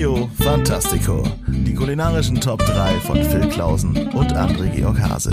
Trio 0.00 0.30
Fantastico. 0.38 1.22
Die 1.46 1.74
kulinarischen 1.74 2.40
Top 2.40 2.64
3 2.64 3.00
von 3.00 3.22
Phil 3.22 3.46
Klausen 3.50 4.08
und 4.14 4.34
André 4.34 4.70
Georg 4.70 4.98
Hase. 4.98 5.30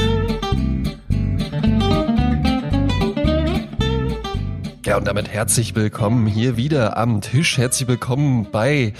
Ja, 4.85 4.97
und 4.97 5.07
damit 5.07 5.29
herzlich 5.29 5.73
willkommen 5.73 6.27
hier 6.27 6.57
wieder 6.57 6.97
am 6.97 7.21
Tisch. 7.21 7.57
Herzlich 7.57 7.87
willkommen 7.87 8.47
bei 8.51 8.91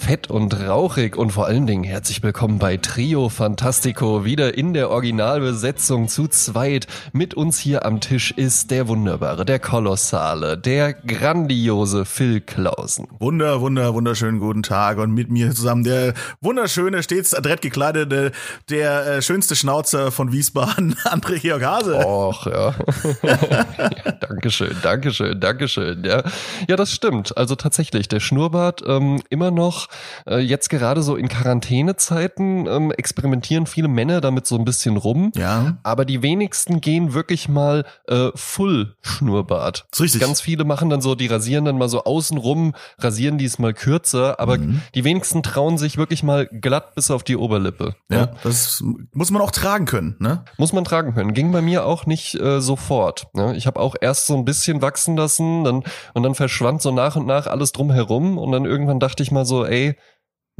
fett 0.00 0.30
und 0.30 0.58
rauchig 0.66 1.16
und 1.16 1.30
vor 1.30 1.46
allen 1.46 1.66
Dingen 1.66 1.84
herzlich 1.84 2.22
willkommen 2.22 2.58
bei 2.58 2.78
Trio 2.78 3.28
Fantastico. 3.28 4.24
Wieder 4.24 4.56
in 4.56 4.72
der 4.72 4.90
Originalbesetzung 4.90 6.08
zu 6.08 6.26
zweit. 6.26 6.86
Mit 7.12 7.34
uns 7.34 7.58
hier 7.58 7.84
am 7.84 8.00
Tisch 8.00 8.30
ist 8.30 8.70
der 8.70 8.88
wunderbare, 8.88 9.44
der 9.44 9.58
kolossale, 9.58 10.56
der 10.56 10.94
grandiose 10.94 12.06
Phil 12.06 12.40
Klausen. 12.40 13.08
Wunder, 13.18 13.60
wunder, 13.60 13.92
wunderschönen 13.92 14.40
guten 14.40 14.62
Tag 14.62 14.98
und 14.98 15.12
mit 15.12 15.30
mir 15.30 15.54
zusammen 15.54 15.84
der 15.84 16.14
wunderschöne, 16.40 17.02
stets 17.02 17.34
adrett 17.34 17.60
gekleidete, 17.60 18.32
der 18.70 19.06
äh, 19.06 19.22
schönste 19.22 19.54
Schnauzer 19.54 20.10
von 20.10 20.32
Wiesbaden, 20.32 20.94
André 21.04 21.40
Georg 21.40 21.62
Hase. 21.62 22.06
Och, 22.06 22.46
ja. 22.46 22.74
ja. 23.22 24.12
Dankeschön, 24.12 24.74
Dankeschön, 24.82 25.38
Dankeschön, 25.38 26.04
ja. 26.04 26.22
Ja, 26.68 26.76
das 26.76 26.90
stimmt. 26.90 27.36
Also 27.36 27.54
tatsächlich, 27.54 28.08
der 28.08 28.20
Schnurrbart 28.20 28.82
ähm, 28.86 29.20
immer 29.28 29.50
noch 29.50 29.89
äh, 30.26 30.38
jetzt 30.38 30.68
gerade 30.70 31.02
so 31.02 31.16
in 31.16 31.28
Quarantänezeiten 31.28 32.66
ähm, 32.66 32.92
experimentieren 32.92 33.66
viele 33.66 33.88
Männer 33.88 34.20
damit 34.20 34.46
so 34.46 34.56
ein 34.56 34.64
bisschen 34.64 34.96
rum. 34.96 35.32
Ja. 35.36 35.78
Aber 35.82 36.04
die 36.04 36.22
wenigsten 36.22 36.80
gehen 36.80 37.14
wirklich 37.14 37.48
mal 37.48 37.84
äh, 38.08 38.28
Full 38.34 38.94
Schnurrbart. 39.02 39.86
Das 39.90 40.00
ist 40.00 40.04
richtig. 40.04 40.20
Ganz 40.20 40.40
viele 40.40 40.64
machen 40.64 40.90
dann 40.90 41.00
so, 41.00 41.14
die 41.14 41.26
rasieren 41.26 41.64
dann 41.64 41.78
mal 41.78 41.88
so 41.88 42.04
außen 42.04 42.36
rum, 42.38 42.74
rasieren 42.98 43.38
dies 43.38 43.58
mal 43.58 43.72
kürzer, 43.74 44.38
aber 44.40 44.58
Mhm. 44.58 44.82
die 44.94 45.04
wenigsten 45.04 45.42
trauen 45.42 45.78
sich 45.78 45.96
wirklich 45.96 46.22
mal 46.22 46.46
glatt 46.46 46.94
bis 46.94 47.10
auf 47.10 47.22
die 47.22 47.36
Oberlippe. 47.36 47.94
Ja, 48.10 48.30
das 48.42 48.82
muss 49.12 49.30
man 49.30 49.40
auch 49.40 49.50
tragen 49.52 49.86
können, 49.86 50.16
ne? 50.18 50.44
Muss 50.58 50.72
man 50.72 50.84
tragen 50.84 51.14
können. 51.14 51.32
Ging 51.34 51.52
bei 51.52 51.62
mir 51.62 51.86
auch 51.86 52.04
nicht 52.04 52.34
äh, 52.34 52.60
sofort. 52.60 53.28
Ne? 53.32 53.56
Ich 53.56 53.66
habe 53.66 53.80
auch 53.80 53.94
erst 54.00 54.26
so 54.26 54.36
ein 54.36 54.44
bisschen 54.44 54.82
wachsen 54.82 55.16
lassen, 55.16 55.64
dann 55.64 55.82
und 56.14 56.22
dann 56.22 56.34
verschwand 56.34 56.82
so 56.82 56.90
nach 56.90 57.16
und 57.16 57.26
nach 57.26 57.46
alles 57.46 57.72
drumherum 57.72 58.36
und 58.38 58.52
dann 58.52 58.64
irgendwann 58.64 59.00
dachte 59.00 59.22
ich 59.22 59.30
mal 59.30 59.44
so, 59.46 59.64
ey, 59.64 59.79
way 59.80 59.96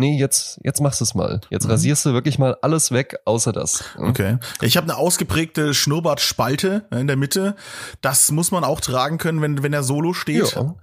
nee, 0.01 0.19
jetzt 0.19 0.59
jetzt 0.65 0.81
machst 0.81 1.01
du 1.01 1.05
es 1.05 1.15
mal. 1.15 1.41
Jetzt 1.51 1.67
Mhm. 1.67 1.71
rasierst 1.71 2.05
du 2.07 2.13
wirklich 2.13 2.39
mal 2.39 2.57
alles 2.63 2.91
weg, 2.91 3.19
außer 3.25 3.53
das. 3.53 3.85
ne? 3.99 4.09
Okay. 4.09 4.39
Ich 4.63 4.77
habe 4.77 4.85
eine 4.85 4.97
ausgeprägte 4.97 5.73
Schnurrbartspalte 5.75 6.87
in 6.91 7.07
der 7.07 7.17
Mitte. 7.17 7.55
Das 8.01 8.31
muss 8.33 8.51
man 8.51 8.65
auch 8.65 8.81
tragen 8.81 9.19
können, 9.19 9.41
wenn, 9.43 9.63
wenn 9.63 9.73
er 9.73 9.83
solo 9.83 10.13
steht. 10.13 10.53
Ja. 10.55 10.75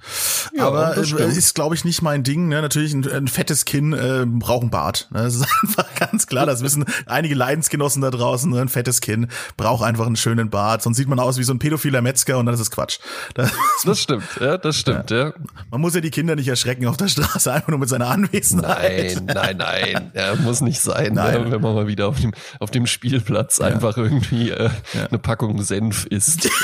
Ja, 0.56 0.68
Aber 0.68 0.96
ist, 0.96 1.56
glaube 1.56 1.76
ich, 1.76 1.84
nicht 1.84 2.02
mein 2.02 2.24
Ding. 2.24 2.48
Ne? 2.48 2.62
Natürlich 2.62 2.94
ein, 2.94 3.06
ein 3.12 3.28
fettes 3.28 3.66
Kinn 3.66 3.94
äh, 3.94 4.26
braucht 4.26 4.64
ein 4.64 4.70
Bart. 4.70 5.08
Ne? 5.12 5.24
Das 5.24 5.36
ist 5.36 5.46
einfach 5.64 5.86
ganz 5.96 6.28
klar. 6.28 6.46
Das 6.46 6.62
wissen 6.62 6.86
einige 7.06 7.36
Leidensgenossen 7.36 8.02
da 8.02 8.10
draußen. 8.12 8.52
Ne? 8.52 8.62
Ein 8.62 8.70
fettes 8.70 9.02
Kinn 9.02 9.28
braucht 9.58 9.84
einfach 9.84 10.06
einen 10.06 10.16
schönen 10.16 10.50
Bart. 10.50 10.82
Sonst 10.84 10.98
sieht 10.98 11.08
man 11.08 11.20
aus 11.20 11.38
wie 11.38 11.44
so 11.44 11.54
ein 11.54 11.60
pädophiler 11.60 12.02
Metzger 12.02 12.38
und 12.38 12.46
dann 12.46 12.56
ist 12.56 12.62
es 12.62 12.72
Quatsch. 12.72 13.00
Das, 13.34 13.52
Das 13.84 14.00
stimmt, 14.00 14.24
ja, 14.40 14.58
das 14.58 14.78
stimmt, 14.78 15.12
ja. 15.12 15.34
man 15.70 15.82
muss 15.82 15.94
ja 15.96 16.02
die 16.02 16.10
Kinder 16.10 16.36
nicht 16.36 16.48
erschrecken 16.48 16.88
auf 16.88 16.98
der 16.98 17.08
Straße, 17.08 17.52
einfach 17.54 17.68
nur 17.70 17.80
mit 17.80 17.90
seiner 17.90 18.08
Anwesenheit. 18.08 18.82
Nein, 18.82 19.07
nein, 19.16 19.58
nein, 19.58 20.12
ja, 20.14 20.36
muss 20.36 20.62
nicht 20.62 20.80
sein, 20.82 21.14
Nein. 21.14 21.44
Ne, 21.44 21.52
wenn 21.52 21.62
man 21.62 21.76
mal 21.76 21.88
wieder 21.88 22.08
auf 22.08 22.20
dem, 22.20 22.34
auf 22.60 22.72
dem 22.72 22.88
Spielplatz 22.88 23.60
einfach 23.60 23.98
irgendwie 23.98 24.50
äh, 24.52 24.70
eine 25.10 25.20
Packung 25.20 25.62
Senf 25.62 26.06
isst. 26.06 26.50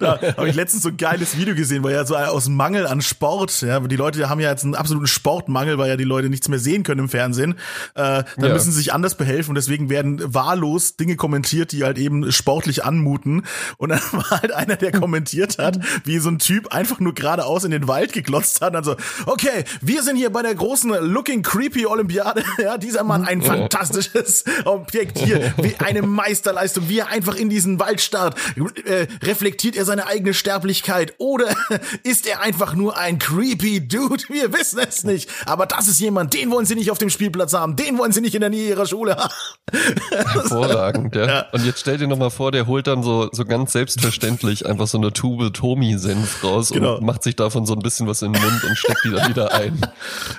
Da 0.00 0.18
habe 0.36 0.48
ich 0.48 0.54
letztens 0.54 0.82
so 0.82 0.88
ein 0.90 0.96
geiles 0.96 1.36
Video 1.36 1.54
gesehen, 1.54 1.82
weil 1.82 1.92
ja 1.94 2.04
so 2.04 2.16
aus 2.16 2.48
Mangel 2.48 2.86
an 2.86 3.00
Sport, 3.02 3.60
ja, 3.62 3.78
die 3.80 3.96
Leute 3.96 4.28
haben 4.28 4.40
ja 4.40 4.50
jetzt 4.50 4.64
einen 4.64 4.74
absoluten 4.74 5.06
Sportmangel, 5.06 5.78
weil 5.78 5.88
ja 5.88 5.96
die 5.96 6.04
Leute 6.04 6.28
nichts 6.28 6.48
mehr 6.48 6.58
sehen 6.58 6.82
können 6.82 7.00
im 7.02 7.08
Fernsehen. 7.08 7.52
Äh, 7.94 8.24
dann 8.24 8.24
Ja. 8.38 8.52
müssen 8.52 8.72
sie 8.72 8.78
sich 8.78 8.92
anders 8.92 9.16
behelfen 9.16 9.50
und 9.50 9.54
deswegen 9.56 9.88
werden 9.90 10.20
wahllos 10.34 10.96
Dinge 10.96 11.16
kommentiert, 11.16 11.72
die 11.72 11.84
halt 11.84 11.98
eben 11.98 12.30
sportlich 12.32 12.84
anmuten. 12.84 13.44
Und 13.76 13.90
dann 13.90 14.00
war 14.12 14.30
halt 14.30 14.52
einer, 14.52 14.76
der 14.76 14.92
kommentiert 14.92 15.58
hat, 15.58 15.78
wie 16.04 16.18
so 16.18 16.28
ein 16.30 16.38
Typ 16.38 16.72
einfach 16.72 17.00
nur 17.00 17.14
geradeaus 17.14 17.64
in 17.64 17.70
den 17.70 17.88
Wald 17.88 18.12
geglotzt 18.12 18.60
hat. 18.60 18.74
Also, 18.74 18.96
okay, 19.26 19.64
wir 19.86 20.02
sind 20.02 20.16
hier 20.16 20.30
bei 20.30 20.42
der 20.42 20.54
großen 20.54 20.90
Looking 20.90 21.42
Creepy 21.42 21.86
Olympiade. 21.86 22.42
Ja, 22.58 22.78
dieser 22.78 23.04
Mann 23.04 23.24
ein 23.26 23.42
fantastisches 23.42 24.44
Objekt 24.64 25.18
hier, 25.18 25.52
wie 25.58 25.74
eine 25.84 26.02
Meisterleistung, 26.02 26.88
wie 26.88 26.98
er 27.00 27.08
einfach 27.08 27.36
in 27.36 27.48
diesen 27.50 27.78
Wald 27.78 28.00
starrt. 28.00 28.34
Äh, 28.84 29.06
reflektiert 29.22 29.76
er 29.76 29.84
seine 29.84 30.06
eigene 30.06 30.32
Sterblichkeit 30.34 31.14
oder 31.18 31.46
ist 32.02 32.26
er 32.26 32.40
einfach 32.40 32.74
nur 32.74 32.96
ein 32.96 33.18
creepy 33.18 33.86
Dude? 33.86 34.24
Wir 34.28 34.52
wissen 34.52 34.78
es 34.88 35.04
nicht. 35.04 35.28
Aber 35.44 35.66
das 35.66 35.86
ist 35.86 36.00
jemand, 36.00 36.32
den 36.34 36.50
wollen 36.50 36.64
sie 36.66 36.74
nicht 36.74 36.90
auf 36.90 36.98
dem 36.98 37.10
Spielplatz 37.10 37.52
haben, 37.52 37.76
den 37.76 37.98
wollen 37.98 38.12
sie 38.12 38.20
nicht 38.20 38.34
in 38.34 38.40
der 38.40 38.50
Nähe 38.50 38.68
ihrer 38.70 38.86
Schule 38.86 39.16
haben. 39.16 39.32
Hervorragend, 40.10 41.14
ja. 41.14 41.26
Ja. 41.26 41.46
Und 41.52 41.64
jetzt 41.64 41.80
stell 41.80 41.98
dir 41.98 42.06
noch 42.06 42.18
mal 42.18 42.30
vor, 42.30 42.52
der 42.52 42.66
holt 42.66 42.86
dann 42.86 43.02
so, 43.02 43.28
so 43.32 43.44
ganz 43.44 43.72
selbstverständlich 43.72 44.66
einfach 44.66 44.86
so 44.86 44.98
eine 44.98 45.12
Tube 45.12 45.52
Tomi-Senf 45.52 46.42
raus 46.42 46.70
Genau. 46.70 46.96
und 46.96 47.04
macht 47.04 47.22
sich 47.22 47.36
davon 47.36 47.66
so 47.66 47.74
ein 47.74 47.80
bisschen 47.80 48.06
was 48.06 48.22
in 48.22 48.32
den 48.32 48.42
Mund 48.42 48.64
und 48.64 48.76
steckt 48.76 49.04
die 49.04 49.10
dann 49.10 49.28
wieder 49.28 49.52
ein. 49.52 49.65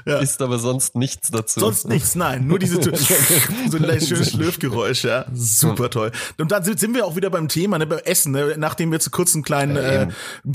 Ja. 0.05 0.19
Ist 0.19 0.41
aber 0.41 0.59
sonst 0.59 0.95
nichts 0.95 1.31
dazu. 1.31 1.59
Sonst 1.59 1.87
nichts, 1.87 2.15
nein. 2.15 2.47
Nur 2.47 2.59
diese 2.59 2.75
so 3.69 3.77
ein 3.77 4.01
schönes 4.01 4.31
Schlürfgeräusch, 4.31 5.03
ja. 5.03 5.25
Super 5.33 5.89
toll. 5.89 6.11
Und 6.37 6.51
dann 6.51 6.63
sind 6.63 6.93
wir 6.93 7.05
auch 7.05 7.15
wieder 7.15 7.29
beim 7.29 7.47
Thema, 7.47 7.77
ne, 7.77 7.85
beim 7.85 7.99
Essen, 7.99 8.31
ne, 8.31 8.55
nachdem 8.57 8.91
wir 8.91 8.99
zu 8.99 9.09
kurz 9.09 9.33
einen 9.33 9.43
kleinen 9.43 9.75
Ja, 9.75 10.03
äh, 10.03 10.07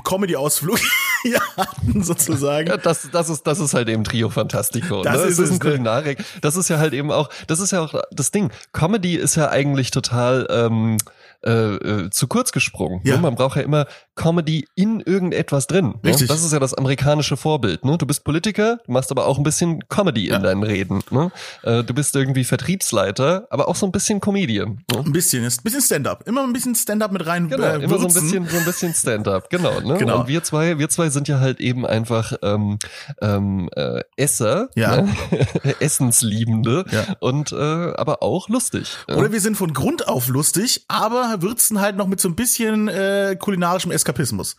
Comedy-Ausflug 0.04 0.78
hier 1.22 1.40
hatten, 1.56 2.02
sozusagen. 2.02 2.68
Ja, 2.68 2.76
das, 2.76 3.08
das 3.12 3.28
ist, 3.28 3.46
das 3.46 3.60
ist 3.60 3.74
halt 3.74 3.88
eben 3.88 4.04
Trio 4.04 4.30
Fantastico. 4.30 5.02
Das 5.02 5.18
ne? 5.18 5.22
ist 5.24 5.38
das 5.38 5.46
ist 5.46 5.50
ein 5.50 5.54
ne? 5.54 5.60
Kulinarik. 5.60 6.24
Das 6.40 6.56
ist 6.56 6.68
ja 6.68 6.78
halt 6.78 6.92
eben 6.94 7.10
auch, 7.10 7.28
das 7.46 7.60
ist 7.60 7.72
ja 7.72 7.80
auch 7.80 7.94
das 8.10 8.30
Ding. 8.30 8.50
Comedy 8.72 9.16
ist 9.16 9.36
ja 9.36 9.50
eigentlich 9.50 9.90
total 9.90 10.46
ähm, 10.50 10.98
äh, 11.44 11.50
äh, 11.74 12.10
zu 12.10 12.26
kurz 12.28 12.52
gesprungen. 12.52 13.00
Ja. 13.04 13.16
Ne? 13.16 13.22
Man 13.22 13.34
braucht 13.34 13.56
ja 13.56 13.62
immer 13.62 13.86
Comedy 14.14 14.66
in 14.74 15.00
irgendetwas 15.00 15.66
drin. 15.66 15.94
Ne? 16.02 16.10
Richtig. 16.10 16.28
Das 16.28 16.42
ist 16.44 16.52
ja 16.52 16.58
das 16.58 16.74
amerikanische 16.74 17.36
Vorbild. 17.36 17.84
Ne? 17.84 17.98
Du 17.98 18.06
bist 18.06 18.24
Politiker, 18.24 18.78
du 18.86 18.92
machst 18.92 19.10
aber 19.10 19.26
auch 19.26 19.38
ein 19.38 19.42
bisschen 19.44 19.86
Comedy 19.88 20.28
Ja. 20.28 20.36
in 20.36 20.42
deinen 20.42 20.62
Reden. 20.62 21.00
Ne? 21.10 21.30
Äh, 21.62 21.82
du 21.84 21.94
bist 21.94 22.14
irgendwie 22.16 22.44
Vertriebsleiter, 22.44 23.46
aber 23.50 23.68
auch 23.68 23.76
so 23.76 23.86
ein 23.86 23.92
bisschen 23.92 24.20
Comedian. 24.20 24.80
Ne? 24.92 24.98
Ein 25.04 25.12
bisschen, 25.12 25.44
ist 25.44 25.60
ein 25.60 25.64
bisschen 25.64 25.82
Stand-up. 25.82 26.26
Immer 26.26 26.42
ein 26.44 26.52
bisschen 26.52 26.74
Stand-up 26.74 27.12
mit 27.12 27.26
rein 27.26 27.48
Genau, 27.48 27.64
äh, 27.64 27.82
immer 27.82 27.98
so 27.98 28.06
ein 28.06 28.12
bisschen, 28.14 28.46
so 28.48 28.56
ein 28.56 28.64
bisschen 28.64 28.94
Stand-up, 28.94 29.50
genau, 29.50 29.80
ne? 29.80 29.98
Genau. 29.98 30.20
Und 30.20 30.28
wir 30.28 30.42
zwei, 30.42 30.78
wir 30.78 30.88
zwei 30.88 31.10
sind 31.10 31.28
ja 31.28 31.40
halt 31.40 31.60
eben 31.60 31.84
einfach 31.86 32.32
ähm, 32.42 32.78
ähm, 33.20 33.68
äh, 33.74 34.00
Esser, 34.16 34.68
Ja. 34.74 35.02
ne? 35.02 35.08
Essensliebende 35.80 36.84
Ja. 36.90 37.16
und 37.20 37.52
äh, 37.52 37.56
aber 37.56 38.22
auch 38.22 38.48
lustig. 38.48 38.88
ne? 39.08 39.16
Oder 39.16 39.32
wir 39.32 39.40
sind 39.40 39.56
von 39.56 39.72
Grund 39.72 40.08
auf 40.08 40.28
lustig, 40.28 40.84
aber 40.88 41.31
würzen 41.40 41.80
halt 41.80 41.96
noch 41.96 42.06
mit 42.06 42.20
so 42.20 42.28
ein 42.28 42.36
bisschen 42.36 42.88
äh, 42.88 43.36
kulinarischem 43.38 43.90
Eskapismus. 43.90 44.56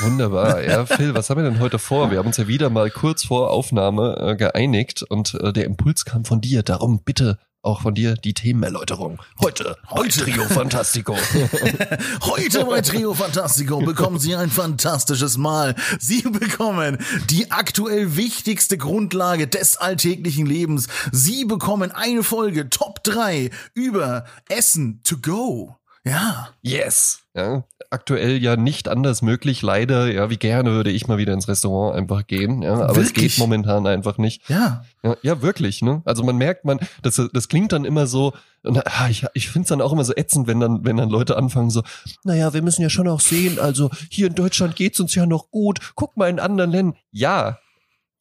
Wunderbar, 0.00 0.62
ja, 0.64 0.86
Phil, 0.86 1.14
was 1.14 1.28
haben 1.28 1.42
wir 1.42 1.50
denn 1.50 1.60
heute 1.60 1.78
vor? 1.78 2.10
Wir 2.10 2.18
haben 2.18 2.26
uns 2.26 2.38
ja 2.38 2.48
wieder 2.48 2.70
mal 2.70 2.90
kurz 2.90 3.24
vor 3.24 3.50
Aufnahme 3.50 4.16
äh, 4.18 4.36
geeinigt 4.36 5.02
und 5.02 5.34
äh, 5.34 5.52
der 5.52 5.64
Impuls 5.64 6.04
kam 6.04 6.24
von 6.24 6.40
dir. 6.40 6.62
Darum 6.62 7.02
bitte 7.04 7.38
auch 7.66 7.82
von 7.82 7.94
dir 7.94 8.14
die 8.14 8.32
Themenerläuterung. 8.32 9.20
Heute, 9.42 9.76
heute 9.90 10.20
Trio 10.20 10.44
Fantastico. 10.44 11.16
Heute 12.22 12.64
bei 12.64 12.80
Trio 12.80 13.12
Fantastico 13.12 13.80
bekommen 13.80 14.20
Sie 14.20 14.36
ein 14.36 14.50
fantastisches 14.50 15.36
Mahl. 15.36 15.74
Sie 15.98 16.22
bekommen 16.22 16.98
die 17.28 17.50
aktuell 17.50 18.16
wichtigste 18.16 18.78
Grundlage 18.78 19.48
des 19.48 19.76
alltäglichen 19.76 20.46
Lebens. 20.46 20.86
Sie 21.10 21.44
bekommen 21.44 21.90
eine 21.90 22.22
Folge 22.22 22.70
Top 22.70 23.02
3 23.02 23.50
über 23.74 24.24
Essen 24.48 25.00
to 25.02 25.16
go. 25.20 25.76
Ja. 26.06 26.48
Yes. 26.62 27.22
Ja, 27.34 27.64
aktuell 27.90 28.40
ja 28.42 28.56
nicht 28.56 28.88
anders 28.88 29.22
möglich, 29.22 29.60
leider. 29.60 30.10
Ja, 30.10 30.30
wie 30.30 30.36
gerne 30.36 30.70
würde 30.70 30.90
ich 30.90 31.08
mal 31.08 31.18
wieder 31.18 31.34
ins 31.34 31.48
Restaurant 31.48 31.96
einfach 31.96 32.26
gehen. 32.26 32.62
Ja, 32.62 32.74
aber 32.74 32.90
es 32.92 33.08
Wirklich? 33.08 33.34
geht 33.34 33.38
momentan 33.38 33.86
einfach 33.86 34.16
nicht. 34.16 34.48
Ja. 34.48 34.84
Ja, 35.02 35.16
ja 35.22 35.42
wirklich. 35.42 35.82
Ne? 35.82 36.00
Also 36.04 36.22
man 36.22 36.36
merkt, 36.36 36.64
man, 36.64 36.78
das, 37.02 37.20
das 37.32 37.48
klingt 37.48 37.72
dann 37.72 37.84
immer 37.84 38.06
so. 38.06 38.32
Und 38.62 38.86
ah, 38.86 39.08
ich, 39.10 39.26
ich 39.34 39.48
finde 39.48 39.64
es 39.64 39.68
dann 39.68 39.82
auch 39.82 39.92
immer 39.92 40.04
so 40.04 40.14
ätzend, 40.14 40.46
wenn 40.46 40.60
dann, 40.60 40.84
wenn 40.84 40.96
dann 40.96 41.10
Leute 41.10 41.36
anfangen 41.36 41.70
so, 41.70 41.82
naja, 42.24 42.54
wir 42.54 42.62
müssen 42.62 42.82
ja 42.82 42.88
schon 42.88 43.08
auch 43.08 43.20
sehen, 43.20 43.58
also 43.58 43.90
hier 44.08 44.28
in 44.28 44.34
Deutschland 44.34 44.76
geht's 44.76 45.00
uns 45.00 45.14
ja 45.14 45.26
noch 45.26 45.50
gut. 45.50 45.80
Guck 45.96 46.16
mal 46.16 46.30
in 46.30 46.38
anderen 46.38 46.70
Ländern. 46.70 46.96
Ja. 47.10 47.58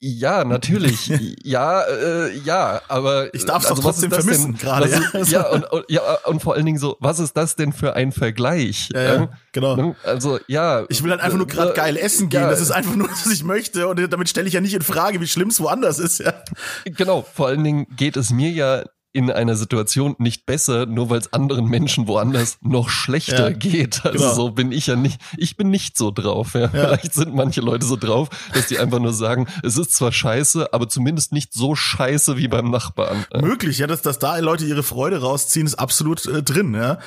Ja, 0.01 0.43
natürlich. 0.43 1.07
ja, 1.43 1.81
äh, 1.83 2.37
ja, 2.39 2.81
aber 2.89 3.33
Ich 3.33 3.45
darf's 3.45 3.65
doch 3.67 3.71
also 3.77 3.81
trotzdem 3.81 4.11
vermissen 4.11 4.55
gerade, 4.57 4.89
ja. 4.89 5.19
ist- 5.19 5.31
Ja, 5.31 5.49
und, 5.49 5.63
und, 5.71 5.85
ja, 5.89 6.01
und 6.25 6.41
vor 6.41 6.53
allen 6.53 6.65
Dingen 6.65 6.77
so, 6.77 6.97
was 6.99 7.19
ist 7.19 7.35
das 7.37 7.55
denn 7.55 7.71
für 7.73 7.95
ein 7.95 8.11
Vergleich? 8.11 8.89
Ja, 8.93 9.01
ja, 9.01 9.13
Ähm, 9.15 9.29
genau. 9.53 9.75
ne? 9.75 9.95
Also 10.03 10.39
ja. 10.47 10.83
Ich 10.89 11.01
will 11.03 11.11
halt 11.11 11.21
einfach 11.21 11.37
nur 11.37 11.47
gerade 11.47 11.71
äh, 11.71 11.75
geil 11.75 11.97
essen 11.97 12.29
gehen. 12.29 12.41
ja, 12.41 12.49
Das 12.49 12.59
ist 12.61 12.71
einfach 12.71 12.95
nur, 12.95 13.09
was 13.09 13.25
ich 13.27 13.43
möchte. 13.43 13.87
Und 13.87 13.99
damit 14.11 14.29
stelle 14.29 14.47
ich 14.47 14.53
ja 14.53 14.61
nicht 14.61 14.73
in 14.73 14.81
Frage, 14.81 15.21
wie 15.21 15.27
schlimm 15.27 15.47
es 15.47 15.59
woanders 15.59 15.97
ist. 15.99 16.19
Ja. 16.19 16.33
Genau, 16.83 17.21
vor 17.33 17.47
allen 17.47 17.63
Dingen 17.63 17.87
geht 17.95 18.17
es 18.17 18.31
mir 18.31 18.51
ja 18.51 18.83
in 19.15 19.31
einer 19.31 19.55
Situation 19.55 20.13
nicht 20.17 20.45
besser, 20.45 20.85
nur 20.85 21.09
weil 21.09 21.19
es 21.19 21.31
anderen 21.31 21.67
Menschen 21.67 22.05
woanders 22.09 22.57
noch 22.61 22.89
schlechter 22.89 23.51
Ja, 23.51 23.55
geht. 23.55 24.03
Also 24.05 24.17
genau. 24.19 24.33
so 24.33 24.51
bin 24.51 24.73
ich 24.73 24.87
ja 24.87 24.97
nicht, 24.97 25.21
ich 25.37 25.55
bin 25.55 25.69
nicht 25.69 25.97
so 25.97 26.11
drauf. 26.11 26.53
Ja. 26.53 26.67
Vielleicht 26.67 27.13
sind 27.13 27.33
manche 27.33 27.61
Leute 27.61 27.85
so 27.85 27.95
drauf, 27.95 28.27
dass 28.53 28.67
die 28.67 28.77
einfach 28.77 28.99
nur 28.99 29.13
sagen, 29.13 29.47
es 29.63 29.77
ist 29.77 29.93
zwar 29.95 30.11
scheiße, 30.11 30.73
aber 30.73 30.89
zumindest 30.89 31.31
nicht 31.31 31.53
so 31.53 31.75
scheiße 31.75 32.35
wie 32.35 32.49
beim 32.49 32.69
Nachbarn. 32.69 33.25
Ja. 33.33 33.41
Möglich, 33.41 33.77
ja, 33.77 33.87
dass, 33.87 34.01
dass 34.01 34.19
da 34.19 34.37
Leute 34.39 34.65
ihre 34.65 34.83
Freude 34.83 35.21
rausziehen, 35.21 35.65
ist 35.65 35.75
absolut 35.75 36.25
äh, 36.25 36.43
drin, 36.43 36.73
ja. 36.73 36.99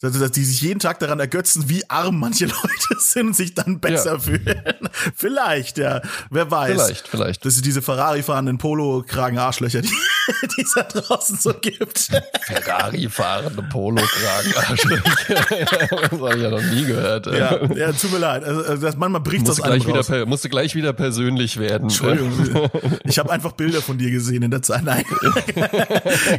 Dass, 0.00 0.18
dass 0.18 0.32
die 0.32 0.44
sich 0.44 0.60
jeden 0.62 0.80
Tag 0.80 0.98
daran 0.98 1.20
ergötzen, 1.20 1.68
wie 1.68 1.88
arm 1.88 2.18
manche 2.18 2.46
Leute 2.46 2.98
sind 2.98 3.28
und 3.28 3.36
sich 3.36 3.54
dann 3.54 3.78
besser 3.78 4.14
Ja. 4.14 4.18
fühlen. 4.18 4.62
Vielleicht, 5.14 5.78
ja. 5.78 6.00
Wer 6.28 6.50
weiß. 6.50 6.72
Vielleicht, 6.72 7.08
vielleicht. 7.08 7.44
Das 7.46 7.54
sind 7.54 7.66
diese 7.66 7.82
Ferrari-fahrenden 7.82 8.58
Polo-Kragen-Arschlöcher, 8.58 9.82
die 9.82 9.88
die 10.56 10.62
es 10.62 10.72
da 10.74 10.82
draußen 10.82 11.38
so 11.38 11.54
gibt. 11.54 12.08
Ferrari 12.46 13.08
fahrende 13.08 13.62
Polo-Kragen. 13.62 14.52
das 15.28 16.20
habe 16.20 16.36
ich 16.36 16.42
ja 16.42 16.50
noch 16.50 16.62
nie 16.62 16.84
gehört. 16.84 17.26
ja, 17.26 17.64
ja, 17.74 17.92
tut 17.92 18.12
mir 18.12 18.18
leid. 18.18 18.44
Also, 18.44 18.62
also 18.62 18.82
das, 18.82 18.96
manchmal 18.96 19.20
bricht 19.20 19.48
das 19.48 19.60
gleich, 19.60 19.86
wieder 19.86 20.02
per, 20.02 20.26
musste 20.26 20.48
gleich 20.48 20.74
wieder 20.74 20.92
persönlich 20.92 21.58
werden. 21.58 21.84
Entschuldigung, 21.84 22.32
ich 23.04 23.18
habe 23.18 23.30
einfach 23.30 23.52
Bilder 23.52 23.82
von 23.82 23.98
dir 23.98 24.10
gesehen 24.10 24.42
in 24.42 24.50
der 24.50 24.62
Zeit. 24.62 24.84
Nein, 24.84 25.04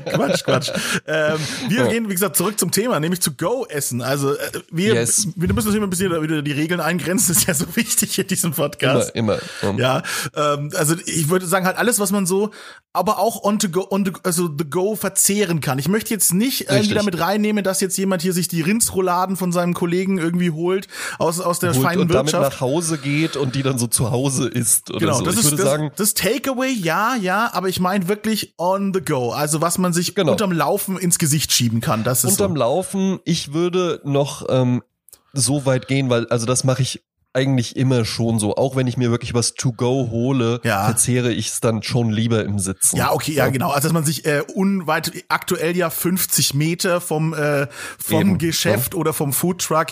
Quatsch, 0.06 0.44
Quatsch. 0.44 0.72
Ähm, 1.08 1.38
wir 1.70 1.88
gehen, 1.88 2.10
wie 2.10 2.14
gesagt, 2.14 2.36
zurück 2.36 2.60
zum 2.60 2.72
Thema, 2.72 3.00
nämlich 3.00 3.22
zu 3.22 3.34
Go-Essen. 3.34 4.02
Also 4.02 4.34
äh, 4.34 4.38
wir, 4.72 4.94
Yes. 4.96 5.28
wir 5.36 5.54
müssen 5.54 5.68
uns 5.68 5.76
immer 5.76 5.88
ein 5.88 5.90
bisschen 5.90 6.22
wieder 6.22 6.42
die 6.42 6.52
Regeln 6.52 6.80
eingrenzen. 6.80 7.34
Das 7.34 7.38
ist 7.38 7.48
ja 7.48 7.54
so 7.54 7.76
wichtig 7.76 8.18
in 8.20 8.28
diesem 8.28 8.52
Podcast. 8.52 9.12
Immer, 9.16 9.40
immer. 9.62 9.80
Ja, 9.80 10.04
ähm, 10.36 10.72
also 10.76 10.96
ich 11.06 11.30
würde 11.30 11.46
sagen 11.46 11.66
halt 11.66 11.78
alles, 11.78 12.00
was 12.00 12.12
man 12.12 12.26
so, 12.26 12.52
aber 12.94 13.20
auch 13.20 13.44
on 13.44 13.60
to 13.60 13.70
go, 13.74 13.86
on 13.90 14.06
to, 14.06 14.12
also 14.24 14.48
the 14.48 14.64
go 14.70 14.96
verzehren 14.96 15.60
kann. 15.60 15.78
Ich 15.80 15.90
möchte 15.90 16.14
jetzt 16.14 16.34
nicht 16.34 16.62
irgendwie 16.62 16.78
Richtig. 16.78 16.98
damit 16.98 17.20
reinnehmen, 17.20 17.64
dass 17.66 17.82
jetzt 17.82 17.98
jemand 17.98 18.22
hier 18.22 18.32
sich 18.32 18.48
die 18.48 18.62
Rindsrouladen 18.62 19.36
von 19.36 19.52
seinem 19.52 19.74
Kollegen 19.74 20.18
irgendwie 20.18 20.52
holt 20.52 20.88
aus 21.20 21.42
aus 21.42 21.60
der 21.60 21.74
Holt 21.74 21.84
feinen 21.84 22.02
und 22.04 22.14
damit 22.14 22.32
Wirtschaft. 22.32 22.54
nach 22.54 22.62
Hause 22.62 22.98
geht 22.98 23.36
und 23.36 23.56
die 23.56 23.64
dann 23.64 23.78
so 23.78 23.88
zu 23.88 24.12
Hause 24.12 24.48
isst 24.48 24.90
oder 24.92 25.00
Genau, 25.00 25.18
so. 25.18 25.26
das 25.26 25.34
ich 25.34 25.40
ist 25.42 25.46
würde 25.52 25.58
das, 25.58 25.66
sagen, 25.66 25.92
das 25.98 26.14
Takeaway, 26.14 26.72
ja, 26.72 27.16
ja, 27.18 27.50
aber 27.54 27.68
ich 27.68 27.82
meine 27.82 28.08
wirklich 28.08 28.54
on 28.58 28.94
the 28.94 29.02
go. 29.02 29.32
Also 29.32 29.60
was 29.60 29.78
man 29.78 29.92
sich 29.92 30.16
Genau. 30.16 30.32
unterm 30.32 30.54
Laufen 30.54 30.98
ins 30.98 31.20
Gesicht 31.20 31.52
schieben 31.52 31.82
kann. 31.82 32.04
Das 32.06 32.24
ist 32.24 32.32
unterm 32.32 32.54
so. 32.54 32.60
Laufen, 32.60 33.20
ich 33.26 33.52
würde 33.54 34.00
noch 34.06 34.46
ähm, 34.48 34.84
so 35.34 35.66
weit 35.66 35.88
gehen, 35.88 36.10
weil 36.12 36.28
also 36.28 36.46
das 36.46 36.64
mache 36.64 36.84
ich 36.84 37.04
eigentlich 37.34 37.76
immer 37.76 38.06
schon 38.06 38.40
so. 38.40 38.56
Auch 38.56 38.76
wenn 38.76 38.88
ich 38.88 38.96
mir 38.98 39.12
wirklich 39.12 39.34
was 39.34 39.56
to 39.56 39.72
go 39.72 40.10
hole, 40.12 40.62
Ja. 40.64 40.86
verzehre 40.86 41.32
ich 41.32 41.48
es 41.50 41.60
dann 41.60 41.82
schon 41.84 42.12
lieber 42.12 42.44
im 42.46 42.60
Sitzen. 42.60 42.96
Ja, 42.98 43.12
okay, 43.12 43.34
ja, 43.34 43.50
genau. 43.50 43.72
Also 43.72 43.88
dass 43.88 43.94
man 43.94 44.06
sich 44.06 44.26
äh, 44.26 44.42
unweit, 44.54 45.12
aktuell 45.30 45.76
ja 45.76 45.90
50 45.90 46.54
Meter 46.54 47.02
vom 47.02 47.34
äh, 47.34 47.68
vom 47.98 48.22
Eben, 48.22 48.38
Geschäft 48.38 48.94
oder 48.96 49.14
vom 49.14 49.34
Foodtruck 49.34 49.88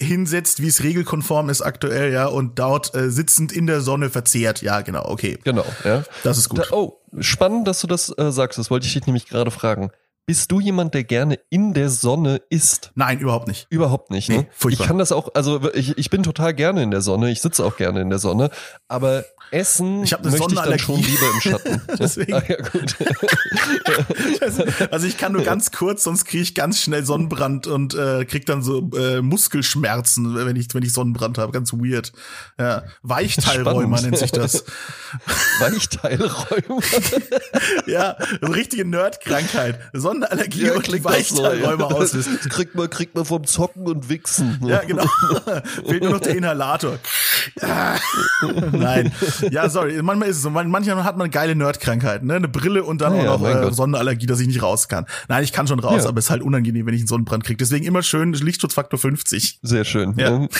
hinsetzt, 0.00 0.60
wie 0.62 0.68
es 0.68 0.82
regelkonform 0.82 1.48
ist 1.48 1.62
aktuell, 1.62 2.12
ja, 2.12 2.26
und 2.26 2.58
dort 2.58 2.94
äh, 2.94 3.10
sitzend 3.10 3.52
in 3.52 3.66
der 3.66 3.80
Sonne 3.80 4.10
verzehrt. 4.10 4.62
Ja, 4.62 4.82
genau, 4.82 5.04
okay. 5.08 5.38
Genau, 5.44 5.64
ja. 5.84 6.04
Das 6.22 6.38
ist 6.38 6.48
gut. 6.48 6.60
Da, 6.60 6.64
oh, 6.76 6.98
spannend, 7.20 7.66
dass 7.66 7.80
du 7.80 7.86
das 7.86 8.12
äh, 8.18 8.30
sagst. 8.32 8.58
Das 8.58 8.70
wollte 8.70 8.86
ich 8.86 8.92
dich 8.92 9.06
nämlich 9.06 9.26
gerade 9.26 9.50
fragen. 9.50 9.90
Bist 10.24 10.52
du 10.52 10.60
jemand, 10.60 10.94
der 10.94 11.02
gerne 11.02 11.40
in 11.50 11.74
der 11.74 11.90
Sonne 11.90 12.40
isst? 12.48 12.92
Nein, 12.94 13.18
überhaupt 13.18 13.48
nicht. 13.48 13.66
Überhaupt 13.70 14.10
nicht. 14.10 14.28
Ne? 14.28 14.46
Nee. 14.64 14.70
Ich 14.70 14.78
kann 14.78 14.98
das 14.98 15.10
auch, 15.10 15.34
also 15.34 15.72
ich, 15.74 15.98
ich 15.98 16.10
bin 16.10 16.22
total 16.22 16.54
gerne 16.54 16.82
in 16.82 16.92
der 16.92 17.00
Sonne, 17.00 17.30
ich 17.30 17.40
sitze 17.40 17.64
auch 17.64 17.76
gerne 17.76 18.00
in 18.00 18.08
der 18.08 18.20
Sonne, 18.20 18.50
aber 18.86 19.24
Essen 19.52 20.02
Ich 20.02 20.12
möchte 20.12 20.46
ich 20.48 20.60
dann 20.60 20.78
schon 20.78 20.98
lieber 20.98 21.30
im 21.34 21.40
Schatten. 21.40 21.82
Deswegen. 21.98 22.32
Ah, 22.32 22.42
ja, 22.48 22.56
gut. 22.56 22.96
Also 24.90 25.06
ich 25.06 25.18
kann 25.18 25.32
nur 25.32 25.42
ganz 25.42 25.70
kurz, 25.70 26.04
sonst 26.04 26.24
kriege 26.24 26.42
ich 26.42 26.54
ganz 26.54 26.80
schnell 26.80 27.04
Sonnenbrand 27.04 27.66
und 27.66 27.94
äh, 27.94 28.24
krieg 28.24 28.46
dann 28.46 28.62
so 28.62 28.90
äh, 28.96 29.20
Muskelschmerzen, 29.20 30.34
wenn 30.34 30.56
ich 30.56 30.68
wenn 30.72 30.82
ich 30.82 30.92
Sonnenbrand 30.92 31.38
habe. 31.38 31.52
Ganz 31.52 31.72
weird. 31.72 32.12
Ja, 32.58 32.84
Weichteilrheuma 33.02 33.98
Spannend. 33.98 34.02
nennt 34.02 34.18
sich 34.18 34.32
das. 34.32 34.64
Weichteilräume. 35.60 36.80
Ja, 37.86 38.16
so 38.40 38.52
richtige 38.52 38.84
Nerdkrankheit. 38.84 39.78
Sonnenallergie 40.12 40.70
und 40.70 40.82
klingt 40.82 41.04
das 41.06 41.28
so, 41.28 41.42
ja. 41.52 41.74
auslöst. 41.74 42.28
Das 42.44 42.48
kriegt 42.48 42.74
man, 42.74 42.88
kriegt 42.90 43.14
man 43.14 43.24
vom 43.24 43.44
Zocken 43.46 43.86
und 43.86 44.08
Wichsen. 44.08 44.60
Ja, 44.64 44.80
genau. 44.80 45.04
Fehlt 45.86 46.02
nur 46.02 46.12
noch 46.12 46.20
der 46.20 46.36
Inhalator. 46.36 46.98
Nein. 48.72 49.12
Ja, 49.50 49.68
sorry. 49.68 50.00
Manchmal 50.02 50.28
ist 50.28 50.36
es 50.36 50.42
so. 50.42 50.50
Man- 50.50 50.70
Manchmal 50.70 51.04
hat 51.04 51.16
man 51.16 51.30
geile 51.30 51.54
Nerdkrankheiten, 51.54 52.26
ne? 52.28 52.34
Eine 52.34 52.48
Brille 52.48 52.84
und 52.84 53.00
dann 53.00 53.16
Ja, 53.16 53.24
ja, 53.24 53.32
auch 53.32 53.40
noch 53.40 53.48
äh. 53.48 53.72
Sonnenallergie, 53.72 54.26
dass 54.26 54.40
ich 54.40 54.46
nicht 54.46 54.62
raus 54.62 54.88
kann. 54.88 55.06
Nein, 55.28 55.44
ich 55.44 55.52
kann 55.52 55.66
schon 55.66 55.80
raus, 55.80 56.02
Ja. 56.04 56.08
aber 56.08 56.18
es 56.18 56.26
ist 56.26 56.30
halt 56.30 56.42
unangenehm, 56.42 56.86
wenn 56.86 56.94
ich 56.94 57.00
einen 57.00 57.08
Sonnenbrand 57.08 57.44
kriege. 57.44 57.56
Deswegen 57.56 57.84
immer 57.84 58.02
schön 58.02 58.32
Lichtschutzfaktor 58.32 58.98
50. 58.98 59.58
Sehr 59.62 59.84
schön. 59.84 60.14
Ja. 60.16 60.46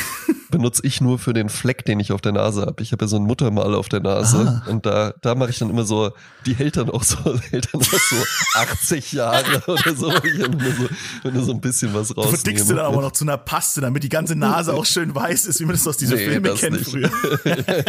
Benutze 0.53 0.83
ich 0.85 1.01
nur 1.01 1.19
für 1.19 1.33
den 1.33 1.49
Fleck, 1.49 1.85
den 1.85 1.99
ich 1.99 2.13
auf 2.13 2.21
der 2.21 2.31
Nase 2.31 2.63
habe. 2.63 2.81
Ich 2.83 2.93
habe 2.93 3.05
ja 3.05 3.09
so 3.09 3.17
ein 3.17 3.25
Muttermal 3.25 3.75
auf 3.75 3.89
der 3.89 3.99
Nase 4.01 4.63
Ah. 4.65 4.71
und 4.71 4.87
da, 4.87 5.13
da 5.21 5.35
mache 5.35 5.51
ich 5.51 5.59
dann 5.59 5.71
immer 5.71 5.85
so, 5.85 6.13
die 6.47 6.55
hält 6.55 6.77
dann 6.77 6.89
auch 6.91 7.03
so, 7.03 7.17
hält 7.51 7.69
dann 7.73 7.81
auch 7.81 7.85
so 7.87 8.17
80 8.55 9.13
Jahre 9.13 9.63
oder 9.67 9.95
so, 9.97 10.09
wenn 10.23 10.51
nur 10.53 10.71
so, 10.73 10.89
wenn 11.25 11.35
du 11.35 11.43
so 11.43 11.53
ein 11.53 11.61
bisschen 11.61 11.93
was 11.95 12.09
Du 12.09 12.15
rausnehme. 12.15 12.37
verdickst 12.37 12.71
du 12.71 12.75
dann 12.75 12.87
aber 12.87 13.03
noch 13.03 13.13
zu 13.13 13.25
einer 13.25 13.39
Paste, 13.39 13.81
damit 13.81 14.05
die 14.05 14.09
ganze 14.09 14.37
Nase 14.37 14.73
auch 14.75 14.85
schön 14.87 15.13
weiß 15.15 15.47
ist, 15.47 15.59
wie 15.61 15.65
man 15.65 15.75
das 15.75 15.87
aus 15.89 15.97
dieser 15.97 16.15
Nee, 16.17 16.27
Filme 16.29 16.49
das 16.51 16.61
kennt 16.61 16.77
nicht. 16.79 16.91
früher. 16.91 17.11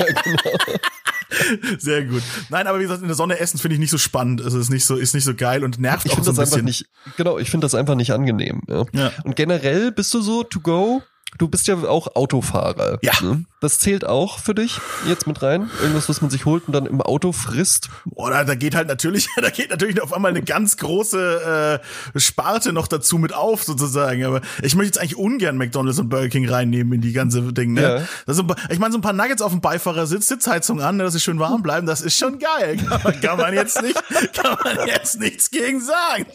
Sehr 1.79 2.05
gut. 2.05 2.21
Nein, 2.49 2.67
aber 2.67 2.79
wie 2.79 2.83
gesagt, 2.83 3.01
in 3.01 3.07
der 3.07 3.15
Sonne 3.15 3.39
essen 3.39 3.57
finde 3.57 3.73
ich 3.75 3.79
nicht 3.79 3.89
so 3.89 3.97
spannend. 3.97 4.41
Also 4.41 4.59
ist 4.59 4.69
nicht 4.69 4.85
so, 4.85 4.95
ist 4.95 5.13
nicht 5.15 5.23
so 5.23 5.33
geil 5.33 5.63
und 5.63 5.79
nervt 5.79 6.05
Ich 6.05 6.11
auch 6.13 6.23
so 6.23 6.31
ein 6.31 6.35
das 6.35 6.39
einfach 6.39 6.51
bisschen. 6.63 6.65
nicht, 6.65 6.85
genau, 7.17 7.39
ich 7.39 7.49
finde 7.49 7.65
das 7.65 7.75
einfach 7.75 7.95
nicht 7.95 8.13
angenehm. 8.13 8.61
Ja. 8.67 8.85
Ja. 8.93 9.11
Und 9.23 9.35
generell 9.35 9.91
bist 9.91 10.13
du 10.13 10.21
so 10.21 10.43
to 10.43 10.59
go? 10.59 11.01
Du 11.37 11.47
bist 11.47 11.67
ja 11.67 11.75
auch 11.75 12.15
Autofahrer. 12.15 12.99
Ja. 13.01 13.13
Ne? 13.21 13.45
Das 13.59 13.79
zählt 13.79 14.05
auch 14.05 14.39
für 14.39 14.53
dich 14.53 14.79
jetzt 15.07 15.25
mit 15.25 15.41
rein? 15.41 15.69
Irgendwas, 15.81 16.09
was 16.09 16.21
man 16.21 16.29
sich 16.29 16.45
holt 16.45 16.67
und 16.67 16.73
dann 16.73 16.85
im 16.85 17.01
Auto 17.01 17.31
frisst? 17.31 17.89
Oder 18.11 18.45
da 18.45 18.55
geht 18.55 18.75
halt 18.75 18.87
natürlich, 18.87 19.29
da 19.41 19.49
geht 19.49 19.69
natürlich 19.69 20.01
auf 20.01 20.13
einmal 20.13 20.31
eine 20.31 20.43
ganz 20.43 20.77
große 20.77 21.79
äh, 22.15 22.19
Sparte 22.19 22.73
noch 22.73 22.87
dazu 22.87 23.17
mit 23.17 23.33
auf, 23.33 23.63
sozusagen. 23.63 24.25
Aber 24.25 24.41
ich 24.61 24.75
möchte 24.75 24.87
jetzt 24.87 24.99
eigentlich 24.99 25.17
ungern 25.17 25.57
McDonalds 25.57 25.99
und 25.99 26.09
Burger 26.09 26.29
King 26.29 26.47
reinnehmen 26.49 26.93
in 26.93 27.01
die 27.01 27.13
ganze 27.13 27.53
Ding. 27.53 27.73
Ne? 27.73 27.81
Ja. 27.81 28.07
Das 28.25 28.37
ist 28.37 28.43
ich 28.69 28.79
meine, 28.79 28.91
so 28.91 28.97
ein 28.97 29.01
paar 29.01 29.13
Nuggets 29.13 29.41
auf 29.41 29.51
dem 29.51 29.61
Beifahrersitz, 29.61 30.27
Sitzheizung 30.27 30.81
an, 30.81 30.97
ne, 30.97 31.03
dass 31.03 31.15
es 31.15 31.23
schön 31.23 31.39
warm 31.39 31.63
bleiben, 31.63 31.87
das 31.87 32.01
ist 32.01 32.17
schon 32.17 32.39
geil. 32.39 32.77
Kann 32.77 33.01
man, 33.03 33.21
kann 33.21 33.37
man 33.37 33.53
jetzt 33.53 33.81
nicht, 33.81 33.95
kann 34.33 34.57
man 34.63 34.87
jetzt 34.87 35.19
nichts 35.19 35.49
gegen 35.49 35.81
sagen. 35.81 36.25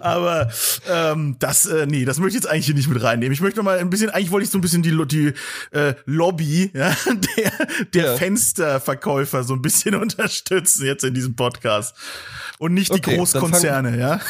Aber 0.00 0.48
ähm, 0.88 1.36
das, 1.38 1.66
äh, 1.66 1.86
nee, 1.86 2.04
das 2.04 2.18
möchte 2.18 2.38
ich 2.38 2.44
jetzt 2.44 2.50
eigentlich 2.50 2.57
hier 2.66 2.74
nicht 2.74 2.88
mit 2.88 3.02
reinnehmen. 3.02 3.32
Ich 3.32 3.40
möchte 3.40 3.58
noch 3.58 3.64
mal 3.64 3.78
ein 3.78 3.90
bisschen, 3.90 4.10
eigentlich 4.10 4.30
wollte 4.30 4.44
ich 4.44 4.50
so 4.50 4.58
ein 4.58 4.60
bisschen 4.60 4.82
die, 4.82 4.96
die 5.06 5.32
äh, 5.76 5.94
Lobby 6.06 6.70
ja, 6.74 6.94
der, 7.36 7.52
der 7.94 8.04
Ja. 8.04 8.16
Fensterverkäufer 8.16 9.44
so 9.44 9.54
ein 9.54 9.62
bisschen 9.62 9.94
unterstützen 10.00 10.86
jetzt 10.86 11.04
in 11.04 11.14
diesem 11.14 11.34
Podcast. 11.36 11.94
Und 12.58 12.74
nicht 12.74 12.90
die 12.90 12.94
Okay, 12.98 13.10
dann 13.10 13.18
Großkonzerne, 13.18 13.98
ja. 13.98 14.20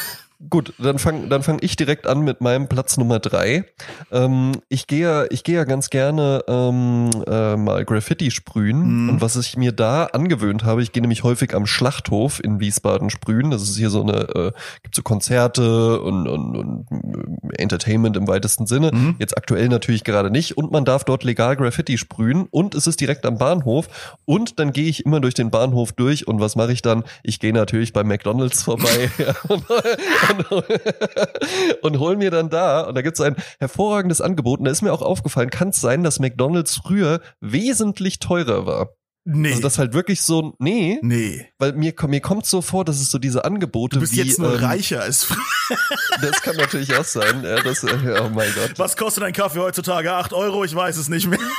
Gut, 0.47 0.73
dann 0.79 0.99
fang, 0.99 1.27
dann 1.27 1.43
fang 1.43 1.57
ich 1.59 1.75
direkt 1.75 2.07
an 2.07 2.21
mit 2.21 2.39
meinem 2.39 2.69
Platz 2.69 2.95
Nummer 2.95 3.19
drei. 3.19 3.65
Ähm, 4.09 4.53
ich 4.69 4.87
gehe 4.87 5.01
ja, 5.01 5.25
ich 5.29 5.43
gehe 5.43 5.55
ja 5.55 5.65
ganz 5.65 5.89
gerne 5.89 6.45
ähm, 6.47 7.09
äh, 7.27 7.57
mal 7.57 7.83
Graffiti 7.83 8.31
sprühen. 8.31 9.03
Mhm. 9.03 9.09
Und 9.09 9.21
was 9.21 9.35
ich 9.35 9.57
mir 9.57 9.73
da 9.73 10.05
angewöhnt 10.05 10.63
habe, 10.63 10.81
ich 10.81 10.93
gehe 10.93 11.01
nämlich 11.01 11.23
häufig 11.23 11.53
am 11.53 11.65
Schlachthof 11.65 12.41
in 12.41 12.61
Wiesbaden 12.61 13.09
sprühen. 13.09 13.51
Das 13.51 13.63
ist 13.63 13.75
hier 13.75 13.89
so 13.89 14.01
eine, 14.01 14.29
äh, 14.29 14.51
gibt 14.81 14.95
so 14.95 15.01
Konzerte 15.01 15.99
und, 16.01 16.25
und, 16.29 16.55
und 16.55 16.85
äh, 16.89 17.61
Entertainment 17.61 18.15
im 18.15 18.29
weitesten 18.29 18.65
Sinne. 18.65 18.91
Mhm. 18.93 19.15
Jetzt 19.19 19.37
aktuell 19.37 19.67
natürlich 19.67 20.05
gerade 20.05 20.31
nicht. 20.31 20.55
Und 20.55 20.71
man 20.71 20.85
darf 20.85 21.03
dort 21.03 21.25
legal 21.25 21.57
Graffiti 21.57 21.97
sprühen. 21.97 22.47
Und 22.49 22.75
es 22.75 22.87
ist 22.87 23.01
direkt 23.01 23.25
am 23.25 23.37
Bahnhof. 23.37 23.89
Und 24.23 24.57
dann 24.57 24.71
gehe 24.71 24.87
ich 24.87 25.05
immer 25.05 25.19
durch 25.19 25.33
den 25.33 25.51
Bahnhof 25.51 25.91
durch. 25.91 26.29
Und 26.29 26.39
was 26.39 26.55
mache 26.55 26.71
ich 26.71 26.81
dann? 26.81 27.03
Ich 27.23 27.41
gehe 27.41 27.51
natürlich 27.51 27.91
bei 27.91 28.05
McDonalds 28.05 28.63
vorbei. 28.63 29.11
Und, 30.29 30.51
und, 30.51 30.65
und 31.81 31.99
hol 31.99 32.17
mir 32.17 32.31
dann 32.31 32.49
da, 32.49 32.81
und 32.81 32.95
da 32.95 33.01
gibt's 33.01 33.21
ein 33.21 33.35
hervorragendes 33.59 34.21
Angebot, 34.21 34.59
und 34.59 34.65
da 34.65 34.71
ist 34.71 34.81
mir 34.81 34.93
auch 34.93 35.01
aufgefallen, 35.01 35.49
kann 35.49 35.69
es 35.69 35.81
sein, 35.81 36.03
dass 36.03 36.19
McDonalds 36.19 36.75
früher 36.75 37.21
wesentlich 37.39 38.19
teurer 38.19 38.65
war. 38.65 38.89
Nee. 39.31 39.49
Also 39.49 39.61
das 39.61 39.77
halt 39.77 39.93
wirklich 39.93 40.21
so, 40.21 40.55
nee, 40.59 40.97
nee. 41.03 41.45
weil 41.59 41.73
mir, 41.73 41.93
mir 42.07 42.21
kommt 42.21 42.47
so 42.47 42.63
vor, 42.63 42.83
dass 42.85 42.99
es 42.99 43.11
so 43.11 43.19
diese 43.19 43.45
Angebote 43.45 43.97
Du 43.97 43.99
bist 43.99 44.13
wie, 44.13 44.23
jetzt 44.23 44.39
nur 44.39 44.55
ähm, 44.55 44.63
reicher 44.63 45.01
als 45.01 45.25
früher. 45.25 45.37
das 46.21 46.41
kann 46.41 46.55
natürlich 46.55 46.95
auch 46.95 47.03
sein, 47.03 47.43
ja, 47.43 47.61
das, 47.61 47.83
äh, 47.83 48.21
oh 48.23 48.29
mein 48.29 48.51
Gott. 48.55 48.71
Was 48.77 48.97
kostet 48.97 49.23
ein 49.23 49.33
Kaffee 49.33 49.59
heutzutage? 49.59 50.13
Acht 50.13 50.33
Euro? 50.33 50.63
Ich 50.63 50.73
weiß 50.73 50.97
es 50.97 51.09
nicht 51.09 51.27
mehr. 51.27 51.37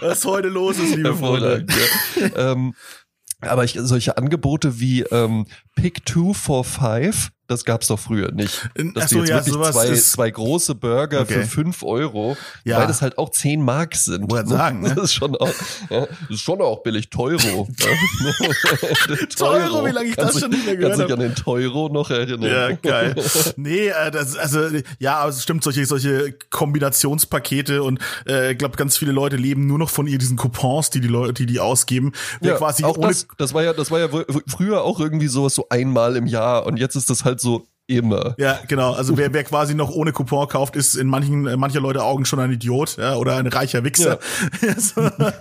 Was 0.00 0.24
heute 0.24 0.48
los 0.48 0.78
ist, 0.78 0.96
liebe 0.96 1.14
Freunde. 1.14 1.64
Ja. 2.16 2.52
ähm, 2.52 2.74
aber 3.48 3.64
ich, 3.64 3.78
solche 3.80 4.16
Angebote 4.16 4.80
wie 4.80 5.02
ähm, 5.02 5.46
Pick 5.74 6.04
Two 6.04 6.32
for 6.32 6.64
Five, 6.64 7.30
das 7.46 7.64
gab's 7.64 7.88
doch 7.88 7.98
früher 7.98 8.32
nicht. 8.32 8.70
Dass 8.94 9.10
du 9.10 9.18
jetzt 9.18 9.28
ja, 9.28 9.46
wirklich 9.46 9.72
zwei, 9.72 9.94
zwei 9.94 10.30
große 10.30 10.74
Burger 10.74 11.22
okay. 11.22 11.34
für 11.34 11.44
fünf 11.44 11.82
Euro, 11.82 12.36
ja. 12.64 12.78
weil 12.78 12.86
das 12.86 13.02
halt 13.02 13.18
auch 13.18 13.30
zehn 13.30 13.62
Mark 13.62 13.96
sind. 13.96 14.30
Wollte 14.30 14.48
sagen, 14.48 14.80
ne? 14.80 14.94
Das 15.04 15.04
ist 15.04 15.14
schon 15.14 15.36
auch, 15.36 15.52
ja, 15.90 16.06
das 16.06 16.30
ist 16.30 16.40
schon 16.40 16.60
auch 16.62 16.82
billig. 16.82 17.10
Teuro. 17.10 17.68
Teuro, 19.36 19.84
wie 19.84 19.90
lange 19.90 20.08
ich 20.08 20.16
das 20.16 20.40
schon 20.40 20.50
nicht 20.50 20.64
mehr 20.64 20.76
gehört 20.76 20.98
habe. 20.98 21.08
Kann 21.08 21.18
sich 21.18 21.26
an 21.26 21.34
den 21.34 21.34
Teuro 21.34 21.88
noch 21.90 22.10
erinnern. 22.10 22.50
Ja, 22.50 22.72
geil. 22.76 23.14
Nee, 23.56 23.88
äh, 23.88 24.10
das, 24.10 24.36
also, 24.36 24.60
ja, 24.98 25.18
aber 25.18 25.30
es 25.30 25.42
stimmt, 25.42 25.64
solche, 25.64 25.84
solche 25.86 26.32
Kombinationspakete 26.50 27.82
und 27.82 27.98
äh, 28.26 28.52
ich 28.52 28.58
glaube, 28.58 28.76
ganz 28.76 28.96
viele 28.96 29.12
Leute 29.12 29.36
leben 29.36 29.66
nur 29.66 29.78
noch 29.78 29.90
von 29.90 30.06
ihr 30.06 30.18
diesen 30.18 30.36
Coupons, 30.36 30.90
die 30.90 31.00
die 31.00 31.08
Leute, 31.08 31.34
die 31.34 31.46
die 31.46 31.60
ausgeben. 31.60 32.12
Ja, 32.40 32.56
quasi 32.56 32.84
auch 32.84 32.96
das, 32.98 33.26
das 33.38 33.54
war 33.54 33.62
ja, 33.62 33.72
das 33.72 33.90
war 33.90 34.00
ja 34.00 34.08
früher 34.46 34.82
auch 34.82 35.00
irgendwie 35.00 35.28
sowas 35.28 35.54
so 35.54 35.66
einmal 35.68 36.16
im 36.16 36.26
Jahr 36.26 36.66
und 36.66 36.78
jetzt 36.78 36.96
ist 36.96 37.10
das 37.10 37.24
halt 37.24 37.33
so 37.40 37.66
immer. 37.86 38.34
Ja, 38.38 38.60
genau. 38.66 38.92
Also 38.94 39.16
wer, 39.18 39.32
wer 39.32 39.44
quasi 39.44 39.74
noch 39.74 39.90
ohne 39.90 40.12
Coupon 40.12 40.48
kauft, 40.48 40.76
ist 40.76 40.94
in 40.94 41.06
manchen 41.06 41.46
äh, 41.46 41.56
mancher 41.56 41.80
Leute 41.80 42.02
Augen 42.02 42.24
schon 42.24 42.40
ein 42.40 42.50
Idiot 42.50 42.96
ja, 42.96 43.16
oder 43.16 43.36
ein 43.36 43.46
reicher 43.46 43.84
Wichser. 43.84 44.18
Ja. 44.62 44.74
so, 44.78 45.02
das 45.02 45.34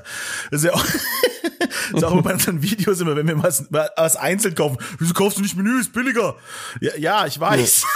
ist 0.51 0.63
ja 0.65 0.73
auch, 0.73 0.85
ist 1.95 2.03
auch 2.03 2.21
bei 2.21 2.33
unseren 2.33 2.61
Videos 2.61 2.99
immer, 2.99 3.15
wenn 3.15 3.27
wir 3.27 3.41
was, 3.41 3.65
was 3.69 4.15
einzeln 4.15 4.55
kaufen. 4.55 4.77
Wieso 4.99 5.13
kaufst 5.13 5.37
du 5.37 5.41
nicht 5.41 5.55
Menü? 5.55 5.79
Ist 5.79 5.93
billiger. 5.93 6.35
Ja, 6.81 6.91
ja 6.97 7.25
ich 7.25 7.39
weiß. 7.39 7.81
Ja. 7.81 7.87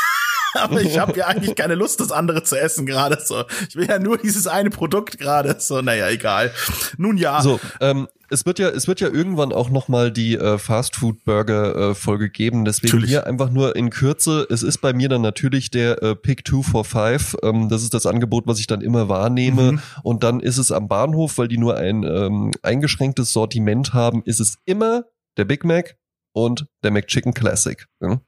Aber 0.57 0.81
ich 0.81 0.97
habe 0.97 1.17
ja 1.17 1.27
eigentlich 1.27 1.55
keine 1.55 1.75
Lust, 1.75 1.99
das 1.99 2.11
andere 2.11 2.43
zu 2.43 2.59
essen 2.59 2.85
gerade 2.85 3.19
so. 3.23 3.43
Ich 3.69 3.75
will 3.75 3.87
ja 3.87 3.99
nur 3.99 4.17
dieses 4.17 4.47
eine 4.47 4.69
Produkt 4.69 5.17
gerade. 5.17 5.55
So, 5.59 5.81
naja, 5.81 6.09
egal. 6.09 6.51
Nun 6.97 7.17
ja. 7.17 7.41
So, 7.41 7.59
ähm, 7.81 8.07
es 8.29 8.45
wird 8.45 8.59
ja, 8.59 8.69
es 8.69 8.87
wird 8.87 8.99
ja 8.99 9.07
irgendwann 9.07 9.53
auch 9.53 9.69
nochmal 9.69 10.11
die 10.11 10.35
äh, 10.35 10.57
Fastfood 10.57 11.23
Burger 11.23 11.91
äh, 11.91 11.95
Folge 11.95 12.29
geben. 12.29 12.65
Deswegen 12.65 12.87
natürlich. 12.87 13.09
hier 13.09 13.25
einfach 13.25 13.49
nur 13.49 13.75
in 13.75 13.89
Kürze. 13.89 14.45
Es 14.49 14.63
ist 14.63 14.79
bei 14.79 14.93
mir 14.93 15.09
dann 15.09 15.21
natürlich 15.21 15.71
der 15.71 16.01
äh, 16.03 16.15
Pick 16.15 16.47
2 16.47 16.63
for 16.63 16.85
5. 16.85 17.37
Ähm, 17.43 17.69
das 17.69 17.83
ist 17.83 17.93
das 17.93 18.05
Angebot, 18.05 18.47
was 18.47 18.59
ich 18.59 18.67
dann 18.67 18.81
immer 18.81 19.09
wahrnehme. 19.09 19.73
Mhm. 19.73 19.81
Und 20.03 20.23
dann 20.23 20.39
ist 20.39 20.57
es 20.57 20.71
am 20.71 20.87
Bahnhof, 20.87 21.37
weil 21.37 21.47
die 21.47 21.57
nur 21.57 21.77
ein 21.77 22.03
ähm, 22.03 22.51
eingeschränktes 22.63 23.31
Sortiment 23.31 23.93
haben, 23.93 24.23
ist 24.25 24.39
es 24.39 24.57
immer 24.65 25.05
der 25.37 25.45
Big 25.45 25.63
Mac 25.63 25.97
und 26.33 26.67
der 26.83 26.91
McChicken 26.91 27.33
Classic. 27.33 27.87
Ja? 28.01 28.19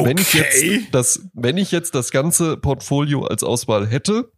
Okay. 0.00 0.08
Wenn 0.08 0.18
ich 0.18 0.32
jetzt 0.32 0.94
das, 0.94 1.20
wenn 1.34 1.56
ich 1.56 1.72
jetzt 1.72 1.94
das 1.94 2.10
ganze 2.10 2.56
Portfolio 2.56 3.24
als 3.24 3.42
Auswahl 3.42 3.86
hätte, 3.86 4.30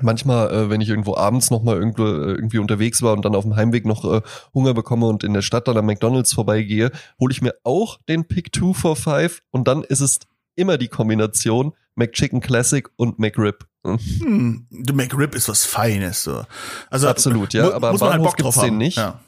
manchmal, 0.00 0.52
äh, 0.52 0.70
wenn 0.70 0.80
ich 0.80 0.88
irgendwo 0.88 1.16
abends 1.16 1.50
noch 1.50 1.62
mal 1.62 1.76
irgendwo, 1.76 2.04
äh, 2.04 2.32
irgendwie 2.32 2.58
unterwegs 2.58 3.02
war 3.02 3.12
und 3.12 3.24
dann 3.24 3.34
auf 3.34 3.44
dem 3.44 3.56
Heimweg 3.56 3.86
noch 3.86 4.04
äh, 4.04 4.20
Hunger 4.54 4.74
bekomme 4.74 5.06
und 5.06 5.24
in 5.24 5.32
der 5.32 5.42
Stadt 5.42 5.68
dann 5.68 5.76
am 5.76 5.86
McDonald's 5.86 6.32
vorbeigehe, 6.32 6.90
hole 7.20 7.32
ich 7.32 7.42
mir 7.42 7.54
auch 7.64 7.98
den 8.08 8.26
Pick 8.26 8.54
2 8.54 8.74
for 8.74 8.96
5 8.96 9.42
und 9.50 9.68
dann 9.68 9.82
ist 9.82 10.00
es 10.00 10.20
immer 10.54 10.78
die 10.78 10.88
Kombination 10.88 11.72
McChicken 11.94 12.40
Classic 12.40 12.88
und 12.96 13.18
McRib. 13.18 13.66
Hm, 13.84 14.66
McRib 14.70 15.34
ist 15.34 15.48
was 15.48 15.64
Feines 15.64 16.24
so. 16.24 16.44
Also 16.90 17.08
absolut, 17.08 17.54
ja, 17.54 17.72
aber 17.72 17.90
am 17.90 17.98
Bahnhof 17.98 18.28
halt 18.28 18.36
gibt's 18.36 18.60
den 18.60 18.76
nicht. 18.76 18.98
Ja. 18.98 19.20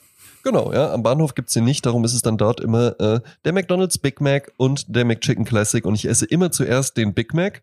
Genau, 0.44 0.72
ja. 0.72 0.92
Am 0.92 1.02
Bahnhof 1.02 1.34
gibt's 1.34 1.52
den 1.52 1.64
nicht, 1.64 1.84
darum 1.84 2.04
ist 2.04 2.14
es 2.14 2.22
dann 2.22 2.38
dort 2.38 2.60
immer 2.60 2.98
äh, 3.00 3.20
der 3.44 3.52
McDonald's 3.52 3.98
Big 3.98 4.20
Mac 4.20 4.52
und 4.56 4.94
der 4.94 5.04
McChicken 5.04 5.44
Classic. 5.44 5.84
Und 5.84 5.94
ich 5.94 6.06
esse 6.06 6.26
immer 6.26 6.50
zuerst 6.50 6.96
den 6.96 7.14
Big 7.14 7.34
Mac 7.34 7.62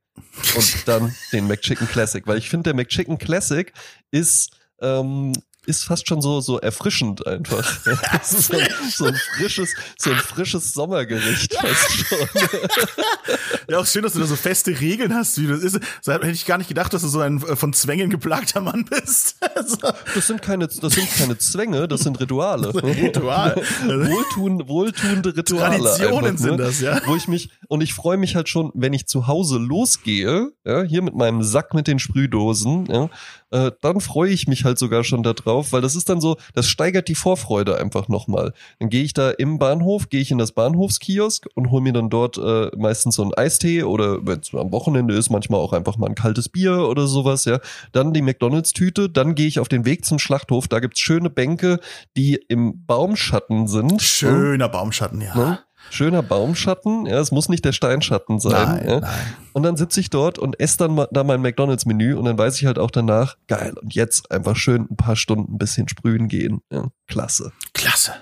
und 0.55 0.87
dann 0.87 1.15
den 1.31 1.47
McChicken 1.47 1.87
Classic, 1.87 2.25
weil 2.27 2.37
ich 2.37 2.49
finde, 2.49 2.63
der 2.63 2.73
McChicken 2.75 3.17
Classic 3.17 3.71
ist 4.11 4.57
ähm, 4.81 5.33
ist 5.67 5.83
fast 5.83 6.07
schon 6.07 6.21
so 6.21 6.41
so 6.41 6.59
erfrischend 6.59 7.25
einfach. 7.25 7.65
Das 8.11 8.33
ist 8.33 8.51
so, 8.51 8.57
so 8.89 9.05
ein 9.05 9.15
frisches 9.37 9.69
so 9.97 10.11
ein 10.11 10.17
frisches 10.17 10.73
Sommergericht 10.73 11.53
fast 11.53 11.91
schon. 11.91 12.17
Ja, 13.69 13.79
auch 13.79 13.85
schön, 13.85 14.03
dass 14.03 14.13
du 14.13 14.19
da 14.19 14.25
so 14.25 14.35
feste 14.35 14.79
Regeln 14.79 15.13
hast, 15.15 15.41
wie 15.41 15.47
das 15.47 15.61
ist. 15.61 15.79
So 16.01 16.11
hätte 16.11 16.29
ich 16.29 16.45
gar 16.45 16.57
nicht 16.57 16.67
gedacht, 16.67 16.93
dass 16.93 17.01
du 17.01 17.07
so 17.07 17.19
ein 17.19 17.41
äh, 17.41 17.55
von 17.55 17.73
Zwängen 17.73 18.09
geplagter 18.09 18.61
Mann 18.61 18.85
bist. 18.85 19.37
Also. 19.55 19.77
Das 20.13 20.27
sind 20.27 20.41
keine 20.41 20.67
das 20.67 20.93
sind 20.93 21.09
keine 21.17 21.37
Zwänge, 21.37 21.87
das 21.87 22.01
sind 22.01 22.19
Rituale. 22.19 22.73
Das 22.73 22.83
Ritual. 22.83 23.55
Wohltun, 23.85 24.67
wohltuende 24.67 25.35
Rituale. 25.35 25.77
Traditionen 25.77 26.25
einfach, 26.25 26.43
sind 26.43 26.57
ne? 26.57 26.57
das, 26.57 26.81
ja. 26.81 26.99
Wo 27.05 27.15
ich 27.15 27.27
mich 27.27 27.51
und 27.69 27.81
ich 27.81 27.93
freue 27.93 28.17
mich 28.17 28.35
halt 28.35 28.49
schon, 28.49 28.71
wenn 28.73 28.91
ich 28.91 29.07
zu 29.07 29.27
Hause 29.27 29.57
losgehe, 29.57 30.51
ja, 30.65 30.83
hier 30.83 31.01
mit 31.01 31.15
meinem 31.15 31.41
Sack 31.41 31.73
mit 31.73 31.87
den 31.87 31.99
Sprühdosen, 31.99 32.87
ja, 32.87 33.09
äh, 33.51 33.71
dann 33.81 34.01
freue 34.01 34.31
ich 34.31 34.47
mich 34.47 34.65
halt 34.65 34.79
sogar 34.79 35.03
schon 35.03 35.23
darauf, 35.23 35.71
weil 35.71 35.81
das 35.81 35.95
ist 35.95 36.09
dann 36.09 36.21
so, 36.21 36.37
das 36.53 36.67
steigert 36.67 37.07
die 37.07 37.15
Vorfreude 37.15 37.77
einfach 37.77 38.07
nochmal. 38.07 38.53
Dann 38.79 38.89
gehe 38.89 39.03
ich 39.03 39.13
da 39.13 39.31
im 39.31 39.59
Bahnhof, 39.59 40.09
gehe 40.09 40.21
ich 40.21 40.31
in 40.31 40.37
das 40.37 40.51
Bahnhofskiosk 40.51 41.47
und 41.53 41.71
hole 41.71 41.81
mir 41.81 41.93
dann 41.93 42.09
dort 42.09 42.37
äh, 42.37 42.71
meistens 42.77 43.15
so 43.15 43.21
einen 43.21 43.33
Eistee 43.33 43.83
oder 43.83 44.25
wenn 44.25 44.39
es 44.39 44.53
am 44.53 44.71
Wochenende 44.71 45.15
ist, 45.15 45.29
manchmal 45.29 45.59
auch 45.59 45.73
einfach 45.73 45.97
mal 45.97 46.07
ein 46.07 46.15
kaltes 46.15 46.49
Bier 46.49 46.87
oder 46.89 47.07
sowas, 47.07 47.45
ja. 47.45 47.59
Dann 47.91 48.13
die 48.13 48.21
McDonalds-Tüte, 48.21 49.09
dann 49.09 49.35
gehe 49.35 49.47
ich 49.47 49.59
auf 49.59 49.67
den 49.67 49.85
Weg 49.85 50.05
zum 50.05 50.19
Schlachthof, 50.19 50.67
da 50.67 50.79
gibt's 50.79 50.99
schöne 50.99 51.29
Bänke, 51.29 51.79
die 52.17 52.35
im 52.47 52.85
Baumschatten 52.85 53.67
sind. 53.67 54.01
Schöner 54.01 54.69
Baumschatten, 54.69 55.21
ja. 55.21 55.35
Ne? 55.35 55.59
Schöner 55.89 56.21
Baumschatten. 56.21 57.05
Ja, 57.05 57.19
es 57.19 57.31
muss 57.31 57.49
nicht 57.49 57.65
der 57.65 57.71
Steinschatten 57.71 58.39
sein. 58.39 58.51
Nein, 58.51 58.87
ja. 58.87 58.99
nein. 58.99 59.35
Und 59.53 59.63
dann 59.63 59.77
sitze 59.77 59.99
ich 59.99 60.09
dort 60.09 60.39
und 60.39 60.59
esse 60.59 60.77
dann 60.77 60.95
mal, 60.95 61.07
da 61.11 61.23
mein 61.23 61.41
McDonalds-Menü 61.41 62.15
und 62.15 62.25
dann 62.25 62.37
weiß 62.37 62.59
ich 62.59 62.65
halt 62.65 62.79
auch 62.79 62.91
danach, 62.91 63.37
geil, 63.47 63.73
und 63.81 63.93
jetzt 63.93 64.31
einfach 64.31 64.55
schön 64.55 64.87
ein 64.89 64.97
paar 64.97 65.15
Stunden 65.15 65.55
ein 65.55 65.57
bisschen 65.57 65.87
sprühen 65.87 66.27
gehen. 66.27 66.61
Ja, 66.71 66.87
klasse. 67.07 67.51
Klasse. 67.73 68.13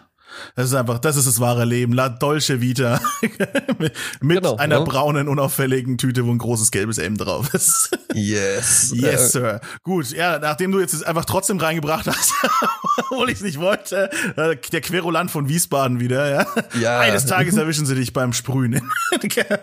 Das 0.56 0.66
ist 0.66 0.74
einfach, 0.74 1.00
das 1.00 1.16
ist 1.16 1.28
das 1.28 1.40
wahre 1.40 1.66
Leben. 1.66 1.94
La 1.94 2.10
Dolce 2.10 2.62
Vita. 2.62 3.00
mit 4.22 4.38
genau, 4.38 4.58
einer 4.58 4.80
ja. 4.80 4.84
braunen, 4.84 5.28
unauffälligen 5.28 5.98
Tüte, 5.98 6.26
wo 6.26 6.32
ein 6.32 6.38
großes 6.38 6.72
gelbes 6.72 6.98
M 6.98 7.18
drauf 7.18 7.54
ist. 7.54 7.98
yes. 8.14 8.94
Yes, 9.04 9.32
Sir. 9.34 9.60
Gut, 9.84 10.12
ja, 10.12 10.40
nachdem 10.40 10.72
du 10.72 10.80
jetzt 10.80 11.06
einfach 11.06 11.26
trotzdem 11.26 11.58
reingebracht 11.58 12.08
hast, 12.08 12.34
obwohl 13.10 13.30
ich 13.30 13.38
es 13.38 13.42
nicht 13.42 13.60
wollte, 13.60 14.10
äh, 14.36 14.56
der 14.56 14.82
Querulant 14.82 15.30
von 15.32 15.50
Wiesbaden 15.50 16.00
wieder, 16.00 16.30
ja. 16.30 16.46
ja. 16.80 17.00
Eines 17.00 17.26
Tages 17.26 17.56
erwischen 17.58 17.86
sie 17.86 17.96
dich 17.96 18.14
beim 18.14 18.34
Sprühen. 18.34 18.82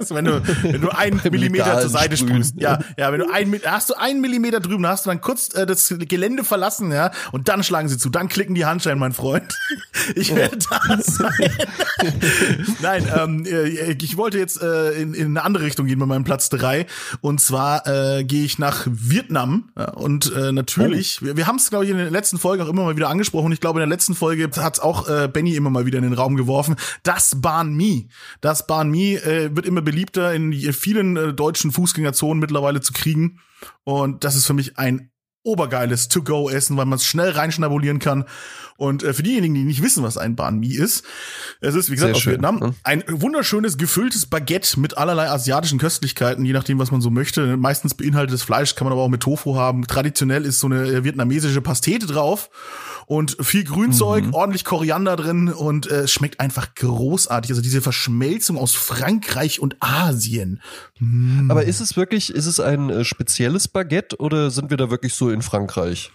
wenn 0.09 0.25
du, 0.25 0.43
wenn 0.63 0.81
du 0.81 0.89
einen 0.91 1.21
Millimeter 1.31 1.81
zur 1.81 1.91
Seite 1.91 2.17
Sprühen. 2.17 2.45
sprühst. 2.45 2.55
Ja, 2.59 2.81
ja, 2.97 3.13
wenn 3.13 3.21
du 3.21 3.31
ein, 3.33 3.61
hast 3.65 3.91
du 3.91 3.95
einen 3.95 4.21
Millimeter 4.21 4.61
drüben, 4.61 4.87
hast 4.87 5.07
du 5.07 5.11
dann 5.11 5.21
kurz 5.21 5.55
äh, 5.55 5.67
das 5.67 5.95
Gelände 5.99 6.45
verlassen, 6.45 6.93
ja, 6.93 7.11
und 7.33 7.49
dann 7.49 7.63
schlagen 7.63 7.89
sie 7.89 7.99
zu, 7.99 8.11
dann 8.11 8.29
klicken 8.29 8.55
die 8.55 8.65
Handschellen, 8.65 8.99
mein 8.99 9.13
Freund. 9.13 9.55
Ich 10.15 10.35
werde 10.35 10.59
da 10.71 10.99
sein. 11.03 11.51
Nein, 12.81 13.07
ähm, 13.17 13.47
äh, 13.47 13.93
ich 13.93 14.17
wollte 14.17 14.39
jetzt 14.39 14.63
äh, 14.63 14.93
in, 14.93 15.15
in 15.15 15.27
eine 15.27 15.45
andere 15.45 15.65
Richtung 15.65 15.87
gehen 15.87 15.99
bei 15.99 16.07
meinem 16.07 16.25
Platz 16.25 16.49
drei 16.49 16.87
Und 17.21 17.41
zwar 17.41 17.87
äh, 17.87 18.25
gehe 18.25 18.45
ich 18.45 18.59
nach 18.59 18.87
Vietnam. 18.91 19.71
Und 19.95 20.33
äh, 20.35 20.53
natürlich, 20.53 21.19
oh. 21.21 21.27
wir, 21.27 21.37
wir 21.37 21.47
haben 21.47 21.57
es, 21.57 21.71
glaube 21.71 21.85
ich, 21.85 21.91
in 21.91 21.97
der 21.97 22.11
letzten 22.11 22.39
Folge 22.39 22.65
auch 22.65 22.69
immer 22.69 22.85
mal 22.85 22.97
wieder 22.97 23.09
angesprochen. 23.09 23.53
Ich 23.53 23.61
glaube, 23.61 23.81
in 23.81 23.89
der 23.89 23.95
letzten 23.95 24.15
Folge 24.15 24.51
hat 24.57 24.81
auch 24.81 25.09
äh, 25.09 25.29
Benny 25.29 25.55
immer 25.55 25.71
mal 25.71 25.87
wieder 25.87 25.99
in 25.99 26.05
den 26.05 26.15
Raum 26.15 26.37
geworfen. 26.37 26.77
Das 27.03 27.41
Bahn 27.41 27.75
Mi. 27.75 28.09
Das 28.41 28.67
Bahn 28.67 28.91
Mi 28.91 29.15
äh, 29.15 29.55
wird 29.55 29.67
immer 29.67 29.83
beliebter 29.83 30.33
in 30.35 30.53
vielen 30.73 31.17
äh, 31.17 31.35
deutschen 31.35 31.73
Fußgängerzonen 31.73 32.39
mittlerweile 32.39 32.81
zu 32.81 32.93
kriegen. 32.93 33.41
Und 33.85 34.25
das 34.25 34.37
ist 34.37 34.47
für 34.47 34.55
mich 34.55 34.79
ein 34.79 35.10
obergeiles 35.43 36.09
To-Go-Essen, 36.09 36.77
weil 36.77 36.87
man 36.87 36.97
es 36.97 37.05
schnell 37.05 37.31
reinschnabulieren 37.31 37.99
kann. 37.99 38.25
Und 38.77 39.03
äh, 39.03 39.13
für 39.13 39.23
diejenigen, 39.23 39.55
die 39.55 39.65
nicht 39.65 39.83
wissen, 39.83 40.03
was 40.03 40.17
ein 40.17 40.37
Banh 40.37 40.59
Mi 40.59 40.75
ist, 40.75 41.05
es 41.61 41.75
ist, 41.75 41.91
wie 41.91 41.95
gesagt, 41.95 42.09
Sehr 42.09 42.17
aus 42.17 42.23
schön, 42.23 42.33
Vietnam, 42.33 42.59
ne? 42.59 42.75
ein 42.83 43.05
wunderschönes 43.09 43.77
gefülltes 43.77 44.27
Baguette 44.27 44.81
mit 44.81 44.97
allerlei 44.97 45.29
asiatischen 45.29 45.79
Köstlichkeiten, 45.79 46.45
je 46.45 46.53
nachdem, 46.53 46.79
was 46.79 46.91
man 46.91 47.01
so 47.01 47.11
möchte. 47.11 47.57
Meistens 47.57 47.95
beinhaltetes 47.95 48.43
Fleisch, 48.43 48.75
kann 48.75 48.87
man 48.87 48.93
aber 48.93 49.03
auch 49.03 49.09
mit 49.09 49.23
Tofu 49.23 49.57
haben. 49.57 49.87
Traditionell 49.87 50.47
ist 50.47 50.61
so 50.61 50.67
eine 50.67 50.87
äh, 50.87 51.05
vietnamesische 51.05 51.61
Pastete 51.61 52.07
drauf 52.07 52.51
und 53.11 53.37
viel 53.41 53.65
Grünzeug, 53.65 54.27
mhm. 54.27 54.35
ordentlich 54.35 54.65
Koriander 54.65 55.17
drin 55.17 55.49
und 55.49 55.91
äh, 55.91 56.03
es 56.03 56.13
schmeckt 56.13 56.39
einfach 56.39 56.77
großartig. 56.77 57.51
Also 57.51 57.61
diese 57.61 57.83
Verschmelzung 57.83 58.57
aus 58.57 58.77
Frankreich 58.77 59.59
und 59.59 59.75
Asien. 59.81 60.63
Mm. 61.01 61.51
Aber 61.51 61.65
ist 61.65 61.81
es 61.81 61.97
wirklich, 61.97 62.33
ist 62.33 62.47
es 62.47 62.61
ein 62.61 62.89
äh, 62.89 63.05
spezielles 63.05 63.67
Baguette 63.67 64.17
oder 64.19 64.53
sind 64.53 64.71
wir 64.71 64.77
da 64.77 64.91
wirklich 64.91 65.15
so 65.15 65.29
in 65.29 65.43
Frankreich? 65.43 66.13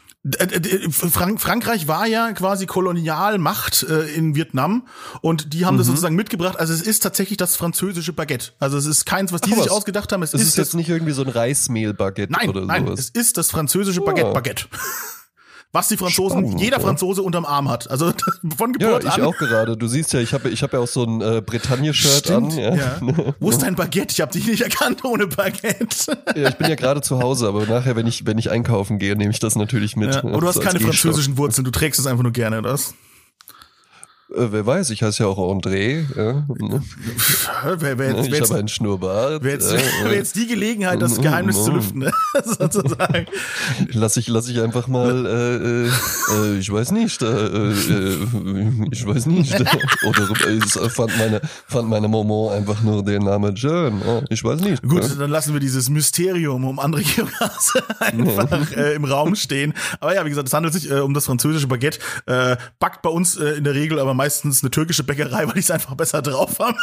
Frank 0.90 1.42
Frankreich 1.42 1.90
war 1.90 2.08
ja 2.08 2.32
quasi 2.32 2.66
Kolonialmacht 2.66 3.84
äh, 3.84 4.06
in 4.16 4.34
Vietnam 4.36 4.88
und 5.20 5.54
die 5.54 5.66
haben 5.66 5.74
mhm. 5.76 5.80
das 5.80 5.88
sozusagen 5.88 6.16
mitgebracht. 6.16 6.58
Also 6.58 6.74
es 6.74 6.82
ist 6.82 7.04
tatsächlich 7.04 7.36
das 7.36 7.58
französische 7.58 8.14
Baguette. 8.14 8.54
Also 8.60 8.78
es 8.78 8.86
ist 8.86 9.06
keins, 9.06 9.34
was 9.34 9.42
die 9.42 9.52
Ach, 9.52 9.58
sich 9.58 9.66
was? 9.66 9.72
ausgedacht 9.74 10.14
haben. 10.14 10.24
Es, 10.24 10.34
es 10.34 10.42
ist, 10.42 10.48
ist, 10.48 10.58
jetzt 10.58 10.76
nicht 10.76 10.88
irgendwie 10.88 11.12
so 11.12 11.24
ein 11.24 11.30
Reismehl-Baguette 11.30 12.32
oder 12.48 12.62
sowas. 12.62 12.68
Nein, 12.68 12.88
es 12.88 13.10
ist 13.10 13.36
das 13.36 13.52
französische 13.52 14.00
Baguette-Baguette. 14.00 14.68
Oh. 14.72 14.78
Was 15.76 15.90
die 15.90 15.98
Franzosen, 15.98 16.40
Spannend, 16.40 16.62
jeder 16.62 16.80
Franzose 16.80 17.22
unterm 17.22 17.46
Arm 17.46 17.70
hat. 17.70 17.92
Also 17.92 18.12
von 18.58 18.74
Geburt 18.74 19.04
ja, 19.04 19.10
ich 19.10 19.16
an. 19.16 19.24
auch 19.24 19.38
gerade. 19.38 19.78
Du 19.78 19.88
siehst 19.88 20.14
ja, 20.14 20.22
ich 20.22 20.34
habe 20.34 20.50
ich 20.50 20.64
hab 20.64 20.74
ja 20.74 20.80
auch 20.80 20.88
so 20.88 21.04
ein 21.04 21.22
äh, 21.22 21.44
Bretagne-Shirt 21.46 22.32
an. 22.32 22.50
Ja. 22.50 22.74
ja. 22.74 23.00
Wo 23.40 23.50
ist 23.52 23.62
dein 23.62 23.76
Baguette? 23.76 24.14
Ich 24.14 24.22
habe 24.22 24.32
dich 24.32 24.48
nicht 24.48 24.62
erkannt 24.62 25.04
ohne 25.04 25.28
Baguette. 25.28 26.18
ja, 26.36 26.50
ich 26.50 26.56
bin 26.56 26.70
ja 26.70 26.76
gerade 26.76 27.02
zu 27.02 27.20
Hause, 27.20 27.48
aber 27.48 27.66
nachher, 27.68 27.96
wenn 27.96 28.08
ich 28.08 28.26
wenn 28.26 28.38
ich 28.38 28.50
einkaufen 28.50 28.98
gehe, 28.98 29.16
nehme 29.16 29.32
ich 29.32 29.40
das 29.40 29.56
natürlich 29.56 29.96
mit. 29.96 30.16
Ja. 30.16 30.24
Aber 30.24 30.40
du 30.40 30.48
hast 30.48 30.62
keine 30.62 30.80
französischen 30.80 31.38
Wurzeln. 31.38 31.66
Du 31.66 31.72
trägst 31.72 32.00
es 32.00 32.08
einfach 32.08 32.24
nur 32.24 32.32
gerne, 32.32 32.60
oder? 32.60 32.80
Äh, 34.34 34.48
wer 34.52 34.66
weiß, 34.66 34.90
ich 34.90 35.04
heiße 35.04 35.24
ja 35.24 35.30
auch 35.30 35.38
André. 35.38 36.04
Ja, 36.18 36.46
ne? 36.48 36.82
wer, 37.78 37.98
wer, 38.00 38.16
jetzt, 38.16 38.28
ich 38.28 38.42
habe 38.42 38.60
einen 38.60 38.68
Schnurrbart. 38.68 39.44
wer, 39.44 39.54
jetzt, 39.54 39.72
wer 40.04 40.14
jetzt 40.14 40.36
die 40.36 40.48
Gelegenheit, 40.48 41.00
das 41.00 41.22
Geheimnis 41.22 41.64
zu 41.64 41.72
lüften, 41.72 42.00
ne? 42.00 42.12
sozusagen. 42.44 43.28
Lass 43.92 44.18
ich, 44.18 44.28
lass 44.28 44.50
ich 44.50 44.60
einfach 44.62 44.88
mal, 44.88 45.26
äh, 45.28 45.86
äh, 45.86 46.56
äh, 46.56 46.58
ich 46.58 46.72
weiß 46.72 46.92
nicht, 46.92 47.22
äh, 47.22 47.26
äh, 47.28 48.18
ich 48.92 49.06
weiß 49.06 49.28
nicht. 49.28 49.54
Oder 50.08 50.30
äh, 50.48 50.90
fand 50.90 51.16
meine, 51.20 51.42
fand 51.68 51.88
meine 51.88 52.08
Momo 52.08 52.50
einfach 52.50 52.82
nur 52.82 53.06
den 53.06 53.24
Namen 53.24 53.56
Jön. 53.56 54.02
Oh, 54.08 54.24
ich 54.30 54.44
weiß 54.44 54.62
nicht. 54.62 54.82
Gut, 54.82 55.04
Ja. 55.04 55.16
dann 55.20 55.30
lassen 55.30 55.54
wir 55.54 55.60
dieses 55.60 55.90
Mysterium 55.92 56.66
um 56.66 56.80
André 56.80 57.04
Gioras 57.04 57.74
einfach 58.00 58.72
äh, 58.76 58.96
im 58.96 59.06
Raum 59.06 59.36
stehen. 59.36 59.74
Aber 60.00 60.16
ja, 60.16 60.26
wie 60.26 60.30
gesagt, 60.30 60.48
es 60.48 60.54
handelt 60.54 60.74
sich 60.74 60.92
um 60.92 61.14
das 61.14 61.26
französische 61.26 61.68
Baguette. 61.68 62.00
Backt 62.80 63.04
bei 63.04 63.10
uns 63.10 63.36
in 63.36 63.64
der 63.64 63.76
Regel 63.76 64.00
aber 64.00 64.15
meistens 64.16 64.64
eine 64.64 64.72
türkische 64.72 65.04
Bäckerei, 65.04 65.46
weil 65.48 65.54
die 65.54 65.60
es 65.60 65.72
einfach 65.72 65.96
besser 65.96 66.22
drauf 66.22 66.60
haben. 66.60 66.78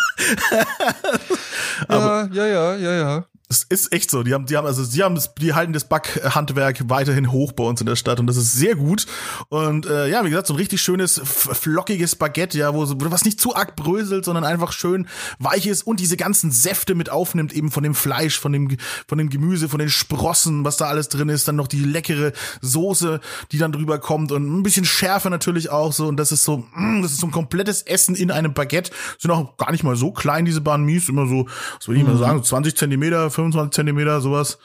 Ja, 1.89 2.27
ja, 2.33 2.47
ja, 2.47 2.77
ja, 2.77 2.93
ja. 2.93 3.25
Es 3.53 3.65
ist 3.65 3.93
echt 3.93 4.11
so. 4.11 4.23
Die 4.23 4.33
haben, 4.33 4.47
die 4.47 4.57
haben, 4.57 4.67
also, 4.67 4.83
die 4.83 5.03
haben, 5.03 5.15
das, 5.15 5.35
die 5.35 5.53
halten 5.53 5.75
das 5.75 5.85
Backhandwerk 5.85 6.89
weiterhin 6.89 7.31
hoch 7.31 7.53
bei 7.53 7.65
uns 7.65 7.83
in 7.83 7.87
der 7.87 7.97
Stadt 7.97 8.19
und 8.19 8.27
das 8.27 8.39
ist 8.39 8.53
sehr 8.55 8.77
gut. 8.77 9.07
Und 9.51 9.85
äh, 9.85 10.09
ja, 10.09 10.25
wie 10.25 10.31
gesagt, 10.31 10.47
so 10.47 10.55
ein 10.55 10.57
richtig 10.57 10.81
schönes, 10.81 11.21
flockiges 11.23 12.17
Baguette, 12.17 12.57
ja, 12.57 12.73
wo 12.73 12.89
wo 12.89 13.11
was 13.11 13.27
nicht 13.27 13.39
zu 13.39 13.55
arg 13.55 13.77
bröselt, 13.77 14.25
sondern 14.25 14.45
einfach 14.45 14.73
schön 14.73 15.07
weich 15.39 15.67
ist 15.67 15.83
und 15.83 16.01
diese 16.01 16.17
ganzen 16.17 16.51
Säfte 16.51 16.95
mit 16.95 17.11
aufnimmt, 17.11 17.53
eben 17.53 17.71
von 17.71 17.83
dem 17.83 17.95
Fleisch, 17.95 18.41
von 18.41 18.53
dem, 18.53 18.75
von 19.07 19.19
dem 19.19 19.29
Gemüse, 19.29 19.69
von 19.69 19.81
den 19.81 19.91
Sprossen, 19.91 20.65
was 20.65 20.79
da 20.79 20.87
alles 20.87 21.11
drin 21.11 21.29
ist, 21.29 21.47
dann 21.47 21.57
noch 21.57 21.69
die 21.69 21.85
leckere 21.85 22.33
Soße, 22.63 23.21
die 23.51 23.59
dann 23.59 23.73
drüber 23.73 23.99
kommt 23.99 24.33
und 24.33 24.51
ein 24.51 24.63
bisschen 24.63 24.87
Schärfe 24.87 25.29
natürlich 25.29 25.69
auch 25.69 25.93
so. 25.93 26.07
Und 26.07 26.17
das 26.17 26.33
ist 26.33 26.45
so, 26.45 26.65
mm, 26.75 27.03
das 27.03 27.13
ist 27.13 27.21
so 27.21 27.27
ein 27.27 27.33
komplettes 27.33 27.83
Essen 27.83 28.15
in 28.15 28.31
einem 28.31 28.55
Baguette. 28.55 28.93
Sind 29.19 29.31
auch 29.31 29.59
gar 29.59 29.73
nicht 29.73 29.85
mal 29.85 29.97
so 29.97 30.11
klein, 30.11 30.47
diese 30.47 30.63
Banh 30.63 30.85
Mies, 30.85 31.11
immer 31.11 31.27
so, 31.27 31.47
was 31.77 31.87
würde 31.87 32.01
ich 32.01 32.07
mal 32.07 32.17
sagen, 32.17 32.39
so 32.39 32.45
20 32.45 32.77
Zentimeter, 32.77 33.31
25 33.31 33.42
Zentimeter, 33.51 34.21
sowas. 34.21 34.59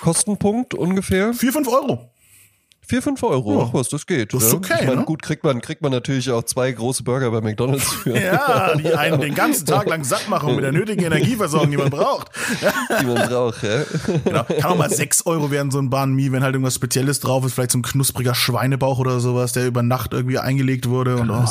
Kostenpunkt 0.00 0.74
ungefähr? 0.74 1.34
4, 1.34 1.52
5 1.52 1.68
Euro. 1.68 2.14
Vier, 2.86 3.00
fünf 3.00 3.22
Euro. 3.22 3.58
Ja. 3.58 3.66
Ach 3.66 3.74
was, 3.74 3.88
das 3.88 4.06
geht. 4.06 4.34
Das 4.34 4.44
ist 4.44 4.52
okay, 4.52 4.74
Ich 4.80 4.86
meine, 4.86 5.00
ne? 5.00 5.04
gut, 5.06 5.22
kriegt 5.22 5.42
man, 5.42 5.62
kriegt 5.62 5.80
man 5.80 5.90
natürlich 5.90 6.30
auch 6.30 6.42
zwei 6.42 6.70
große 6.70 7.02
Burger 7.02 7.30
bei 7.30 7.40
McDonalds 7.40 7.90
für, 7.90 8.18
Ja, 8.20 8.74
die 8.76 8.92
einen 8.92 9.22
den 9.22 9.34
ganzen 9.34 9.64
Tag 9.64 9.88
lang 9.88 10.04
satt 10.04 10.28
machen 10.28 10.54
mit 10.54 10.64
der 10.64 10.72
nötigen 10.72 11.02
Energieversorgung, 11.02 11.70
die 11.70 11.78
man 11.78 11.88
braucht. 11.88 12.30
die 13.00 13.06
man 13.06 13.26
braucht, 13.28 13.62
ja. 13.62 13.84
Genau. 14.24 14.44
Kann 14.44 14.64
auch 14.64 14.76
mal 14.76 14.90
6 14.90 15.24
Euro 15.24 15.50
werden, 15.50 15.70
so 15.70 15.78
ein 15.78 15.88
Banh 15.88 16.12
Mi, 16.12 16.30
wenn 16.30 16.42
halt 16.42 16.54
irgendwas 16.54 16.74
Spezielles 16.74 17.20
drauf 17.20 17.46
ist, 17.46 17.54
vielleicht 17.54 17.70
so 17.70 17.78
ein 17.78 17.82
knuspriger 17.82 18.34
Schweinebauch 18.34 18.98
oder 18.98 19.18
sowas, 19.18 19.52
der 19.52 19.66
über 19.66 19.82
Nacht 19.82 20.12
irgendwie 20.12 20.38
eingelegt 20.38 20.86
wurde. 20.88 21.16
Und 21.16 21.30
oh, 21.30 21.46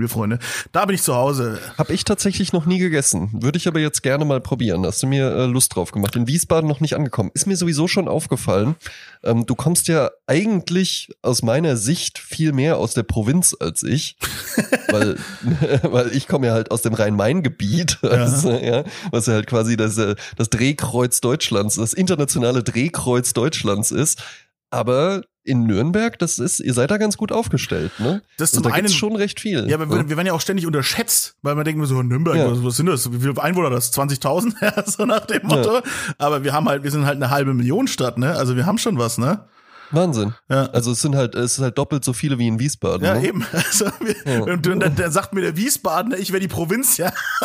wir 0.00 0.08
Freunde. 0.08 0.38
Da 0.72 0.84
bin 0.84 0.94
ich 0.94 1.02
zu 1.02 1.14
Hause. 1.14 1.58
Hab 1.78 1.90
ich 1.90 2.04
tatsächlich 2.04 2.52
noch 2.52 2.66
nie 2.66 2.78
gegessen. 2.78 3.30
Würde 3.32 3.58
ich 3.58 3.68
aber 3.68 3.80
jetzt 3.80 4.02
gerne 4.02 4.24
mal 4.24 4.40
probieren. 4.40 4.84
Hast 4.86 5.02
du 5.02 5.06
mir 5.06 5.30
äh, 5.30 5.46
Lust 5.46 5.74
drauf 5.74 5.92
gemacht. 5.92 6.16
In 6.16 6.26
Wiesbaden 6.28 6.68
noch 6.68 6.80
nicht 6.80 6.94
angekommen. 6.94 7.30
Ist 7.34 7.46
mir 7.46 7.56
sowieso 7.56 7.88
schon 7.88 8.08
aufgefallen. 8.08 8.76
Ähm, 9.22 9.46
du 9.46 9.54
kommst 9.54 9.88
ja 9.88 10.10
eigentlich 10.26 11.10
aus 11.22 11.42
meiner 11.42 11.76
Sicht 11.76 12.18
viel 12.18 12.52
mehr 12.52 12.78
aus 12.78 12.94
der 12.94 13.02
Provinz 13.02 13.56
als 13.58 13.82
ich. 13.82 14.16
weil, 14.88 15.18
weil 15.82 16.14
ich 16.14 16.28
komme 16.28 16.46
ja 16.46 16.52
halt 16.52 16.70
aus 16.70 16.82
dem 16.82 16.94
Rhein-Main-Gebiet, 16.94 17.98
also, 18.02 18.50
ja, 18.52 18.84
was 19.10 19.26
ja 19.26 19.34
halt 19.34 19.46
quasi 19.46 19.76
das, 19.76 19.98
äh, 19.98 20.14
das 20.36 20.50
Drehkreuz 20.50 21.20
Deutschlands, 21.20 21.76
das 21.76 21.92
internationale 21.92 22.62
Drehkreuz 22.62 23.32
Deutschlands 23.32 23.90
ist. 23.90 24.22
Aber 24.70 25.22
in 25.44 25.64
Nürnberg, 25.64 26.18
das 26.18 26.38
ist, 26.38 26.60
ihr 26.60 26.72
seid 26.72 26.90
da 26.90 26.98
ganz 26.98 27.16
gut 27.16 27.32
aufgestellt, 27.32 27.90
ne? 27.98 28.22
Das 28.38 28.50
Also 28.52 28.62
zum 28.62 28.70
da 28.70 28.76
einen, 28.76 28.88
schon 28.88 29.16
recht 29.16 29.40
viel. 29.40 29.68
ja, 29.68 29.76
aber 29.76 29.90
wir, 29.90 30.08
wir 30.08 30.16
werden 30.16 30.26
ja 30.28 30.32
auch 30.34 30.40
ständig 30.40 30.66
unterschätzt, 30.66 31.34
weil 31.42 31.54
man 31.56 31.64
denkt 31.64 31.84
so, 31.86 32.00
Nürnberg, 32.02 32.36
Ja. 32.36 32.50
was, 32.50 32.62
was 32.62 32.76
sind 32.76 32.86
das? 32.86 33.10
Wie 33.12 33.18
viele 33.18 33.42
Einwohner 33.42 33.70
das? 33.70 33.92
20.000? 33.92 34.52
Ja, 34.62 34.84
so 34.86 35.04
nach 35.04 35.26
dem 35.26 35.46
Motto. 35.46 35.80
Aber 36.18 36.44
wir 36.44 36.52
haben 36.52 36.68
halt, 36.68 36.84
wir 36.84 36.90
sind 36.92 37.04
halt 37.06 37.16
eine 37.16 37.30
halbe 37.30 37.54
Million 37.54 37.88
Stadt, 37.88 38.18
ne? 38.18 38.34
Also 38.36 38.56
wir 38.56 38.66
haben 38.66 38.78
schon 38.78 38.98
was, 38.98 39.18
ne? 39.18 39.44
Wahnsinn. 39.90 40.32
Ja. 40.48 40.66
Also 40.66 40.92
es 40.92 41.02
sind 41.02 41.14
halt, 41.16 41.34
es 41.34 41.58
ist 41.58 41.58
halt 41.58 41.76
doppelt 41.76 42.02
so 42.04 42.12
viele 42.14 42.38
wie 42.38 42.46
in 42.48 42.58
Wiesbaden. 42.58 43.04
Ja, 43.06 43.14
ne? 43.14 43.26
eben. 43.28 43.44
Also, 43.52 43.86
wir, 44.00 44.44
Und 44.44 44.64
dann, 44.66 44.80
dann 44.96 45.12
sagt 45.12 45.34
mir 45.34 45.42
der 45.42 45.56
Wiesbadener, 45.56 46.16
ich 46.18 46.30
wäre 46.32 46.40
die 46.40 46.48
Provinz, 46.48 46.96
ja. 46.96 47.12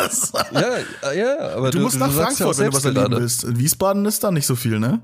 Ja, 0.52 1.12
ja, 1.12 1.38
aber 1.56 1.70
Du, 1.70 1.78
du, 1.78 1.84
musst 1.84 1.98
nach 1.98 2.10
sagst 2.10 2.40
ja 2.40 2.46
auch 2.46 2.54
Frankfurt, 2.54 2.58
wenn 2.58 2.70
du 2.70 2.76
was 2.76 2.84
erleben 2.84 3.20
willst. 3.20 3.44
In 3.44 3.58
Wiesbaden 3.58 4.06
ist 4.06 4.24
da 4.24 4.30
nicht 4.30 4.46
so 4.46 4.56
viel, 4.56 4.78
ne? 4.78 5.02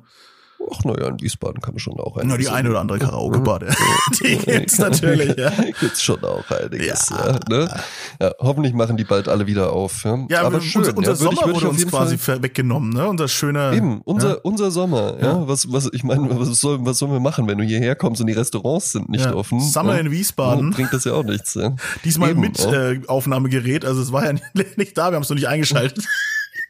Ach 0.73 0.85
naja, 0.85 1.09
in 1.09 1.21
Wiesbaden 1.21 1.61
kann 1.61 1.75
man 1.75 1.79
schon 1.81 1.95
auch 2.01 2.17
Nur 2.17 2.23
die 2.23 2.31
einiges 2.33 2.49
eine 2.53 2.71
oder 2.71 2.81
andere 2.81 2.99
Karaoke-Bar, 2.99 3.61
die 4.23 4.37
gibt's 4.39 4.79
natürlich, 4.79 5.37
ja. 5.37 5.51
Gibt's 5.81 6.03
schon 6.03 6.23
auch 6.25 6.49
einiges, 6.51 7.11
Ja. 7.11 7.27
ja. 7.33 7.39
ne? 7.49 7.81
ja. 8.21 8.33
Hoffentlich 8.41 8.73
machen 8.75 8.97
die 8.97 9.05
bald 9.05 9.29
alle 9.29 9.47
wieder 9.47 9.73
auf. 9.73 10.05
Ja, 10.05 10.19
Ja, 10.31 10.43
aber 10.43 10.61
schön. 10.61 10.81
unser, 10.83 10.97
unser 10.97 11.17
Sommer 11.17 11.47
würde 11.47 11.69
uns 11.69 11.87
quasi 11.87 12.19
Fall- 12.19 12.43
weggenommen, 12.43 12.91
ne? 12.91 13.09
Unser 13.09 13.29
schöner. 13.29 13.73
Eben, 13.73 14.01
unser, 14.03 14.45
unser 14.45 14.71
Sommer, 14.71 15.17
ja. 15.21 15.47
Was, 15.49 15.71
was, 15.73 15.91
ich 15.93 16.05
meine, 16.05 16.29
was 16.39 16.61
soll, 16.61 16.79
was 16.85 16.99
sollen 16.99 17.13
wir 17.13 17.21
machen, 17.21 17.47
wenn 17.47 17.59
du 17.59 17.65
hierher 17.65 17.95
kommst 17.97 18.21
und 18.21 18.27
die 18.27 18.33
Restaurants 18.33 18.93
sind 18.93 19.09
nicht 19.09 19.27
offen? 19.27 19.61
Summer 19.61 19.99
in 19.99 20.11
Wiesbaden. 20.11 20.71
Bringt 20.71 20.93
das 20.93 21.05
ja 21.05 21.13
auch 21.13 21.25
nichts. 21.25 21.59
Diesmal 22.05 22.31
Eben, 22.31 22.41
mit 22.41 22.59
äh, 22.65 23.01
Aufnahmegerät, 23.07 23.85
also 23.85 24.01
es 24.01 24.13
war 24.13 24.25
ja 24.25 24.33
nicht, 24.55 24.79
nicht 24.79 24.97
da, 24.99 25.11
wir 25.11 25.17
haben 25.17 25.23
es 25.23 25.29
noch 25.29 25.37
nicht 25.37 25.49
eingeschaltet. 25.49 26.05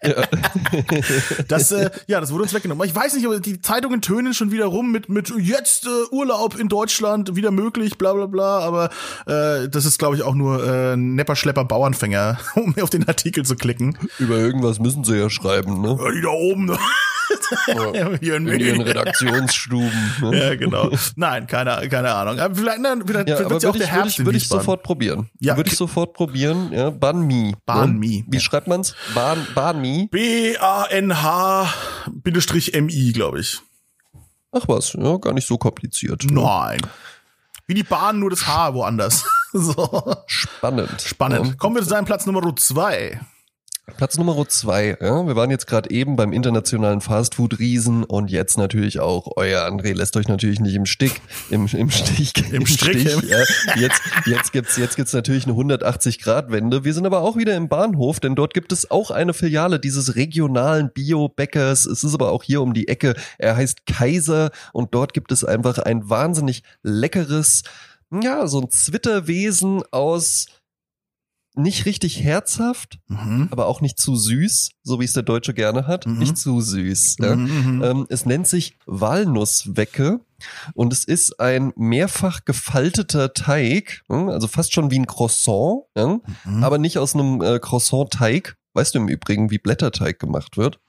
Das, 1.49 1.73
äh, 1.73 1.91
ja, 2.07 2.21
das 2.21 2.33
wurde 2.33 2.45
uns 2.45 2.55
weggenommen. 2.55 2.87
Ich 2.87 2.95
weiß 2.95 3.15
nicht, 3.15 3.27
aber 3.27 3.41
die 3.41 3.61
Zeitungen 3.61 4.01
tönen 4.01 4.35
schon 4.35 4.51
wieder 4.51 4.67
rum 4.67 4.91
mit, 4.93 5.09
mit 5.09 5.33
jetzt 5.39 5.87
äh, 5.87 5.89
Urlaub 6.11 6.59
in 6.59 6.69
Deutschland 6.69 7.37
wieder 7.37 7.51
möglich, 7.51 7.99
bla 7.99 8.13
bla 8.13 8.27
bla. 8.27 8.59
Aber 8.61 8.91
äh, 9.27 9.69
das 9.69 9.85
ist, 9.85 9.99
glaube 9.99 10.17
ich, 10.17 10.23
auch 10.23 10.35
nur 10.35 10.65
äh, 10.67 10.97
Nepper, 10.97 11.37
Schlepper, 11.37 11.65
Bauernfänger, 11.65 12.39
um 12.55 12.75
auf 12.81 12.91
den 12.91 13.07
Artikel 13.09 13.45
zu 13.45 13.57
klicken. 13.57 13.99
Über 14.19 14.37
irgendwas 14.37 14.79
müssen 14.79 15.05
sie 15.05 15.17
ja 15.17 15.31
schreiben, 15.31 15.81
ne? 15.81 15.99
Ja, 16.01 16.11
die 16.11 16.23
da 16.23 16.29
oben. 16.29 16.67
Ne? 16.67 16.79
In 17.69 18.17
In 18.49 18.61
ihren. 18.61 18.81
Redaktionsstuben. 18.81 20.13
Ne? 20.23 20.39
Ja, 20.39 20.55
genau. 20.55 20.91
Nein, 21.17 21.47
keine, 21.47 21.89
keine 21.89 22.15
Ahnung. 22.15 22.39
Aber 22.39 22.55
vielleicht, 22.55 22.81
nein, 22.81 23.03
vielleicht 23.07 23.29
Ja, 23.29 23.39
wird 23.39 23.47
aber 23.47 23.59
ja 23.59 23.69
auch 23.69 23.73
der 23.77 23.83
ich, 23.83 23.91
würde 23.91 23.93
Herbst 23.93 24.19
ich, 24.19 24.25
würde 24.25 24.39
ich 24.39 24.49
sofort 24.49 24.83
probieren. 24.83 25.31
Ja, 25.41 25.57
würde 25.57 25.71
ich 25.71 25.77
sofort 25.77 26.13
probieren. 26.15 26.73
Ja, 26.73 26.91
Banh 26.91 27.27
Mi. 27.27 27.55
Ne? 27.67 27.87
Mi, 27.87 28.25
Wie 28.29 28.41
schreibt 28.41 28.67
man's? 28.67 28.95
Banh, 29.15 29.47
Banh 29.55 29.81
Mi. 29.81 30.09
B-A-N-H-M-I, 30.11 30.73
glaube 33.13 33.41
ich. 33.41 33.61
Ach 34.53 34.69
was, 34.69 34.93
ja, 34.93 35.17
gar 35.17 35.33
nicht 35.33 35.49
so 35.49 35.59
kompliziert. 35.59 36.25
Nein. 36.31 36.81
Wie 37.67 37.75
die 37.75 37.83
Bahn, 37.83 38.19
nur 38.21 38.31
das 38.31 38.47
H 38.47 38.75
woanders. 38.75 39.25
so. 39.53 40.15
Spannend. 40.27 41.03
Spannend. 41.03 41.47
Ja. 41.47 41.55
Kommen 41.55 41.77
wir 41.77 41.83
zu 41.83 41.89
seinem 41.89 42.05
Platz 42.05 42.27
Nummer 42.27 42.55
zwei. 42.57 43.21
Platz 43.87 44.17
Nummer 44.17 44.49
zwei. 44.49 44.97
Ja, 44.99 45.27
wir 45.27 45.37
waren 45.37 45.51
jetzt 45.51 45.67
gerade 45.67 45.91
eben 45.91 46.17
beim 46.17 46.33
internationalen 46.33 47.03
Fastfood-Riesen 47.03 48.03
und 48.03 48.31
jetzt 48.31 48.57
natürlich 48.57 48.99
auch 48.99 49.33
euer 49.37 49.63
André 49.67 49.93
lässt 49.93 50.17
euch 50.17 50.27
natürlich 50.27 50.59
nicht 50.59 50.75
im 50.75 50.87
Stick, 50.87 51.21
im, 51.51 51.67
im 51.67 51.91
Stich, 51.91 52.33
Im 52.51 52.65
Strick. 52.67 53.01
Stich, 53.01 53.31
ja. 53.31 53.45
Jetzt, 53.77 54.01
jetzt 54.25 54.53
gibt's, 54.53 54.79
jetzt 54.79 54.97
gibt's 54.97 55.13
natürlich 55.13 55.47
eine 55.47 55.53
180-Grad-Wende. 55.53 56.85
Wir 56.85 56.95
sind 56.95 57.05
aber 57.05 57.21
auch 57.21 57.37
wieder 57.37 57.55
im 57.57 57.69
Bahnhof, 57.69 58.21
denn 58.21 58.35
dort 58.35 58.55
gibt 58.55 58.73
es 58.73 58.91
auch 58.91 59.11
eine 59.11 59.35
Filiale 59.35 59.79
dieses 59.79 60.17
regionalen 60.17 60.91
Bio-Bäckers. 60.91 61.85
Es 61.85 62.03
ist 62.05 62.15
aber 62.15 62.33
auch 62.33 62.43
hier 62.43 62.63
um 62.63 62.73
die 62.73 62.89
Ecke. 62.89 63.15
Er 63.37 63.55
heißt 63.57 63.85
Kaiser 63.85 64.51
und 64.73 64.95
dort 64.95 65.13
gibt 65.13 65.31
es 65.31 65.45
einfach 65.45 65.79
ein 65.79 66.09
wahnsinnig 66.09 66.63
leckeres, 66.83 67.65
ja, 68.11 68.47
so 68.47 68.61
ein 68.61 68.71
Zwitterwesen 68.71 69.83
aus 69.91 70.47
nicht 71.57 71.87
richtig 71.87 72.23
herzhaft, 72.23 72.99
Mhm. 73.09 73.49
aber 73.51 73.67
auch 73.67 73.81
nicht 73.81 73.99
zu 73.99 74.17
süß, 74.17 74.71
so 74.83 75.01
wie 75.01 75.05
es 75.05 75.13
der 75.13 75.23
Deutsche 75.23 75.55
gerne 75.55 75.87
hat. 75.87 76.07
Mhm. 76.07 76.19
Nicht 76.19 76.37
zu 76.37 76.61
süß. 76.61 77.17
Ja. 77.21 77.37
Mhm, 77.37 77.77
mhm. 77.77 77.83
Ähm, 77.85 78.07
es 78.09 78.27
nennt 78.27 78.47
sich 78.49 78.77
Walnusswecke 78.87 80.21
und 80.75 80.93
es 80.93 81.05
ist 81.05 81.41
ein 81.41 81.73
mehrfach 81.77 82.45
gefalteter 82.45 83.33
Teig, 83.35 84.03
hm, 84.09 84.29
also 84.29 84.49
fast 84.49 84.73
schon 84.73 84.91
wie 84.91 84.99
ein 84.99 85.07
Croissant, 85.07 85.83
ja, 85.97 86.19
Mhm. 86.45 86.65
aber 86.65 86.79
nicht 86.79 86.99
aus 86.99 87.15
einem 87.15 87.41
äh, 87.43 87.59
Croissant-Teig. 87.59 88.57
Weißt 88.75 88.95
du 88.95 88.99
im 88.99 89.09
Übrigen, 89.09 89.51
wie 89.51 89.59
Blätterteig 89.59 90.19
gemacht 90.19 90.57
wird? 90.57 90.81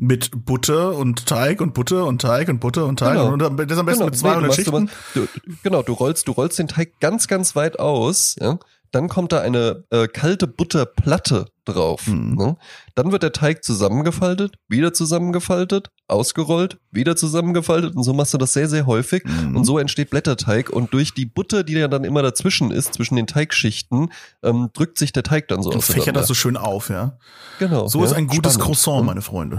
Mit 0.00 0.44
Butter 0.44 0.96
und 0.96 1.26
Teig 1.26 1.60
und 1.60 1.74
Butter 1.74 2.06
und 2.06 2.20
Teig 2.20 2.48
und 2.48 2.60
Butter 2.60 2.86
und 2.86 2.98
Teig. 3.00 3.14
Genau. 3.14 3.32
Und 3.32 3.40
das 3.40 3.78
am 3.78 3.86
besten 3.86 4.04
mit 4.04 4.14
nee, 4.14 4.20
200 4.20 4.42
du 4.42 4.46
machst 4.46 4.56
Schichten. 4.56 4.90
Du, 5.14 5.26
genau, 5.64 5.82
du 5.82 5.92
rollst, 5.92 6.28
du 6.28 6.32
rollst 6.32 6.58
den 6.58 6.68
Teig 6.68 7.00
ganz, 7.00 7.26
ganz 7.26 7.56
weit 7.56 7.78
aus, 7.80 8.36
ja. 8.40 8.58
Dann 8.90 9.08
kommt 9.08 9.32
da 9.32 9.40
eine 9.40 9.84
äh, 9.90 10.08
kalte 10.08 10.46
Butterplatte 10.46 11.46
drauf. 11.64 12.06
Mhm. 12.06 12.34
Ne? 12.36 12.56
Dann 12.94 13.12
wird 13.12 13.22
der 13.22 13.32
Teig 13.32 13.62
zusammengefaltet, 13.64 14.54
wieder 14.68 14.92
zusammengefaltet, 14.94 15.90
ausgerollt, 16.06 16.78
wieder 16.90 17.14
zusammengefaltet 17.16 17.94
und 17.94 18.02
so 18.02 18.14
machst 18.14 18.32
du 18.34 18.38
das 18.38 18.52
sehr, 18.54 18.68
sehr 18.68 18.86
häufig. 18.86 19.24
Mhm. 19.24 19.56
Und 19.56 19.64
so 19.64 19.78
entsteht 19.78 20.10
Blätterteig 20.10 20.70
und 20.70 20.92
durch 20.94 21.12
die 21.12 21.26
Butter, 21.26 21.64
die 21.64 21.74
ja 21.74 21.88
dann 21.88 22.04
immer 22.04 22.22
dazwischen 22.22 22.70
ist, 22.70 22.94
zwischen 22.94 23.16
den 23.16 23.26
Teigschichten, 23.26 24.10
ähm, 24.42 24.70
drückt 24.72 24.98
sich 24.98 25.12
der 25.12 25.22
Teig 25.22 25.48
dann 25.48 25.62
so 25.62 25.70
Und 25.70 25.82
fächert 25.82 26.00
auseinander. 26.00 26.20
das 26.20 26.28
so 26.28 26.34
schön 26.34 26.56
auf, 26.56 26.88
ja. 26.88 27.18
Genau. 27.58 27.88
So 27.88 28.00
ja, 28.00 28.06
ist 28.06 28.12
ein 28.14 28.26
gutes 28.26 28.54
spannend, 28.54 28.64
Croissant, 28.66 28.98
ne? 29.00 29.04
meine 29.04 29.22
Freunde. 29.22 29.58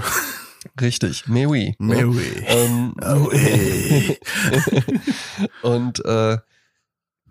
Richtig, 0.82 1.24
mais 1.28 1.48
oui. 1.48 1.76
ne? 1.80 1.96
Mais 1.96 2.06
oui. 2.06 2.44
Ähm, 2.46 2.94
Oh, 3.02 3.30
ey. 3.32 4.20
und 5.62 6.04
äh, 6.06 6.38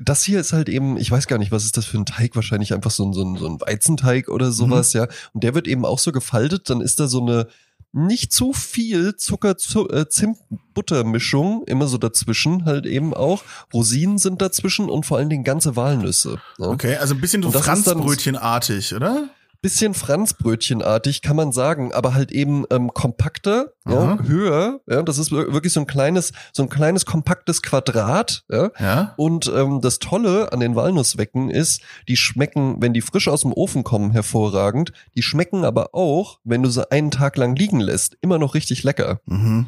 das 0.01 0.25
hier 0.25 0.41
ist 0.41 0.53
halt 0.53 0.69
eben, 0.69 0.97
ich 0.97 1.11
weiß 1.11 1.27
gar 1.27 1.39
nicht, 1.39 1.53
was 1.53 1.65
ist 1.65 1.77
das 1.77 1.85
für 1.85 1.99
ein 1.99 2.07
Teig? 2.07 2.37
Wahrscheinlich 2.37 2.73
einfach 2.73 2.91
so 2.91 3.05
ein, 3.05 3.13
so 3.13 3.25
ein, 3.25 3.37
so 3.37 3.47
ein 3.47 3.61
Weizenteig 3.61 4.29
oder 4.29 4.53
sowas, 4.53 4.95
mhm. 4.95 5.01
ja. 5.01 5.09
Und 5.33 5.45
der 5.45 5.55
wird 5.55 5.67
eben 5.67 5.85
auch 5.85 5.99
so 5.99 6.13
gefaltet, 6.13 6.71
dann 6.71 6.81
ist 6.81 7.01
da 7.01 7.09
so 7.09 7.21
eine 7.21 7.49
nicht 7.93 8.33
zu 8.33 8.53
viel 8.53 9.17
Zucker, 9.17 9.57
zu, 9.57 9.89
äh, 9.89 10.09
Zimt, 10.09 10.39
Buttermischung, 10.75 11.65
immer 11.67 11.87
so 11.87 11.97
dazwischen 11.97 12.65
halt 12.67 12.87
eben 12.87 13.15
auch. 13.15 13.43
Rosinen 13.73 14.19
sind 14.19 14.43
dazwischen 14.43 14.91
und 14.91 15.07
vor 15.07 15.19
allen 15.19 15.31
Dingen 15.31 15.43
ganze 15.43 15.75
Walnüsse. 15.75 16.39
Ja. 16.59 16.67
Okay, 16.67 16.97
also 16.97 17.15
ein 17.15 17.21
bisschen 17.21 17.43
so 17.43 17.51
Franzbrötchenartig, 17.51 18.95
oder? 18.95 19.31
Bisschen 19.61 19.95
Franzbrötchenartig, 19.95 21.23
kann 21.23 21.37
man 21.37 21.53
sagen, 21.53 21.93
aber 21.93 22.15
halt 22.15 22.31
eben 22.31 22.65
ähm, 22.71 22.93
kompakter, 22.95 23.73
ja, 23.87 24.19
höher. 24.23 24.81
Ja, 24.87 25.03
das 25.03 25.19
ist 25.19 25.33
wirklich 25.33 25.73
so 25.73 25.81
ein 25.81 25.87
kleines, 25.87 26.33
so 26.53 26.63
ein 26.63 26.69
kleines 26.69 27.07
kompaktes 27.07 27.63
Quadrat. 27.63 28.45
Ja. 28.49 28.71
ja. 28.79 29.15
Und 29.17 29.51
ähm, 29.55 29.81
das 29.81 29.99
Tolle 29.99 30.53
an 30.53 30.61
den 30.61 30.77
Walnusswecken 30.77 31.51
ist, 31.51 31.83
die 32.07 32.17
schmecken, 32.17 32.81
wenn 32.81 32.95
die 32.95 33.01
frisch 33.01 33.29
aus 33.29 33.43
dem 33.43 33.53
Ofen 33.53 33.83
kommen, 33.83 34.13
hervorragend. 34.13 34.93
Die 35.17 35.23
schmecken 35.23 35.65
aber 35.65 35.95
auch, 35.95 36.39
wenn 36.45 36.63
du 36.63 36.71
sie 36.71 36.91
einen 36.91 37.11
Tag 37.11 37.37
lang 37.37 37.57
liegen 37.57 37.81
lässt, 37.81 38.17
immer 38.21 38.39
noch 38.39 38.55
richtig 38.55 38.85
lecker. 38.85 39.21
Mhm. 39.27 39.67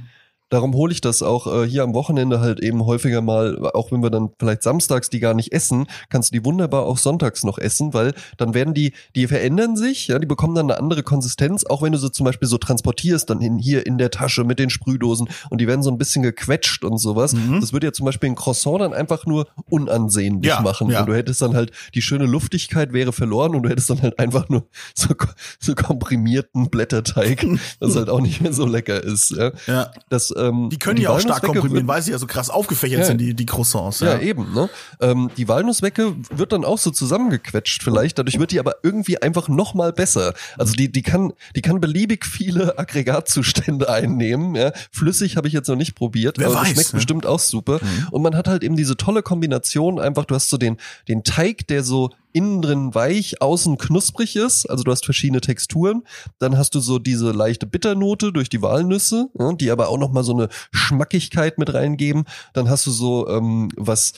Darum 0.50 0.74
hole 0.74 0.92
ich 0.92 1.00
das 1.00 1.22
auch 1.22 1.46
äh, 1.46 1.66
hier 1.66 1.84
am 1.84 1.94
Wochenende 1.94 2.40
halt 2.40 2.60
eben 2.60 2.84
häufiger 2.84 3.22
mal, 3.22 3.70
auch 3.72 3.92
wenn 3.92 4.02
wir 4.02 4.10
dann 4.10 4.30
vielleicht 4.38 4.62
samstags 4.62 5.08
die 5.08 5.20
gar 5.20 5.32
nicht 5.32 5.52
essen, 5.52 5.86
kannst 6.08 6.30
du 6.30 6.38
die 6.38 6.44
wunderbar 6.44 6.84
auch 6.84 6.98
sonntags 6.98 7.44
noch 7.44 7.56
essen, 7.56 7.94
weil 7.94 8.14
dann 8.36 8.52
werden 8.52 8.74
die, 8.74 8.92
die 9.14 9.26
verändern 9.26 9.76
sich, 9.76 10.08
ja, 10.08 10.18
die 10.18 10.26
bekommen 10.26 10.54
dann 10.54 10.70
eine 10.70 10.78
andere 10.78 11.02
Konsistenz, 11.02 11.64
auch 11.64 11.82
wenn 11.82 11.92
du 11.92 11.98
sie 11.98 12.10
zum 12.10 12.24
Beispiel 12.24 12.48
so 12.48 12.58
transportierst, 12.58 13.30
dann 13.30 13.40
in, 13.40 13.58
hier 13.58 13.86
in 13.86 13.96
der 13.96 14.10
Tasche 14.10 14.44
mit 14.44 14.58
den 14.58 14.70
Sprühdosen 14.70 15.28
und 15.50 15.60
die 15.60 15.68
werden 15.68 15.82
so 15.82 15.90
ein 15.90 15.98
bisschen 15.98 16.22
gequetscht 16.22 16.84
und 16.84 16.98
sowas. 16.98 17.32
Mhm. 17.32 17.60
Das 17.60 17.72
würde 17.72 17.86
ja 17.86 17.92
zum 17.92 18.06
Beispiel 18.06 18.30
ein 18.30 18.34
Croissant 18.34 18.80
dann 18.80 18.92
einfach 18.92 19.26
nur 19.26 19.46
unansehnlich 19.68 20.50
ja, 20.50 20.60
machen. 20.60 20.90
Ja. 20.90 21.00
Und 21.00 21.06
du 21.08 21.14
hättest 21.14 21.42
dann 21.42 21.54
halt, 21.54 21.70
die 21.94 22.02
schöne 22.02 22.26
Luftigkeit 22.26 22.92
wäre 22.92 23.12
verloren 23.12 23.54
und 23.54 23.62
du 23.62 23.68
hättest 23.68 23.90
dann 23.90 24.02
halt 24.02 24.18
einfach 24.18 24.48
nur 24.48 24.66
so, 24.94 25.14
so 25.60 25.74
komprimierten 25.76 26.70
Blätterteig, 26.70 27.46
was 27.78 27.94
halt 27.94 28.08
auch 28.08 28.20
nicht 28.20 28.40
mehr 28.40 28.52
so 28.52 28.66
lecker 28.66 29.02
ist. 29.02 29.30
Ja. 29.30 29.52
ja. 29.68 29.90
Das 30.08 30.32
ähm, 30.40 30.70
die 30.70 30.78
können 30.78 30.96
die 30.96 31.02
ja 31.02 31.10
auch 31.10 31.20
stark 31.20 31.42
komprimieren, 31.42 31.86
weil 31.86 32.02
sie 32.02 32.12
ja 32.12 32.18
so 32.18 32.26
krass 32.26 32.50
aufgefächert 32.50 33.00
ja, 33.00 33.04
sind, 33.04 33.18
die, 33.18 33.34
die 33.34 33.46
Croissants. 33.46 34.00
Ja, 34.00 34.14
ja 34.14 34.20
eben. 34.20 34.52
Ne? 34.54 34.68
Ähm, 35.00 35.30
die 35.36 35.48
Walnusswecke 35.48 36.14
wird 36.30 36.52
dann 36.52 36.64
auch 36.64 36.78
so 36.78 36.90
zusammengequetscht 36.90 37.82
vielleicht, 37.82 38.18
dadurch 38.18 38.38
wird 38.38 38.52
die 38.52 38.58
aber 38.58 38.76
irgendwie 38.82 39.20
einfach 39.20 39.48
noch 39.48 39.74
mal 39.74 39.92
besser. 39.92 40.34
Also 40.58 40.74
die, 40.74 40.90
die, 40.90 41.02
kann, 41.02 41.32
die 41.54 41.62
kann 41.62 41.80
beliebig 41.80 42.24
viele 42.24 42.78
Aggregatzustände 42.78 43.88
einnehmen. 43.88 44.54
Ja? 44.54 44.72
Flüssig 44.90 45.36
habe 45.36 45.48
ich 45.48 45.54
jetzt 45.54 45.68
noch 45.68 45.76
nicht 45.76 45.94
probiert, 45.94 46.38
Wer 46.38 46.48
aber 46.48 46.56
weiß, 46.56 46.68
schmeckt 46.70 46.92
ne? 46.92 46.98
bestimmt 46.98 47.26
auch 47.26 47.40
super. 47.40 47.80
Mhm. 47.82 48.08
Und 48.10 48.22
man 48.22 48.36
hat 48.36 48.48
halt 48.48 48.62
eben 48.64 48.76
diese 48.76 48.96
tolle 48.96 49.22
Kombination, 49.22 50.00
einfach 50.00 50.24
du 50.24 50.34
hast 50.34 50.48
so 50.48 50.56
den, 50.56 50.76
den 51.08 51.24
Teig, 51.24 51.66
der 51.68 51.82
so 51.82 52.10
innen 52.32 52.62
drin 52.62 52.94
weich, 52.94 53.40
außen 53.40 53.78
knusprig 53.78 54.36
ist. 54.36 54.66
Also 54.66 54.84
du 54.84 54.90
hast 54.90 55.04
verschiedene 55.04 55.40
Texturen. 55.40 56.02
Dann 56.38 56.56
hast 56.56 56.74
du 56.74 56.80
so 56.80 56.98
diese 56.98 57.32
leichte 57.32 57.66
Bitternote 57.66 58.32
durch 58.32 58.48
die 58.48 58.62
Walnüsse, 58.62 59.28
ja, 59.38 59.52
die 59.52 59.70
aber 59.70 59.88
auch 59.88 59.98
noch 59.98 60.12
mal 60.12 60.24
so 60.24 60.32
eine 60.32 60.48
Schmackigkeit 60.72 61.58
mit 61.58 61.72
reingeben. 61.72 62.24
Dann 62.52 62.68
hast 62.68 62.86
du 62.86 62.90
so 62.90 63.28
ähm, 63.28 63.70
was 63.76 64.12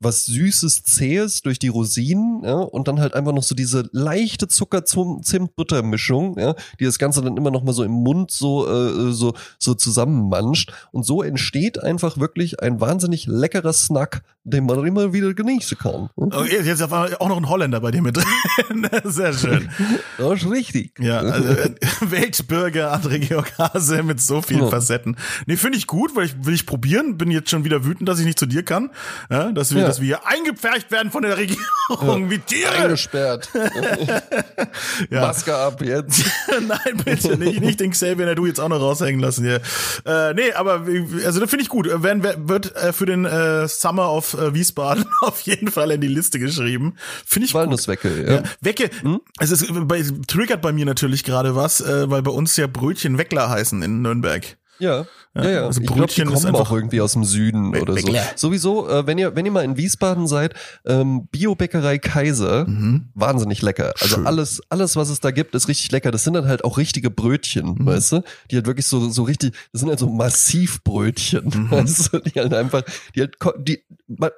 was 0.00 0.26
Süßes, 0.26 0.84
Zähes 0.84 1.42
durch 1.42 1.58
die 1.58 1.68
Rosinen, 1.68 2.44
ja, 2.44 2.54
und 2.54 2.88
dann 2.88 3.00
halt 3.00 3.14
einfach 3.14 3.32
noch 3.32 3.42
so 3.42 3.54
diese 3.54 3.88
leichte 3.92 4.46
Zucker-Zimt-Butter-Mischung, 4.46 6.38
ja, 6.38 6.54
die 6.78 6.84
das 6.84 6.98
Ganze 6.98 7.22
dann 7.22 7.36
immer 7.36 7.50
noch 7.50 7.64
mal 7.64 7.72
so 7.72 7.82
im 7.82 7.92
Mund 7.92 8.30
so, 8.30 8.68
äh, 8.68 9.12
so, 9.12 9.34
so 9.58 9.74
zusammenmanscht. 9.74 10.72
Und 10.92 11.04
so 11.04 11.22
entsteht 11.22 11.82
einfach 11.82 12.18
wirklich 12.18 12.62
ein 12.62 12.80
wahnsinnig 12.80 13.26
leckerer 13.26 13.72
Snack, 13.72 14.22
den 14.44 14.66
man 14.66 14.86
immer 14.86 15.12
wieder 15.12 15.34
genießen 15.34 15.78
kann. 15.78 16.10
Hm? 16.16 16.30
Oh, 16.32 16.44
jetzt 16.44 16.66
ist 16.66 16.82
auch 16.82 17.28
noch 17.28 17.36
ein 17.36 17.48
Holländer 17.48 17.80
bei 17.80 17.90
dir 17.90 18.02
mit 18.02 18.16
drin. 18.16 18.88
Sehr 19.04 19.32
schön. 19.32 19.68
Das 20.18 20.42
ist 20.42 20.50
richtig. 20.50 20.98
Ja, 20.98 21.18
also 21.20 21.48
äh, 21.48 21.74
Weltbürger 22.00 22.92
André 22.92 23.18
Georg 23.20 23.56
Hase 23.56 24.02
mit 24.02 24.20
so 24.20 24.42
vielen 24.42 24.64
ja. 24.64 24.68
Facetten. 24.68 25.16
Nee, 25.46 25.56
finde 25.56 25.78
ich 25.78 25.86
gut, 25.86 26.16
weil 26.16 26.26
ich 26.26 26.44
will 26.44 26.54
ich 26.54 26.66
probieren. 26.66 27.16
Bin 27.16 27.30
jetzt 27.30 27.50
schon 27.50 27.64
wieder 27.64 27.84
wütend, 27.84 28.08
dass 28.08 28.18
ich 28.18 28.26
nicht 28.26 28.38
zu 28.38 28.46
dir 28.46 28.64
kann. 28.64 28.90
Ja, 29.30 29.52
dass 29.52 29.74
wir, 29.74 29.87
dass 29.88 30.00
wir 30.00 30.06
hier 30.06 30.26
eingepfercht 30.26 30.90
werden 30.90 31.10
von 31.10 31.22
der 31.22 31.36
Regierung 31.36 32.24
ja. 32.24 32.30
wie 32.30 32.38
Tiere. 32.38 32.70
Eingesperrt. 32.70 33.48
ja. 35.10 35.20
Maske 35.20 35.54
ab 35.56 35.82
jetzt. 35.82 36.24
Nein, 36.66 37.02
bitte 37.04 37.36
nicht. 37.36 37.60
Nicht 37.60 37.80
den 37.80 37.90
Xavier 37.90 38.34
du 38.34 38.46
jetzt 38.46 38.60
auch 38.60 38.68
noch 38.68 38.80
raushängen 38.80 39.20
lassen 39.20 39.44
hier. 39.44 39.60
Äh, 40.04 40.34
nee, 40.34 40.52
aber 40.52 40.86
also 41.24 41.40
das 41.40 41.50
finde 41.50 41.62
ich 41.62 41.68
gut. 41.68 41.88
Werden, 42.02 42.22
wird 42.48 42.74
äh, 42.76 42.92
für 42.92 43.06
den 43.06 43.24
äh, 43.24 43.68
Summer 43.68 44.12
of 44.12 44.34
äh, 44.34 44.54
Wiesbaden 44.54 45.04
auf 45.22 45.40
jeden 45.40 45.70
Fall 45.70 45.90
in 45.90 46.00
die 46.00 46.08
Liste 46.08 46.38
geschrieben. 46.38 46.96
Finde 47.24 47.46
ich 47.46 47.54
Walnusswecke, 47.54 48.08
gut. 48.08 48.26
Ja. 48.26 48.34
ja. 48.34 48.42
Wecke, 48.60 48.90
hm? 49.02 49.20
es 49.38 49.50
ist 49.50 49.66
bei, 49.70 50.04
triggert 50.26 50.62
bei 50.62 50.72
mir 50.72 50.84
natürlich 50.84 51.24
gerade 51.24 51.56
was, 51.56 51.80
äh, 51.80 52.10
weil 52.10 52.22
bei 52.22 52.30
uns 52.30 52.56
ja 52.56 52.66
Brötchen 52.66 53.18
Weckler 53.18 53.48
heißen 53.48 53.82
in 53.82 54.02
Nürnberg. 54.02 54.56
Ja. 54.78 55.06
Ja, 55.34 55.50
ja. 55.50 55.66
Also 55.66 55.80
Brötchen 55.80 56.28
glaub, 56.28 56.38
die 56.38 56.46
kommen 56.46 56.56
auch 56.56 56.72
irgendwie 56.72 57.00
aus 57.00 57.12
dem 57.12 57.24
Süden 57.24 57.76
oder 57.76 57.96
so. 57.96 58.12
Sowieso, 58.36 58.88
äh, 58.88 59.06
wenn 59.06 59.18
ihr 59.18 59.36
wenn 59.36 59.46
ihr 59.46 59.52
mal 59.52 59.64
in 59.64 59.76
Wiesbaden 59.76 60.26
seid, 60.26 60.54
ähm, 60.86 61.28
Biobäckerei 61.30 61.98
Kaiser, 61.98 62.66
mhm. 62.66 63.08
wahnsinnig 63.14 63.62
lecker. 63.62 63.94
Also 64.00 64.16
Schön. 64.16 64.26
alles 64.26 64.60
alles 64.68 64.96
was 64.96 65.10
es 65.10 65.20
da 65.20 65.30
gibt, 65.30 65.54
ist 65.54 65.68
richtig 65.68 65.90
lecker. 65.92 66.10
Das 66.10 66.24
sind 66.24 66.34
dann 66.34 66.46
halt 66.46 66.64
auch 66.64 66.78
richtige 66.78 67.10
Brötchen, 67.10 67.76
mhm. 67.78 67.86
weißt 67.86 68.12
du? 68.12 68.22
Die 68.50 68.56
halt 68.56 68.66
wirklich 68.66 68.86
so 68.86 69.08
so 69.10 69.22
richtig, 69.22 69.54
das 69.72 69.80
sind 69.80 69.88
halt 69.90 69.98
so 69.98 70.08
Massivbrötchen, 70.08 71.44
mhm. 71.44 71.70
weißt 71.70 72.12
du? 72.12 72.18
Die 72.20 72.38
halt 72.38 72.54
einfach, 72.54 72.82
die 73.14 73.20
halt 73.20 73.36
die 73.58 73.84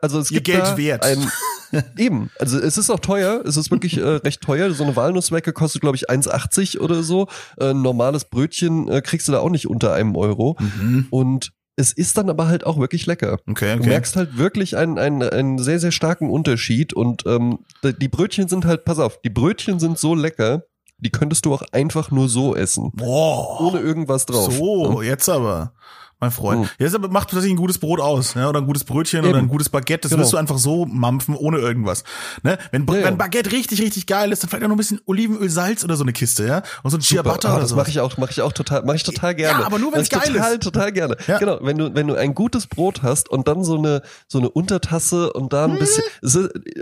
also 0.02 0.18
es 0.18 0.28
gibt 0.28 0.48
Ihr 0.48 0.54
Geld 0.54 0.76
wert. 0.76 1.04
ein 1.04 1.18
eben, 1.96 2.30
also 2.38 2.58
es 2.58 2.78
ist 2.78 2.90
auch 2.90 3.00
teuer, 3.00 3.42
es 3.44 3.56
ist 3.56 3.70
wirklich 3.70 3.98
äh, 3.98 4.02
recht 4.02 4.40
teuer. 4.40 4.72
So 4.72 4.84
eine 4.84 4.96
Walnusswecke 4.96 5.52
kostet 5.52 5.82
glaube 5.82 5.96
ich 5.96 6.10
1,80 6.10 6.80
oder 6.80 7.02
so. 7.02 7.28
Äh, 7.58 7.70
ein 7.70 7.82
normales 7.82 8.24
Brötchen 8.24 8.88
äh, 8.88 9.02
kriegst 9.02 9.28
du 9.28 9.32
da 9.32 9.40
auch 9.40 9.50
nicht 9.50 9.68
unter 9.68 9.92
einem 9.92 10.16
Euro. 10.16 10.56
Mhm. 10.58 11.06
Und 11.10 11.52
es 11.76 11.92
ist 11.92 12.18
dann 12.18 12.28
aber 12.28 12.46
halt 12.46 12.66
auch 12.66 12.78
wirklich 12.78 13.06
lecker. 13.06 13.38
Okay, 13.48 13.72
okay. 13.72 13.82
Du 13.82 13.88
merkst 13.88 14.16
halt 14.16 14.36
wirklich 14.36 14.76
einen, 14.76 14.98
einen, 14.98 15.22
einen 15.22 15.58
sehr, 15.58 15.78
sehr 15.78 15.92
starken 15.92 16.28
Unterschied. 16.28 16.92
Und 16.92 17.24
ähm, 17.26 17.60
die 17.82 18.08
Brötchen 18.08 18.48
sind 18.48 18.66
halt, 18.66 18.84
pass 18.84 18.98
auf, 18.98 19.20
die 19.22 19.30
Brötchen 19.30 19.80
sind 19.80 19.98
so 19.98 20.14
lecker, 20.14 20.64
die 20.98 21.10
könntest 21.10 21.46
du 21.46 21.54
auch 21.54 21.62
einfach 21.72 22.10
nur 22.10 22.28
so 22.28 22.54
essen. 22.54 22.90
Boah. 22.94 23.60
Ohne 23.60 23.80
irgendwas 23.80 24.26
drauf. 24.26 24.52
So, 24.52 25.00
jetzt 25.00 25.28
aber 25.28 25.72
mein 26.20 26.30
Freund. 26.30 26.60
Mhm. 26.60 26.68
Ja, 26.78 26.88
das 26.88 27.10
macht 27.10 27.30
tatsächlich 27.30 27.54
ein 27.54 27.56
gutes 27.56 27.78
Brot 27.78 28.00
aus, 28.00 28.34
ja, 28.34 28.48
oder 28.48 28.60
ein 28.60 28.66
gutes 28.66 28.84
Brötchen 28.84 29.20
Eben. 29.20 29.30
oder 29.30 29.38
ein 29.38 29.48
gutes 29.48 29.68
Baguette. 29.70 30.02
Das 30.02 30.10
genau. 30.10 30.22
wirst 30.22 30.32
du 30.32 30.36
einfach 30.36 30.58
so 30.58 30.84
mampfen, 30.86 31.34
ohne 31.34 31.58
irgendwas. 31.58 32.04
Ne? 32.42 32.58
Wenn, 32.70 32.86
ja, 32.86 33.04
wenn 33.04 33.16
Baguette 33.16 33.52
richtig, 33.52 33.80
richtig 33.80 34.06
geil 34.06 34.30
ist, 34.30 34.42
dann 34.42 34.50
vielleicht 34.50 34.64
auch 34.64 34.68
noch 34.68 34.76
ein 34.76 34.78
bisschen 34.78 35.00
Olivenöl, 35.06 35.48
Salz 35.48 35.82
oder 35.82 35.96
so 35.96 36.04
eine 36.04 36.12
Kiste, 36.12 36.46
ja, 36.46 36.62
und 36.82 36.90
so 36.90 36.98
ein 36.98 37.00
Ciabatta 37.00 37.48
ah, 37.48 37.56
oder 37.56 37.66
so. 37.66 37.74
Das 37.74 37.84
mache 37.84 37.90
ich 37.90 38.00
auch, 38.00 38.16
mache 38.18 38.32
ich 38.32 38.42
auch 38.42 38.52
total, 38.52 38.84
mache 38.84 38.96
ich 38.96 39.02
total 39.02 39.34
gerne. 39.34 39.60
Ja, 39.60 39.66
aber 39.66 39.78
nur 39.78 39.92
wenn 39.92 40.00
es 40.00 40.10
geil 40.10 40.20
total, 40.22 40.54
ist. 40.54 40.62
Total 40.62 40.92
gerne. 40.92 41.16
Ja. 41.26 41.38
Genau, 41.38 41.58
wenn 41.62 41.78
du, 41.78 41.94
wenn 41.94 42.06
du 42.06 42.14
ein 42.14 42.34
gutes 42.34 42.66
Brot 42.66 43.02
hast 43.02 43.30
und 43.30 43.48
dann 43.48 43.64
so 43.64 43.78
eine, 43.78 44.02
so 44.28 44.38
eine 44.38 44.50
Untertasse 44.50 45.32
und 45.32 45.52
da 45.52 45.64
ein 45.64 45.72
hm. 45.72 45.78
bisschen, 45.78 46.04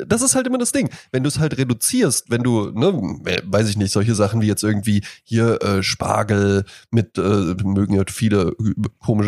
das 0.06 0.22
ist 0.22 0.34
halt 0.34 0.46
immer 0.46 0.58
das 0.58 0.72
Ding. 0.72 0.90
Wenn 1.12 1.22
du 1.22 1.28
es 1.28 1.38
halt 1.38 1.56
reduzierst, 1.56 2.30
wenn 2.30 2.42
du, 2.42 2.70
ne, 2.70 2.92
weiß 3.44 3.68
ich 3.68 3.76
nicht, 3.76 3.92
solche 3.92 4.14
Sachen 4.14 4.40
wie 4.40 4.46
jetzt 4.46 4.64
irgendwie 4.64 5.04
hier 5.22 5.62
äh, 5.62 5.82
Spargel 5.82 6.64
mit, 6.90 7.18
äh, 7.18 7.54
mögen 7.62 7.94
ja 7.94 8.02
viele 8.08 8.54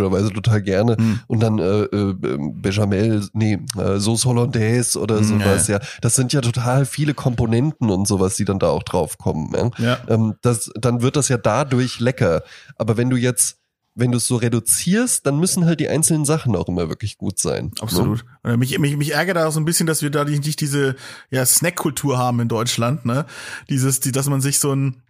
komischerweise 0.00 0.32
total 0.32 0.62
gerne 0.62 0.70
gerne. 0.70 0.96
Hm. 0.96 1.20
Und 1.26 1.40
dann 1.40 1.58
äh, 1.58 1.82
äh, 1.82 2.14
Bechamel, 2.54 3.26
nee, 3.32 3.58
äh, 3.76 3.98
Sauce 3.98 4.24
Hollandaise 4.24 4.98
oder 4.98 5.22
sowas, 5.22 5.68
ja. 5.68 5.78
ja. 5.78 5.84
Das 6.00 6.14
sind 6.14 6.32
ja 6.32 6.40
total 6.40 6.86
viele 6.86 7.14
Komponenten 7.14 7.90
und 7.90 8.06
sowas, 8.06 8.36
die 8.36 8.44
dann 8.44 8.58
da 8.58 8.68
auch 8.68 8.82
drauf 8.82 9.18
kommen. 9.18 9.52
Ja? 9.54 9.70
ja. 9.78 9.98
Ähm, 10.08 10.34
das, 10.42 10.70
dann 10.74 11.02
wird 11.02 11.16
das 11.16 11.28
ja 11.28 11.36
dadurch 11.36 12.00
lecker. 12.00 12.42
Aber 12.76 12.96
wenn 12.96 13.10
du 13.10 13.16
jetzt 13.16 13.56
wenn 13.96 14.12
du 14.12 14.18
es 14.18 14.26
so 14.28 14.36
reduzierst, 14.36 15.26
dann 15.26 15.40
müssen 15.40 15.66
halt 15.66 15.80
die 15.80 15.88
einzelnen 15.88 16.24
Sachen 16.24 16.54
auch 16.54 16.68
immer 16.68 16.88
wirklich 16.88 17.18
gut 17.18 17.40
sein. 17.40 17.72
Absolut. 17.80 18.24
Ne? 18.44 18.56
Mich, 18.56 18.78
mich, 18.78 18.96
mich 18.96 19.12
ärgert 19.12 19.36
auch 19.36 19.50
so 19.50 19.58
ein 19.58 19.64
bisschen, 19.64 19.86
dass 19.86 20.00
wir 20.00 20.10
da 20.10 20.24
nicht 20.24 20.60
diese 20.60 20.94
ja, 21.30 21.44
Snack-Kultur 21.44 22.16
haben 22.16 22.38
in 22.38 22.48
Deutschland, 22.48 23.04
ne? 23.04 23.26
Dieses, 23.68 23.98
die, 23.98 24.12
dass 24.12 24.28
man 24.28 24.40
sich 24.40 24.60
so 24.60 24.72
ein 24.72 25.02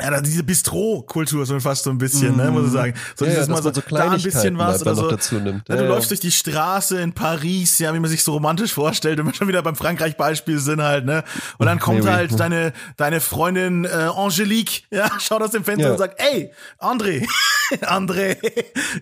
ja, 0.00 0.20
diese 0.20 0.42
Bistro-Kultur 0.42 1.46
so 1.46 1.58
fast 1.60 1.84
so 1.84 1.90
ein 1.90 1.98
bisschen, 1.98 2.34
mm. 2.34 2.38
ne, 2.38 2.50
muss 2.50 2.66
ich 2.66 2.72
sagen. 2.72 2.94
So 3.14 3.24
ja, 3.24 3.30
dieses 3.32 3.46
ja, 3.46 3.52
Mal 3.52 3.62
so, 3.62 3.72
so 3.72 3.80
da 3.80 4.10
ein 4.10 4.22
bisschen 4.22 4.58
was 4.58 4.82
oder 4.82 4.94
so. 4.94 5.10
Dazu 5.10 5.36
nimmt. 5.36 5.68
Ja, 5.68 5.76
du 5.76 5.86
läufst 5.86 6.10
durch 6.10 6.20
die 6.20 6.32
Straße 6.32 7.00
in 7.00 7.12
Paris, 7.12 7.78
ja, 7.78 7.94
wie 7.94 8.00
man 8.00 8.10
sich 8.10 8.22
so 8.22 8.32
romantisch 8.32 8.72
vorstellt, 8.72 9.18
wenn 9.18 9.26
wir 9.26 9.34
schon 9.34 9.48
wieder 9.48 9.62
beim 9.62 9.76
Frankreich-Beispiel 9.76 10.58
sind 10.58 10.82
halt, 10.82 11.04
ne. 11.04 11.24
Und 11.58 11.66
dann 11.66 11.78
kommt 11.78 12.06
halt 12.06 12.38
deine, 12.38 12.72
deine 12.96 13.20
Freundin 13.20 13.84
äh, 13.84 13.88
Angelique, 13.88 14.84
ja, 14.90 15.10
schaut 15.20 15.42
aus 15.42 15.50
dem 15.50 15.64
Fenster 15.64 15.92
und 15.92 15.98
sagt, 15.98 16.20
ey, 16.20 16.52
André, 16.78 17.26
André, 17.82 18.36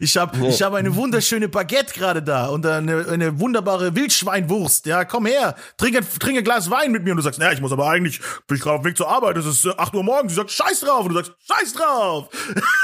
ich 0.01 0.17
habe 0.17 0.49
ich 0.49 0.63
hab 0.63 0.75
eine 0.75 0.95
wunderschöne 0.95 1.49
Baguette 1.49 1.93
gerade 1.93 2.23
da 2.23 2.47
und 2.47 2.65
eine, 2.65 3.07
eine 3.09 3.41
wunderbare 3.41 3.95
Wildschweinwurst. 3.95 4.87
Ja, 4.87 5.05
komm 5.05 5.27
her, 5.27 5.57
trink 5.77 5.97
ein, 5.97 6.07
trink 6.19 6.39
ein 6.39 6.45
Glas 6.45 6.71
Wein 6.71 6.93
mit 6.93 7.05
mir. 7.05 7.13
Und 7.13 7.19
du 7.19 7.23
sagst, 7.23 7.39
naja, 7.39 7.53
ich 7.53 7.61
muss 7.61 7.73
aber 7.73 7.89
eigentlich, 7.89 8.21
bin 8.47 8.57
ich 8.57 8.63
gerade 8.63 8.77
auf 8.77 8.83
dem 8.83 8.91
Weg 8.91 8.97
zur 8.97 9.09
Arbeit, 9.09 9.37
es 9.37 9.47
ist 9.47 9.67
8 9.67 9.95
Uhr 9.95 10.03
morgens. 10.03 10.35
Du 10.35 10.41
sagst, 10.41 10.57
scheiß 10.57 10.81
drauf. 10.81 11.07
Und 11.07 11.15
du 11.15 11.15
sagst, 11.17 11.33
scheiß 11.49 11.73
drauf. 11.75 12.29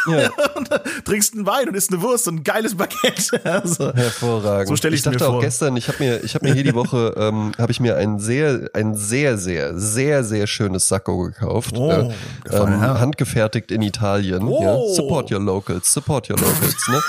Ja. 0.08 0.30
und 0.54 0.68
trinkst 1.04 1.34
einen 1.34 1.46
Wein 1.46 1.68
und 1.68 1.74
isst 1.74 1.92
eine 1.92 2.02
Wurst 2.02 2.26
und 2.28 2.36
ein 2.36 2.44
geiles 2.44 2.74
Baguette. 2.74 3.40
Also, 3.56 3.92
Hervorragend. 3.94 4.68
So 4.68 4.76
stelle 4.76 4.94
ich, 4.94 5.00
ich 5.00 5.04
dachte 5.04 5.18
mir 5.18 5.24
vor. 5.24 5.36
auch 5.36 5.40
gestern, 5.40 5.76
ich 5.76 5.88
habe 5.88 6.02
mir, 6.02 6.22
ich 6.24 6.34
habe 6.34 6.46
mir 6.46 6.54
hier 6.54 6.64
die 6.64 6.74
Woche, 6.74 7.14
ähm, 7.16 7.52
habe 7.58 7.72
ich 7.72 7.80
mir 7.80 7.96
ein 7.96 8.18
sehr, 8.18 8.68
ein 8.74 8.94
sehr, 8.94 9.38
sehr, 9.38 9.78
sehr, 9.78 10.24
sehr 10.24 10.46
schönes 10.46 10.88
Sakko 10.88 11.18
gekauft. 11.18 11.76
Oh, 11.76 11.90
äh, 11.90 12.12
ähm, 12.50 12.80
handgefertigt 12.80 13.70
in 13.70 13.82
Italien. 13.82 14.42
Oh. 14.42 14.62
Ja. 14.62 14.94
Support 14.94 15.32
your 15.32 15.40
locals, 15.76 15.92
support 15.92 16.30
your 16.30 16.38
locals. 16.38 16.88
ne? 16.88 17.02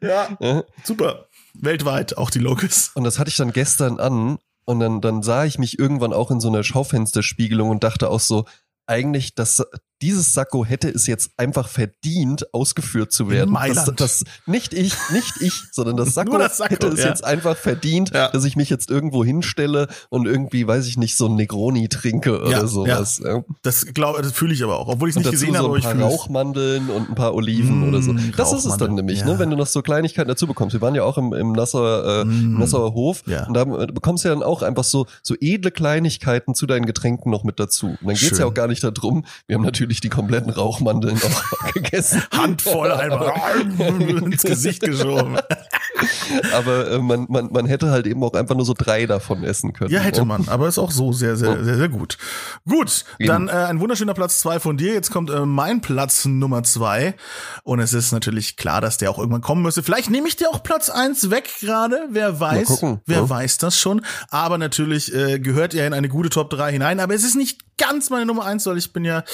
Ja, 0.02 0.64
super. 0.84 1.26
Weltweit, 1.54 2.16
auch 2.16 2.30
die 2.30 2.38
Locals. 2.38 2.90
Und 2.94 3.04
das 3.04 3.18
hatte 3.18 3.30
ich 3.30 3.36
dann 3.36 3.52
gestern 3.52 3.98
an 3.98 4.38
und 4.64 4.80
dann, 4.80 5.00
dann 5.00 5.22
sah 5.22 5.44
ich 5.44 5.58
mich 5.58 5.78
irgendwann 5.78 6.12
auch 6.12 6.30
in 6.30 6.40
so 6.40 6.48
einer 6.48 6.62
Schaufensterspiegelung 6.62 7.70
und 7.70 7.84
dachte 7.84 8.10
auch 8.10 8.20
so, 8.20 8.44
eigentlich, 8.86 9.34
dass 9.34 9.62
dieses 10.02 10.32
Sakko 10.34 10.64
hätte 10.64 10.88
es 10.88 11.06
jetzt 11.06 11.30
einfach 11.36 11.68
verdient, 11.68 12.52
ausgeführt 12.54 13.12
zu 13.12 13.30
werden. 13.30 13.52
Das, 13.52 13.60
Mailand. 13.76 14.00
das, 14.00 14.24
nicht 14.46 14.72
ich, 14.74 14.94
nicht 15.12 15.40
ich, 15.40 15.62
sondern 15.72 15.96
das 15.96 16.14
Sakko, 16.14 16.38
das 16.38 16.58
Sakko, 16.58 16.74
hätte 16.74 16.88
es 16.88 17.00
ja. 17.00 17.08
jetzt 17.08 17.24
einfach 17.24 17.56
verdient, 17.56 18.10
Ja. 18.14 18.28
dass 18.30 18.44
ich 18.44 18.56
mich 18.56 18.70
jetzt 18.70 18.90
irgendwo 18.90 19.24
hinstelle 19.24 19.88
und 20.08 20.26
irgendwie, 20.26 20.66
weiß 20.66 20.86
ich 20.86 20.96
nicht, 20.98 21.16
so 21.16 21.26
ein 21.26 21.34
Negroni 21.34 21.88
trinke 21.88 22.40
oder 22.40 22.50
Ja, 22.50 22.66
sowas. 22.66 23.20
Ja. 23.24 23.42
Das 23.62 23.86
glaube, 23.86 24.22
das 24.22 24.32
fühle 24.32 24.54
ich 24.54 24.62
aber 24.62 24.78
auch, 24.78 24.88
obwohl 24.88 25.08
ich 25.08 25.16
es 25.16 25.18
nicht 25.22 25.30
gesehen 25.30 25.54
so 25.54 25.58
habe, 25.64 25.74
ein 25.74 25.78
ich 25.78 25.84
paar 25.84 25.94
es. 25.96 26.00
Rauchmandeln 26.02 26.90
und 26.90 27.08
ein 27.10 27.14
paar 27.14 27.34
Oliven 27.34 27.80
Mm, 27.80 27.88
oder 27.88 28.02
so. 28.02 28.14
Das 28.36 28.52
ist 28.52 28.64
es 28.66 28.76
dann 28.76 28.94
nämlich, 28.94 29.24
ne? 29.24 29.38
wenn 29.38 29.50
du 29.50 29.56
noch 29.56 29.66
so 29.66 29.82
Kleinigkeiten 29.82 30.28
dazu 30.28 30.46
bekommst. 30.46 30.74
Wir 30.74 30.80
waren 30.80 30.94
ja 30.94 31.02
auch 31.04 31.18
im, 31.18 31.32
im 31.32 31.52
Nassauer, 31.52 32.04
äh, 32.04 32.22
im 32.22 32.54
Mm. 32.54 32.58
Nassauer 32.58 32.92
Hof 32.94 33.22
Ja. 33.26 33.46
und 33.46 33.54
da 33.54 33.64
bekommst 33.64 34.24
du 34.24 34.28
ja 34.28 34.34
dann 34.34 34.42
auch 34.42 34.62
einfach 34.62 34.84
so, 34.84 35.06
so 35.22 35.34
edle 35.40 35.70
Kleinigkeiten 35.70 36.54
zu 36.54 36.66
deinen 36.66 36.86
Getränken 36.86 37.30
noch 37.30 37.42
mit 37.44 37.58
dazu. 37.58 37.86
Und 37.88 37.98
dann 38.02 38.08
geht's 38.10 38.20
Schön. 38.28 38.38
ja 38.38 38.46
auch 38.46 38.54
gar 38.54 38.68
nicht 38.68 38.84
darum, 38.84 39.24
wir 39.46 39.56
haben 39.56 39.64
natürlich 39.64 39.87
die 39.88 40.08
kompletten 40.08 40.50
Rauchmandeln 40.50 41.18
auch 41.22 41.72
gegessen. 41.74 42.22
Handvoll 42.32 42.92
einfach 42.92 43.34
ins 43.78 44.42
Gesicht 44.42 44.82
geschoben. 44.82 45.38
Aber 46.54 46.90
äh, 46.90 46.98
man, 46.98 47.26
man, 47.28 47.50
man 47.52 47.66
hätte 47.66 47.90
halt 47.90 48.06
eben 48.06 48.22
auch 48.22 48.34
einfach 48.34 48.54
nur 48.54 48.64
so 48.64 48.74
drei 48.76 49.06
davon 49.06 49.42
essen 49.44 49.72
können. 49.72 49.90
Ja, 49.90 50.00
hätte 50.00 50.20
ne? 50.20 50.26
man, 50.26 50.48
aber 50.48 50.68
ist 50.68 50.78
auch 50.78 50.90
so 50.90 51.12
sehr, 51.12 51.36
sehr, 51.36 51.64
sehr, 51.64 51.76
sehr 51.76 51.88
gut. 51.88 52.18
Gut, 52.68 53.04
dann 53.18 53.48
äh, 53.48 53.52
ein 53.52 53.80
wunderschöner 53.80 54.14
Platz 54.14 54.38
zwei 54.40 54.60
von 54.60 54.76
dir. 54.76 54.92
Jetzt 54.92 55.10
kommt 55.10 55.30
äh, 55.30 55.46
mein 55.46 55.80
Platz 55.80 56.24
Nummer 56.24 56.62
zwei 56.62 57.14
und 57.64 57.80
es 57.80 57.92
ist 57.92 58.12
natürlich 58.12 58.56
klar, 58.56 58.80
dass 58.80 58.98
der 58.98 59.10
auch 59.10 59.18
irgendwann 59.18 59.40
kommen 59.40 59.62
müsste. 59.62 59.82
Vielleicht 59.82 60.10
nehme 60.10 60.28
ich 60.28 60.36
dir 60.36 60.50
auch 60.50 60.62
Platz 60.62 60.90
eins 60.90 61.30
weg 61.30 61.50
gerade. 61.60 62.08
Wer 62.10 62.38
weiß, 62.38 62.82
wer 63.06 63.18
ja. 63.18 63.28
weiß 63.28 63.58
das 63.58 63.78
schon. 63.78 64.02
Aber 64.30 64.58
natürlich 64.58 65.14
äh, 65.14 65.38
gehört 65.38 65.74
er 65.74 65.86
in 65.86 65.94
eine 65.94 66.08
gute 66.08 66.30
Top 66.30 66.50
3 66.50 66.72
hinein. 66.72 67.00
Aber 67.00 67.14
es 67.14 67.24
ist 67.24 67.36
nicht 67.36 67.67
ganz 67.78 68.10
meine 68.10 68.26
Nummer 68.26 68.44
eins, 68.44 68.66
weil 68.66 68.76
ich 68.78 68.92
bin 68.92 69.04
ja, 69.04 69.24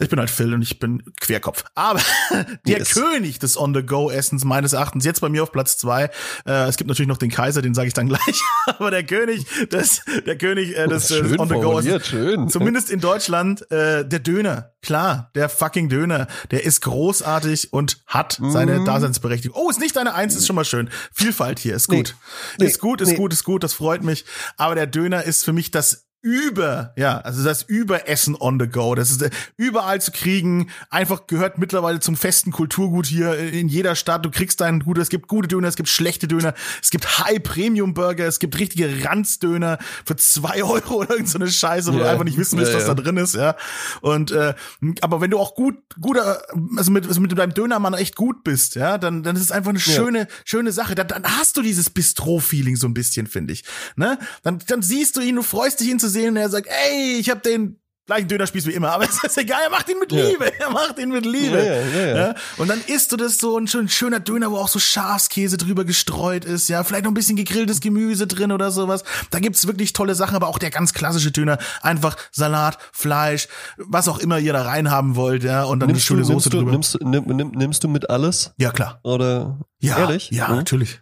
ich 0.00 0.08
bin 0.08 0.18
halt 0.18 0.30
Phil 0.30 0.52
und 0.54 0.62
ich 0.62 0.78
bin 0.78 1.02
Querkopf. 1.20 1.64
Aber 1.74 2.00
der 2.66 2.78
Yes. 2.78 2.90
König 2.94 3.38
des 3.38 3.56
On-the-Go-Essens 3.56 4.44
meines 4.44 4.72
Erachtens 4.72 5.04
jetzt 5.04 5.20
bei 5.20 5.28
mir 5.28 5.42
auf 5.42 5.52
Platz 5.52 5.76
zwei. 5.76 6.10
Äh, 6.46 6.68
es 6.68 6.76
gibt 6.76 6.88
natürlich 6.88 7.08
noch 7.08 7.18
den 7.18 7.30
Kaiser, 7.30 7.62
den 7.62 7.74
sage 7.74 7.88
ich 7.88 7.94
dann 7.94 8.08
gleich. 8.08 8.42
Aber 8.66 8.90
der 8.90 9.04
König, 9.04 9.44
des, 9.70 10.02
der 10.26 10.36
König 10.38 10.76
äh, 10.76 10.88
des, 10.88 11.08
Schön 11.08 11.28
des 11.28 11.38
On-the-Go-Essens. 11.38 12.52
Zumindest 12.52 12.90
in 12.90 13.00
Deutschland, 13.00 13.70
äh, 13.70 14.06
der 14.06 14.18
Döner. 14.18 14.72
Klar, 14.82 15.30
der 15.34 15.48
fucking 15.48 15.88
Döner. 15.88 16.26
Der 16.50 16.64
ist 16.64 16.80
großartig 16.82 17.72
und 17.72 18.02
hat 18.06 18.38
seine 18.42 18.80
Mhm. 18.80 18.84
Daseinsberechtigung. 18.84 19.56
Oh, 19.58 19.70
ist 19.70 19.80
nicht 19.80 19.96
deine 19.96 20.14
Eins, 20.14 20.34
ist 20.36 20.46
schon 20.46 20.56
mal 20.56 20.64
schön. 20.64 20.90
Vielfalt 21.12 21.58
hier, 21.58 21.74
ist 21.74 21.88
gut. 21.88 22.16
Nee. 22.58 22.66
Ist 22.66 22.80
gut, 22.80 23.00
ist 23.00 23.08
Nee. 23.10 23.16
gut, 23.16 23.32
ist 23.32 23.44
gut, 23.44 23.62
das 23.62 23.72
freut 23.74 24.02
mich. 24.02 24.24
Aber 24.56 24.74
der 24.74 24.86
Döner 24.86 25.22
ist 25.24 25.44
für 25.44 25.52
mich 25.52 25.70
das 25.70 26.06
über, 26.24 26.94
ja, 26.96 27.18
also 27.18 27.44
das 27.44 27.62
Überessen 27.64 28.34
on 28.34 28.58
the 28.58 28.66
go. 28.66 28.94
Das 28.94 29.10
ist 29.10 29.20
äh, 29.20 29.28
überall 29.58 30.00
zu 30.00 30.10
kriegen. 30.10 30.70
Einfach 30.88 31.26
gehört 31.26 31.58
mittlerweile 31.58 32.00
zum 32.00 32.16
festen 32.16 32.50
Kulturgut 32.50 33.04
hier 33.04 33.36
in 33.38 33.68
jeder 33.68 33.94
Stadt. 33.94 34.24
Du 34.24 34.30
kriegst 34.30 34.62
deinen 34.62 34.80
gute, 34.80 35.02
es 35.02 35.10
gibt 35.10 35.28
gute 35.28 35.48
Döner, 35.48 35.68
es 35.68 35.76
gibt 35.76 35.90
schlechte 35.90 36.26
Döner, 36.26 36.54
es 36.82 36.88
gibt 36.90 37.18
High-Premium-Burger, 37.18 38.24
es 38.26 38.38
gibt 38.38 38.58
richtige 38.58 39.04
Ranzdöner 39.04 39.76
für 40.06 40.16
zwei 40.16 40.64
Euro 40.64 40.94
oder 41.02 41.10
irgend 41.10 41.28
so 41.28 41.38
eine 41.38 41.50
Scheiße, 41.50 41.92
wo 41.92 41.98
du 41.98 42.04
Ja. 42.04 42.12
einfach 42.12 42.24
nicht 42.24 42.38
wissen 42.38 42.58
willst, 42.58 42.72
Ja, 42.72 42.78
was 42.78 42.86
ja. 42.88 42.94
da 42.94 43.02
drin 43.02 43.18
ist, 43.18 43.34
ja. 43.34 43.54
Und 44.00 44.30
äh, 44.30 44.54
aber 45.02 45.20
wenn 45.20 45.30
du 45.30 45.38
auch 45.38 45.54
gut, 45.54 45.76
guter, 46.00 46.40
also 46.78 46.90
mit, 46.90 47.06
also 47.06 47.20
mit 47.20 47.36
deinem 47.36 47.52
Dönermann 47.52 47.92
echt 47.92 48.16
gut 48.16 48.44
bist, 48.44 48.76
ja, 48.76 48.96
dann, 48.96 49.22
dann 49.22 49.36
ist 49.36 49.42
es 49.42 49.52
einfach 49.52 49.70
eine 49.70 49.78
schöne, 49.80 50.26
schöne 50.46 50.72
Sache. 50.72 50.94
Dann, 50.94 51.08
dann 51.08 51.24
hast 51.38 51.58
du 51.58 51.60
dieses 51.62 51.90
Bistro-Feeling 51.90 52.76
so 52.76 52.86
ein 52.86 52.94
bisschen, 52.94 53.26
finde 53.26 53.52
ich. 53.52 53.62
Ne? 53.96 54.18
Dann, 54.42 54.58
dann 54.68 54.80
siehst 54.80 55.16
du 55.18 55.20
ihn, 55.20 55.36
du 55.36 55.42
freust 55.42 55.80
dich 55.80 55.88
ihn 55.90 55.98
zu 55.98 56.08
sehen 56.14 56.30
und 56.30 56.36
er 56.38 56.48
sagt, 56.48 56.66
ey, 56.68 57.18
ich 57.18 57.28
habe 57.30 57.40
den 57.40 57.78
gleichen 58.06 58.28
Dönerspieß 58.28 58.66
wie 58.66 58.72
immer, 58.72 58.92
aber 58.92 59.04
es 59.08 59.24
ist 59.24 59.38
egal, 59.38 59.60
er 59.64 59.70
macht 59.70 59.88
ihn 59.88 59.98
mit 59.98 60.12
Ja. 60.12 60.26
Liebe, 60.28 60.52
er 60.60 60.68
macht 60.70 60.98
ihn 60.98 61.08
mit 61.08 61.24
Liebe. 61.24 61.56
Ja, 61.56 62.00
ja, 62.04 62.16
ja. 62.28 62.34
Und 62.58 62.68
dann 62.68 62.78
isst 62.86 63.12
du 63.12 63.16
das 63.16 63.38
so 63.38 63.56
ein 63.56 63.66
schön, 63.66 63.88
schöner 63.88 64.20
Döner, 64.20 64.50
wo 64.50 64.58
auch 64.58 64.68
so 64.68 64.78
Schafskäse 64.78 65.56
drüber 65.56 65.86
gestreut 65.86 66.44
ist, 66.44 66.68
ja, 66.68 66.84
vielleicht 66.84 67.04
noch 67.04 67.10
ein 67.12 67.14
bisschen 67.14 67.36
gegrilltes 67.36 67.80
Gemüse 67.80 68.26
drin 68.26 68.52
oder 68.52 68.70
sowas. 68.70 69.04
Da 69.30 69.38
gibt's 69.38 69.66
wirklich 69.66 69.94
tolle 69.94 70.14
Sachen, 70.14 70.36
aber 70.36 70.48
auch 70.48 70.58
der 70.58 70.68
ganz 70.70 70.92
klassische 70.92 71.30
Döner, 71.32 71.56
einfach 71.80 72.16
Salat, 72.30 72.76
Fleisch, 72.92 73.48
was 73.78 74.06
auch 74.08 74.18
immer 74.18 74.38
ihr 74.38 74.52
da 74.52 74.60
reinhaben 74.64 75.16
wollt, 75.16 75.42
ja, 75.42 75.64
und 75.64 75.80
dann 75.80 75.86
Nimmst 75.88 76.10
eine 76.10 76.18
du, 76.20 76.24
schöne 76.26 76.34
nimmst, 76.34 76.44
Soße 76.44 76.50
du, 76.50 76.58
drüber. 76.58 76.72
nimmst, 76.72 76.98
nimm, 77.02 77.24
nimm, 77.24 77.50
nimmst 77.52 77.82
du 77.84 77.88
mit 77.88 78.10
alles? 78.10 78.52
ja, 78.58 78.70
klar. 78.70 79.00
Oder 79.02 79.58
Ja, 79.80 79.98
ehrlich? 80.00 80.28
ja, 80.30 80.48
Hm? 80.48 80.56
natürlich. 80.56 81.00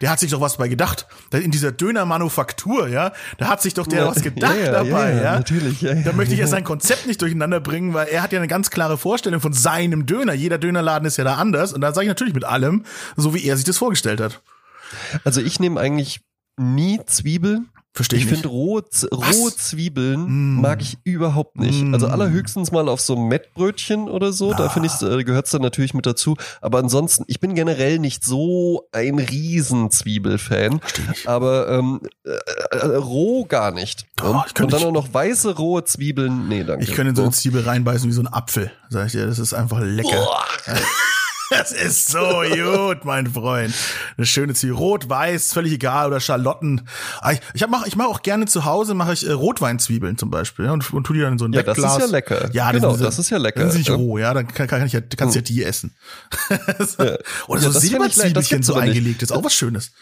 Der 0.00 0.10
hat 0.10 0.20
sich 0.20 0.30
doch 0.30 0.40
was 0.40 0.56
bei 0.56 0.68
gedacht. 0.68 1.06
In 1.32 1.50
dieser 1.50 1.72
Dönermanufaktur, 1.72 2.88
ja, 2.88 3.12
da 3.38 3.48
hat 3.48 3.62
sich 3.62 3.74
doch 3.74 3.86
der 3.86 4.00
Ja, 4.00 4.08
was 4.08 4.22
gedacht 4.22 4.56
ja, 4.58 4.72
dabei, 4.72 5.12
ja, 5.14 5.22
ja. 5.22 5.34
natürlich, 5.36 5.82
ja. 5.82 5.94
Da 5.94 6.12
möchte 6.12 6.34
ich 6.34 6.40
ja 6.40 6.46
sein 6.46 6.64
Konzept 6.64 7.06
nicht 7.06 7.20
durcheinander 7.22 7.60
bringen, 7.60 7.94
weil 7.94 8.08
er 8.08 8.22
hat 8.22 8.32
ja 8.32 8.38
eine 8.38 8.48
ganz 8.48 8.70
klare 8.70 8.98
Vorstellung 8.98 9.40
von 9.40 9.52
seinem 9.52 10.06
Döner. 10.06 10.32
Jeder 10.32 10.58
Dönerladen 10.58 11.06
ist 11.06 11.16
ja 11.16 11.24
da 11.24 11.34
anders 11.36 11.72
und 11.72 11.80
da 11.80 11.92
sage 11.92 12.06
ich 12.06 12.08
natürlich 12.08 12.34
mit 12.34 12.44
allem, 12.44 12.84
so 13.16 13.34
wie 13.34 13.44
er 13.44 13.56
sich 13.56 13.64
das 13.64 13.78
vorgestellt 13.78 14.20
hat. 14.20 14.42
Also 15.24 15.40
ich 15.40 15.60
nehme 15.60 15.80
eigentlich 15.80 16.20
nie 16.56 17.00
Zwiebeln. 17.06 17.68
Verstehe 17.96 18.18
Ich 18.18 18.26
ich, 18.26 18.30
finde 18.30 18.48
rohe, 18.48 18.84
rohe 19.12 19.56
Zwiebeln 19.56 20.56
Mm. 20.56 20.60
mag 20.60 20.82
ich 20.82 20.98
überhaupt 21.04 21.56
nicht. 21.58 21.82
Mm. 21.82 21.94
Also 21.94 22.08
allerhöchstens 22.08 22.70
mal 22.70 22.88
auf 22.90 23.00
so 23.00 23.16
einem 23.16 23.28
Mettbrötchen 23.28 24.08
oder 24.10 24.32
so. 24.32 24.52
Da 24.52 24.66
Ah. 24.66 24.68
finde 24.68 24.88
ich, 24.94 25.00
äh, 25.02 25.24
gehört's 25.24 25.50
dann 25.50 25.62
natürlich 25.62 25.94
mit 25.94 26.04
dazu. 26.04 26.36
Aber 26.60 26.78
ansonsten, 26.78 27.24
ich 27.26 27.40
bin 27.40 27.54
generell 27.54 27.98
nicht 27.98 28.22
so 28.22 28.86
ein 28.92 29.18
riesen 29.18 29.90
Zwiebelfan. 29.90 30.80
Verstehe 30.80 31.04
ich. 31.14 31.26
Aber 31.28 31.68
ähm, 31.70 32.00
äh, 32.24 32.76
äh, 32.76 32.96
roh 32.96 33.46
gar 33.46 33.70
nicht. 33.70 34.04
Oh, 34.22 34.26
Und- 34.28 34.42
ich 34.54 34.62
Und 34.62 34.72
dann 34.74 34.82
auch 34.84 34.92
noch 34.92 35.14
weiße 35.14 35.56
rohe 35.56 35.82
Zwiebeln. 35.84 36.48
Nee, 36.48 36.64
danke. 36.64 36.84
Ich 36.84 36.92
könnte 36.92 37.10
in 37.10 37.16
so 37.16 37.22
eine 37.22 37.32
Zwiebel 37.32 37.62
reinbeißen 37.62 38.06
wie 38.08 38.12
so 38.12 38.20
ein 38.20 38.28
Apfel. 38.32 38.70
Sag 38.90 39.06
ich 39.06 39.12
dir, 39.12 39.26
das 39.26 39.38
ist 39.38 39.54
einfach 39.54 39.80
lecker. 39.80 40.28
Das 41.50 41.70
ist 41.70 42.08
so 42.10 42.18
gut, 42.18 43.04
mein 43.04 43.26
Freund. 43.28 43.72
Eine 44.16 44.26
schöne 44.26 44.54
Zwiebel. 44.54 44.76
Rot, 44.76 45.08
weiß, 45.08 45.52
völlig 45.52 45.72
egal. 45.72 46.08
Oder 46.08 46.18
Schalotten. 46.20 46.88
Ah, 47.20 47.32
Ich, 47.32 47.40
ich 47.54 47.66
mache 47.68 47.86
ich 47.86 47.94
mach 47.94 48.06
auch 48.06 48.22
gerne 48.22 48.46
zu 48.46 48.64
Hause, 48.64 48.94
mache 48.94 49.12
ich 49.12 49.26
äh, 49.28 49.32
Rotweinzwiebeln 49.32 50.18
zum 50.18 50.30
Beispiel. 50.30 50.64
Ja, 50.64 50.72
und, 50.72 50.92
und 50.92 51.04
tu 51.04 51.12
die 51.12 51.20
dann 51.20 51.34
in 51.34 51.38
so 51.38 51.44
ein 51.44 51.52
Ja, 51.52 51.62
das 51.62 51.76
Wegglas. 51.76 51.94
ist 51.96 52.00
ja 52.00 52.06
lecker. 52.06 52.50
Ja, 52.52 52.72
Genau, 52.72 52.94
sind- 52.94 53.04
das 53.06 53.18
ist 53.20 53.30
ja 53.30 53.38
lecker. 53.38 53.60
Dann 53.60 53.70
sind 53.70 53.78
nicht 53.78 53.88
Ja. 53.90 53.94
roh, 53.94 54.18
ja. 54.18 54.34
Dann 54.34 54.48
kann, 54.48 54.66
kann 54.66 54.84
ich 54.86 54.92
ja, 54.92 55.00
kannst 55.16 55.34
du 55.36 55.38
ja 55.38 55.44
die 55.44 55.62
essen. 55.62 55.94
Oder 56.98 57.10
Ja, 57.10 57.18
so 57.46 57.54
das 57.56 57.72
das 57.74 57.82
Silberzwiebelchen 57.82 58.62
so 58.62 58.74
eingelegt. 58.74 59.22
ist 59.22 59.30
auch 59.32 59.44
was 59.44 59.54
Schönes. 59.54 59.92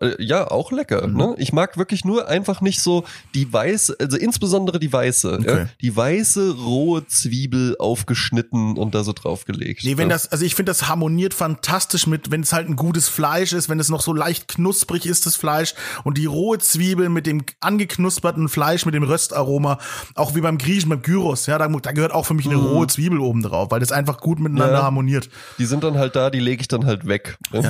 Äh, 0.00 0.14
Ja, 0.22 0.50
auch 0.50 0.72
lecker. 0.72 1.06
Mhm. 1.06 1.16
Ne? 1.16 1.34
Ich 1.38 1.52
mag 1.52 1.76
wirklich 1.78 2.04
nur 2.04 2.28
einfach 2.28 2.60
nicht 2.60 2.80
so 2.80 3.04
die 3.34 3.52
weiße, 3.52 3.96
also 4.00 4.16
insbesondere 4.16 4.78
die 4.80 4.92
weiße, 4.92 5.32
Okay. 5.40 5.56
ja? 5.58 5.68
die 5.80 5.96
weiße 5.96 6.56
rohe 6.56 7.06
Zwiebel 7.06 7.76
aufgeschnitten 7.78 8.76
und 8.76 8.94
da 8.94 9.04
so 9.04 9.12
draufgelegt. 9.12 9.84
Nee, 9.84 9.96
wenn 9.96 10.08
ja. 10.10 10.14
das, 10.14 10.30
also 10.32 10.44
ich 10.44 10.54
finde, 10.54 10.70
das 10.70 10.88
harmoniert 10.88 11.34
fantastisch 11.34 12.06
mit, 12.06 12.30
wenn 12.30 12.42
es 12.42 12.52
halt 12.52 12.68
ein 12.68 12.76
gutes 12.76 13.08
Fleisch 13.08 13.52
ist, 13.52 13.68
wenn 13.68 13.80
es 13.80 13.88
noch 13.88 14.00
so 14.02 14.12
leicht 14.12 14.48
knusprig 14.48 15.06
ist, 15.06 15.26
das 15.26 15.36
Fleisch, 15.36 15.74
und 16.04 16.18
die 16.18 16.26
rohe 16.26 16.58
Zwiebel 16.58 17.08
mit 17.08 17.26
dem 17.26 17.42
angeknusperten 17.60 18.48
Fleisch, 18.48 18.86
mit 18.86 18.94
dem 18.94 19.02
Röstaroma, 19.02 19.78
auch 20.14 20.34
wie 20.34 20.40
beim 20.40 20.58
Griechen, 20.58 20.88
beim 20.90 21.02
Gyros, 21.02 21.46
ja, 21.46 21.58
da, 21.58 21.68
da 21.68 21.92
gehört 21.92 22.12
auch 22.12 22.26
für 22.26 22.34
mich 22.34 22.46
eine 22.46 22.56
rohe 22.56 22.86
Zwiebel 22.86 23.18
oben 23.20 23.42
drauf, 23.42 23.70
weil 23.70 23.80
das 23.80 23.92
einfach 23.92 24.18
gut 24.20 24.38
miteinander 24.38 24.64
Mhm. 24.74 24.74
Ja. 24.78 24.82
harmoniert. 24.82 25.28
Die 25.58 25.66
sind 25.66 25.84
dann 25.84 25.98
halt 25.98 26.16
da, 26.16 26.30
die 26.30 26.40
lege 26.40 26.60
ich 26.60 26.68
dann 26.68 26.86
halt 26.86 27.06
weg. 27.06 27.36
ne? 27.52 27.62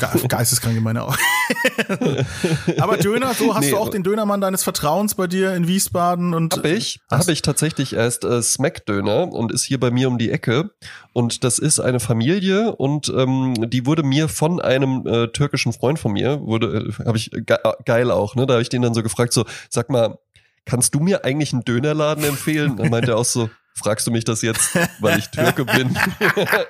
Ja, 0.00 0.10
ge 0.12 0.26
geisteskrank 0.28 0.80
meine 0.82 1.02
Augen. 1.04 1.16
Aber 2.78 2.96
Döner, 2.96 3.34
so 3.34 3.54
hast 3.54 3.64
Nee, 3.64 3.70
du 3.70 3.78
auch 3.78 3.88
den 3.88 4.02
Dönermann 4.02 4.40
deines 4.40 4.62
Vertrauens 4.62 5.14
bei 5.14 5.26
dir 5.26 5.54
in 5.54 5.66
Wiesbaden 5.68 6.34
und 6.34 6.54
Hab 6.56 6.64
ich, 6.64 7.00
Hast- 7.10 7.20
habe 7.22 7.32
ich 7.32 7.42
tatsächlich 7.42 7.94
erst 7.94 8.24
äh, 8.24 8.42
Smack-Döner 8.42 9.32
und 9.32 9.52
ist 9.52 9.64
hier 9.64 9.78
bei 9.80 9.90
mir 9.90 10.08
um 10.08 10.18
die 10.18 10.30
Ecke. 10.30 10.70
Und 11.12 11.44
das 11.44 11.58
ist 11.58 11.80
eine 11.80 12.00
Familie 12.00 12.74
und 12.76 13.08
ähm, 13.14 13.54
die 13.70 13.86
wurde 13.86 14.02
mir 14.02 14.28
von 14.28 14.60
einem 14.60 15.06
äh, 15.06 15.28
türkischen 15.28 15.72
Freund 15.72 15.98
von 15.98 16.12
mir, 16.12 16.40
wurde, 16.40 16.88
äh, 16.98 17.04
habe 17.06 17.16
ich 17.18 17.30
ge 17.30 17.56
geil 17.84 18.10
auch, 18.10 18.34
ne? 18.34 18.46
Da 18.46 18.54
habe 18.54 18.62
ich 18.62 18.68
den 18.68 18.82
dann 18.82 18.94
so 18.94 19.02
gefragt, 19.02 19.32
so, 19.32 19.44
sag 19.68 19.90
mal, 19.90 20.18
kannst 20.64 20.94
du 20.94 21.00
mir 21.00 21.24
eigentlich 21.24 21.52
einen 21.52 21.64
Dönerladen 21.64 22.24
empfehlen? 22.24 22.76
Dann 22.76 22.88
meinte 22.90 23.12
er 23.12 23.18
auch 23.18 23.24
so, 23.24 23.50
fragst 23.74 24.06
du 24.06 24.10
mich 24.10 24.24
das 24.24 24.42
jetzt, 24.42 24.76
weil 25.00 25.18
ich 25.18 25.28
Türke 25.28 25.64
bin? 25.64 25.92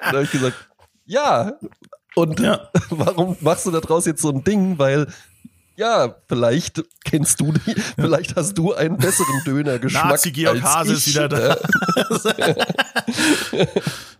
da 0.00 0.06
habe 0.06 0.22
ich 0.24 0.30
gesagt, 0.30 0.56
ja. 1.06 1.52
Und 2.14 2.40
ja. 2.40 2.68
warum 2.90 3.36
machst 3.40 3.66
du 3.66 3.70
da 3.70 3.80
draus 3.80 4.06
jetzt 4.06 4.22
so 4.22 4.30
ein 4.30 4.44
Ding? 4.44 4.78
Weil 4.78 5.06
ja, 5.76 6.14
vielleicht 6.28 6.84
kennst 7.04 7.40
du 7.40 7.52
die, 7.52 7.74
vielleicht 7.96 8.36
hast 8.36 8.54
du 8.54 8.74
einen 8.74 8.98
besseren 8.98 9.42
Dönergeschmack. 9.44 10.10
Nazi 10.10 10.30
Georg 10.30 10.62
Hase 10.62 10.92
ist 10.92 11.08
wieder 11.08 11.28
da. 11.28 11.56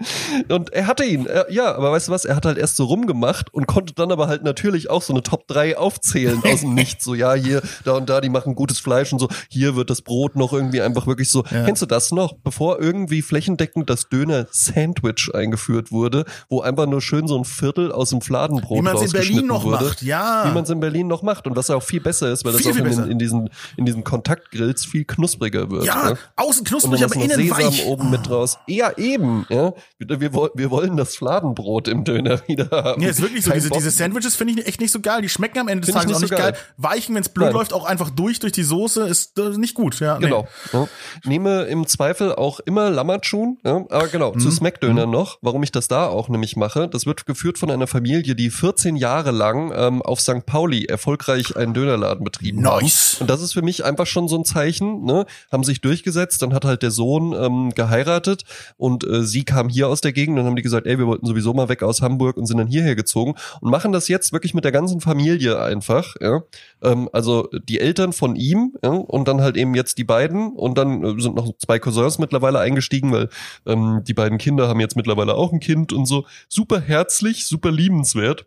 und 0.49 0.73
er 0.73 0.87
hatte 0.87 1.05
ihn, 1.05 1.29
ja, 1.51 1.75
aber 1.75 1.93
weißt 1.93 2.09
du 2.09 2.13
was, 2.13 2.25
er 2.25 2.37
hat 2.37 2.47
halt 2.47 2.59
erst 2.59 2.77
so 2.77 2.85
rumgemacht 2.85 3.53
und 3.53 3.67
konnte 3.67 3.95
dann 3.95 4.13
aber 4.13 4.29
halt 4.29 4.43
natürlich 4.43 4.91
auch 4.91 5.03
so 5.03 5.13
eine 5.13 5.23
Top 5.23 5.47
3 5.49 5.77
aufzählen 5.79 6.43
aus 6.45 6.61
dem 6.61 6.75
Nichts. 6.75 7.05
So, 7.05 7.15
ja, 7.15 7.35
hier, 7.35 7.63
da 7.85 7.93
und 7.93 8.09
da, 8.09 8.21
die 8.21 8.29
machen 8.29 8.55
gutes 8.55 8.79
Fleisch 8.79 9.13
und 9.13 9.19
so, 9.19 9.29
hier 9.49 9.77
wird 9.77 9.91
das 9.91 10.03
Brot 10.03 10.37
noch 10.37 10.53
irgendwie 10.53 10.83
einfach 10.83 11.07
wirklich 11.07 11.31
so. 11.31 11.45
Ja. 11.51 11.65
Kennst 11.65 11.83
du 11.83 11.87
das 11.87 12.13
noch? 12.13 12.35
Bevor 12.43 12.81
irgendwie 12.81 13.23
flächendeckend 13.23 13.89
das 13.91 14.09
Döner-Sandwich 14.09 15.31
eingeführt 15.35 15.93
wurde, 15.93 16.25
wo 16.49 16.61
einfach 16.61 16.87
nur 16.87 17.01
schön 17.01 17.27
so 17.27 17.39
ein 17.39 17.45
Viertel 17.45 17.93
aus 17.93 18.11
dem 18.11 18.21
Fladenbrot 18.21 18.79
Wie 18.79 18.83
man 18.83 18.97
es 18.97 19.03
in 19.03 19.13
Berlin 19.13 19.47
noch 19.47 19.65
wurde, 19.65 19.85
macht, 19.85 20.03
ja. 20.03 20.45
Wie 20.47 20.55
man 20.55 20.65
es 20.65 20.71
in 20.71 20.81
Berlin 20.81 21.07
noch 21.09 21.23
macht 21.23 21.47
und 21.47 21.57
was 21.57 21.71
auch 21.71 21.83
viel 21.83 22.01
besser 22.01 22.31
ist, 22.31 22.45
weil 22.45 22.55
viel, 22.55 22.73
das 22.73 22.99
auch 22.99 23.05
in, 23.05 23.13
in, 23.13 23.19
diesen, 23.19 23.51
in 23.77 23.85
diesen 23.85 24.05
Kontaktgrills 24.05 24.85
viel 24.85 25.05
knuspriger 25.05 25.71
wird. 25.71 25.85
Ja, 25.85 26.11
ne? 26.11 26.19
außen 26.37 26.65
knusprig, 26.65 27.05
aber 27.05 27.15
innen 27.15 27.31
Sesam 27.31 27.59
weich. 27.59 27.87
oben 27.87 28.11
mit 28.11 28.29
draus. 28.29 28.59
Ja, 28.67 28.97
eben. 28.97 29.47
Ja. 29.49 29.73
Wir, 30.09 30.21
wir, 30.21 30.51
wir 30.55 30.71
wollen 30.71 30.97
das 30.97 31.17
Fladenbrot 31.17 31.89
im 31.89 32.05
Döner 32.05 32.41
wieder 32.47 32.71
haben. 32.71 33.03
Ja, 33.03 33.09
ist 33.09 33.23
wirklich 33.23 33.45
so. 33.45 33.53
diese, 33.53 33.71
diese 33.71 33.91
Sandwiches 33.91 34.35
finde 34.35 34.55
ich 34.55 34.67
echt 34.67 34.81
nicht 34.81 34.93
so 34.93 35.01
geil. 35.01 35.23
Die 35.23 35.29
schmecken 35.29 35.59
am 35.59 35.69
Ende 35.69 35.87
des 35.87 35.95
Tages 35.95 36.17
auch 36.17 36.21
nicht 36.21 36.31
so 36.31 36.37
geil. 36.37 36.53
geil. 36.53 36.61
Weichen, 36.77 37.15
wenn 37.15 37.23
es 37.23 37.29
blöd 37.29 37.47
Nein. 37.47 37.55
läuft, 37.55 37.73
auch 37.73 37.85
einfach 37.85 38.11
durch, 38.11 38.41
durch 38.41 38.53
die 38.53 38.63
Soße, 38.63 39.03
ist 39.03 39.39
äh, 39.39 39.57
nicht 39.59 39.75
gut. 39.75 40.01
Ja, 40.01 40.19
genau. 40.19 40.47
Nee. 40.73 40.79
Ja. 40.79 40.89
Nehme 41.25 41.63
im 41.65 41.87
Zweifel 41.87 42.35
auch 42.35 42.61
immer 42.61 42.91
Lammertschun. 42.91 43.59
Ja. 43.65 43.85
Aber 43.89 44.09
genau, 44.09 44.33
mhm. 44.33 44.41
zu 44.41 44.51
Smackdöner 44.51 45.07
mhm. 45.07 45.13
noch, 45.13 45.39
warum 45.43 45.63
ich 45.63 45.73
das 45.73 45.89
da 45.89 46.07
auch 46.07 46.29
nämlich 46.29 46.57
mache. 46.57 46.89
Das 46.89 47.07
wird 47.07 47.27
geführt 47.27 47.59
von 47.59 47.71
einer 47.71 47.87
Familie, 47.87 48.35
die 48.35 48.51
14 48.51 48.97
Jahre 48.97 49.31
lang 49.31 49.73
ähm, 49.75 50.03
auf 50.03 50.21
St. 50.21 50.47
Pauli 50.47 50.85
erfolgreich 50.85 51.57
einen 51.57 51.75
Dönerladen 51.75 52.25
betrieben 52.25 52.63
nice. 52.63 53.15
haben. 53.15 53.23
Und 53.23 53.31
das 53.31 53.43
ist 53.43 53.53
für 53.53 53.63
mich 53.63 53.85
einfach 53.85 54.07
schon 54.07 54.29
so 54.29 54.37
ein 54.37 54.45
Zeichen. 54.45 55.05
Ne? 55.05 55.27
Haben 55.51 55.65
sich 55.65 55.81
durchgesetzt, 55.81 56.43
dann 56.43 56.55
hat 56.55 56.65
halt 56.65 56.83
der 56.83 56.91
Sohn 56.91 57.33
ähm, 57.33 57.71
geheiratet 57.75 58.45
und 58.77 59.05
äh, 59.05 59.23
sie 59.23 59.45
kam 59.45 59.69
hier 59.69 59.89
aus 59.93 60.01
der 60.01 60.13
Gegend 60.13 60.39
und 60.39 60.47
haben 60.47 60.57
die 60.57 60.63
gesagt, 60.63 60.87
ey, 60.87 60.99
wir 60.99 61.07
wollten 61.07 61.27
sowieso 61.27 61.55
mal 61.55 61.69
weg 61.69 61.83
aus 61.83 62.03
Hamburg 62.03 62.37
und 62.37 62.47
sind 62.47 62.59
dann 62.59 62.67
hierher 62.67 62.97
gezogen 62.97 63.35
und 63.61 63.71
machen 63.71 63.93
das 63.93 64.09
jetzt 64.09 64.33
wirklich 64.33 64.55
mit 64.55 64.65
der 64.65 64.73
ganzen 64.73 65.01
Familie 65.01 65.61
einfach. 65.61 66.17
Ja? 66.21 66.43
Ähm, 66.83 67.09
also 67.13 67.49
die 67.69 67.81
Eltern 67.81 68.13
von 68.13 68.37
ihm 68.37 68.75
ja? 68.83 68.91
und 68.91 69.29
dann 69.29 69.41
halt 69.41 69.57
eben 69.57 69.75
jetzt 69.75 69.99
die 69.99 70.05
beiden 70.05 70.53
und 70.53 70.79
dann 70.79 71.05
äh, 71.05 71.21
sind 71.21 71.37
noch 71.37 71.53
zwei 71.59 71.79
Cousins 71.79 72.19
mittlerweile 72.19 72.59
eingestiegen, 72.59 73.13
weil 73.13 73.29
ähm, 73.67 74.03
die 74.07 74.15
beiden 74.15 74.39
Kinder 74.39 74.69
haben 74.69 74.81
jetzt 74.81 74.97
mittlerweile 74.97 75.35
auch 75.35 75.53
ein 75.53 75.61
Kind 75.61 75.93
und 75.93 76.07
so. 76.07 76.25
Super 76.49 76.81
herzlich, 76.81 77.47
super 77.47 77.71
liebenswert 77.71 78.47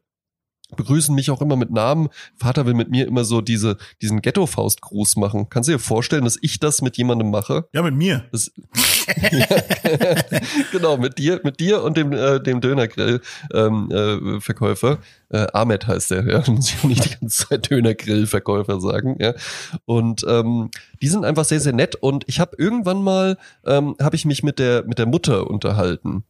begrüßen 0.75 1.13
mich 1.13 1.29
auch 1.31 1.41
immer 1.41 1.55
mit 1.55 1.71
Namen. 1.71 2.09
Vater 2.37 2.65
will 2.65 2.73
mit 2.73 2.89
mir 2.89 3.07
immer 3.07 3.23
so 3.23 3.39
diese, 3.41 3.77
diesen 4.01 4.21
Ghetto-Faust-Gruß 4.21 5.15
machen. 5.17 5.47
Kannst 5.49 5.69
du 5.69 5.73
dir 5.73 5.79
vorstellen, 5.79 6.23
dass 6.23 6.39
ich 6.41 6.59
das 6.59 6.81
mit 6.81 6.97
jemandem 6.97 7.29
mache? 7.29 7.67
Ja, 7.73 7.83
mit 7.83 7.95
mir. 7.95 8.25
Das, 8.31 8.51
genau, 10.71 10.97
mit 10.97 11.17
dir, 11.17 11.39
mit 11.43 11.59
dir 11.59 11.83
und 11.83 11.97
dem, 11.97 12.11
äh, 12.11 12.41
dem 12.41 12.61
Dönergrill-Verkäufer. 12.61 14.91
Ähm, 14.91 14.97
äh, 15.29 15.43
äh, 15.43 15.47
Ahmed 15.53 15.87
heißt 15.87 16.11
der, 16.11 16.27
ja. 16.27 16.43
Muss 16.51 16.73
ich 16.73 16.83
nicht 16.83 17.05
die 17.05 17.19
ganze 17.19 17.47
Zeit 17.47 17.69
Dönergrill-Verkäufer 17.69 18.81
sagen, 18.81 19.17
ja. 19.19 19.33
Und 19.85 20.25
ähm, 20.27 20.71
die 21.01 21.07
sind 21.07 21.25
einfach 21.25 21.45
sehr, 21.45 21.59
sehr 21.59 21.73
nett. 21.73 21.95
Und 21.95 22.23
ich 22.27 22.39
habe 22.39 22.55
irgendwann 22.57 23.03
mal, 23.03 23.37
ähm, 23.65 23.95
habe 24.01 24.15
ich 24.15 24.25
mich 24.25 24.43
mit 24.43 24.59
der, 24.59 24.83
mit 24.85 24.99
der 24.99 25.05
Mutter 25.05 25.49
unterhalten 25.49 26.23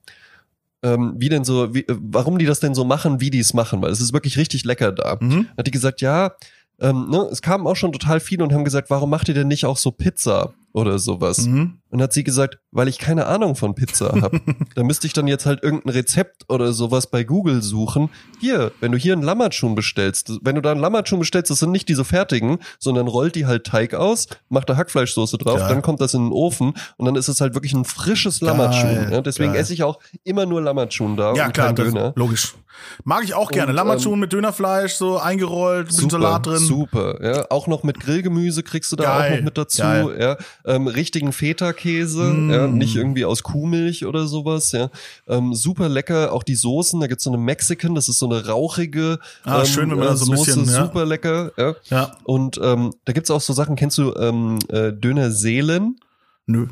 ähm, 0.85 1.15
wie 1.17 1.29
denn 1.29 1.43
so, 1.43 1.73
wie, 1.73 1.81
äh, 1.81 1.97
warum 1.99 2.37
die 2.37 2.45
das 2.45 2.59
denn 2.59 2.75
so 2.75 2.85
machen, 2.85 3.19
wie 3.19 3.31
die 3.31 3.39
es 3.39 3.53
machen, 3.53 3.81
weil 3.81 3.91
es 3.91 3.99
ist 3.99 4.13
wirklich 4.13 4.37
richtig 4.37 4.63
lecker 4.65 4.91
da. 4.91 5.17
Mhm. 5.19 5.47
Hat 5.57 5.65
die 5.65 5.71
gesagt, 5.71 6.01
ja, 6.01 6.33
ähm, 6.79 7.09
ne, 7.09 7.27
es 7.31 7.41
kamen 7.41 7.65
auch 7.65 7.75
schon 7.75 7.91
total 7.91 8.19
viele 8.19 8.43
und 8.43 8.53
haben 8.53 8.63
gesagt, 8.63 8.89
warum 8.91 9.09
macht 9.09 9.27
ihr 9.27 9.33
denn 9.33 9.47
nicht 9.47 9.65
auch 9.65 9.77
so 9.77 9.91
Pizza 9.91 10.53
oder 10.75 10.99
sowas? 10.99 11.47
Mhm. 11.47 11.79
Und 11.89 12.01
hat 12.01 12.11
sie 12.11 12.25
gesagt, 12.25 12.59
weil 12.71 12.89
ich 12.89 12.99
keine 12.99 13.27
Ahnung 13.27 13.55
von 13.55 13.73
Pizza 13.73 14.21
habe. 14.21 14.41
da 14.75 14.83
müsste 14.83 15.07
ich 15.07 15.13
dann 15.13 15.27
jetzt 15.27 15.45
halt 15.45 15.63
irgendein 15.63 15.93
Rezept 15.93 16.43
oder 16.49 16.73
sowas 16.73 17.07
bei 17.07 17.23
Google 17.23 17.61
suchen. 17.61 18.09
Hier, 18.41 18.73
wenn 18.81 18.91
du 18.91 18.97
hier 18.97 19.13
einen 19.13 19.23
Lammertschun 19.23 19.75
bestellst, 19.75 20.39
wenn 20.41 20.55
du 20.55 20.61
da 20.61 20.71
einen 20.71 20.81
Lammertschun 20.81 21.19
bestellst, 21.19 21.49
das 21.49 21.59
sind 21.59 21.71
nicht 21.71 21.87
diese 21.87 22.03
fertigen, 22.03 22.59
sondern 22.77 23.07
rollt 23.07 23.35
die 23.35 23.45
halt 23.45 23.65
Teig 23.65 23.93
aus, 23.93 24.27
macht 24.49 24.69
da 24.69 24.75
Hackfleischsoße 24.75 25.37
drauf, 25.37 25.59
Geil. 25.59 25.69
dann 25.69 25.81
kommt 25.81 26.01
das 26.01 26.13
in 26.13 26.25
den 26.25 26.31
Ofen 26.33 26.73
und 26.97 27.05
dann 27.05 27.15
ist 27.15 27.29
es 27.29 27.39
halt 27.39 27.53
wirklich 27.53 27.73
ein 27.73 27.85
frisches 27.85 28.41
Lammertschun. 28.41 29.11
Ja, 29.11 29.21
deswegen 29.21 29.53
Geil. 29.53 29.61
esse 29.61 29.73
ich 29.73 29.83
auch 29.83 29.99
immer 30.25 30.45
nur 30.45 30.61
Lammertschun 30.61 31.15
da 31.15 31.33
ja, 31.33 31.45
und 31.45 31.53
klar, 31.53 31.71
Döner. 31.71 32.11
logisch. 32.17 32.55
Mag 33.03 33.23
ich 33.23 33.33
auch 33.33 33.51
gerne. 33.51 33.71
Lammertschun 33.71 34.13
ähm, 34.13 34.19
mit 34.19 34.33
Dönerfleisch, 34.33 34.95
so 34.95 35.17
eingerollt, 35.17 35.97
mit 35.97 36.11
Salat 36.11 36.45
drin. 36.45 36.57
Super, 36.57 37.23
ja. 37.23 37.45
Auch 37.49 37.67
noch 37.67 37.83
mit 37.83 37.99
Grillgemüse 37.99 38.63
kriegst 38.63 38.91
du 38.91 38.95
da 38.95 39.03
Geil. 39.03 39.31
auch 39.31 39.37
noch 39.37 39.43
mit 39.45 39.57
dazu. 39.57 39.81
Ja. 39.81 40.37
Ähm, 40.65 40.87
richtigen 40.87 41.31
Feta-Käse, 41.31 42.23
mm. 42.23 42.51
ja, 42.51 42.67
nicht 42.67 42.95
irgendwie 42.95 43.25
aus 43.25 43.43
Kuhmilch 43.43 44.05
oder 44.05 44.27
sowas, 44.27 44.71
ja. 44.71 44.89
Ähm, 45.27 45.53
super 45.53 45.89
lecker, 45.89 46.33
auch 46.33 46.43
die 46.43 46.55
Soßen, 46.55 46.99
da 46.99 47.07
gibt's 47.07 47.23
so 47.23 47.31
eine 47.31 47.41
Mexican, 47.41 47.95
das 47.95 48.09
ist 48.09 48.19
so 48.19 48.29
eine 48.29 48.47
rauchige 48.47 49.19
ah, 49.43 49.59
ähm, 49.59 49.65
schön, 49.65 49.91
wenn 49.91 49.99
man 49.99 50.07
da 50.07 50.15
so 50.15 50.31
ein 50.31 50.37
Soße, 50.37 50.59
bisschen, 50.59 50.73
ja. 50.73 50.85
super 50.85 51.05
lecker, 51.05 51.51
ja. 51.57 51.75
ja. 51.85 52.17
Und 52.23 52.59
ähm, 52.61 52.93
da 53.05 53.13
gibt's 53.13 53.31
auch 53.31 53.41
so 53.41 53.53
Sachen, 53.53 53.75
kennst 53.75 53.97
du 53.97 54.13
ähm, 54.15 54.59
äh, 54.69 54.91
Dönerseelen? 54.91 55.99
Nö. 56.45 56.67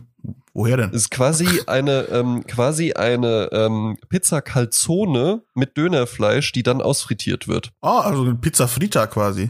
Woher 0.53 0.77
denn? 0.77 0.91
Ist 0.91 1.10
quasi 1.10 1.47
eine 1.65 2.03
ähm, 2.12 2.45
quasi 2.45 2.93
eine 2.93 3.49
ähm, 3.51 3.97
Pizza 4.10 4.41
Calzone 4.41 5.41
mit 5.56 5.77
Dönerfleisch, 5.77 6.51
die 6.51 6.62
dann 6.62 6.82
ausfrittiert 6.82 7.47
wird. 7.47 7.71
Ah, 7.82 8.01
also 8.01 8.21
eine 8.21 8.36
Pizza 8.36 8.67
Frita 8.67 9.08
quasi. 9.08 9.49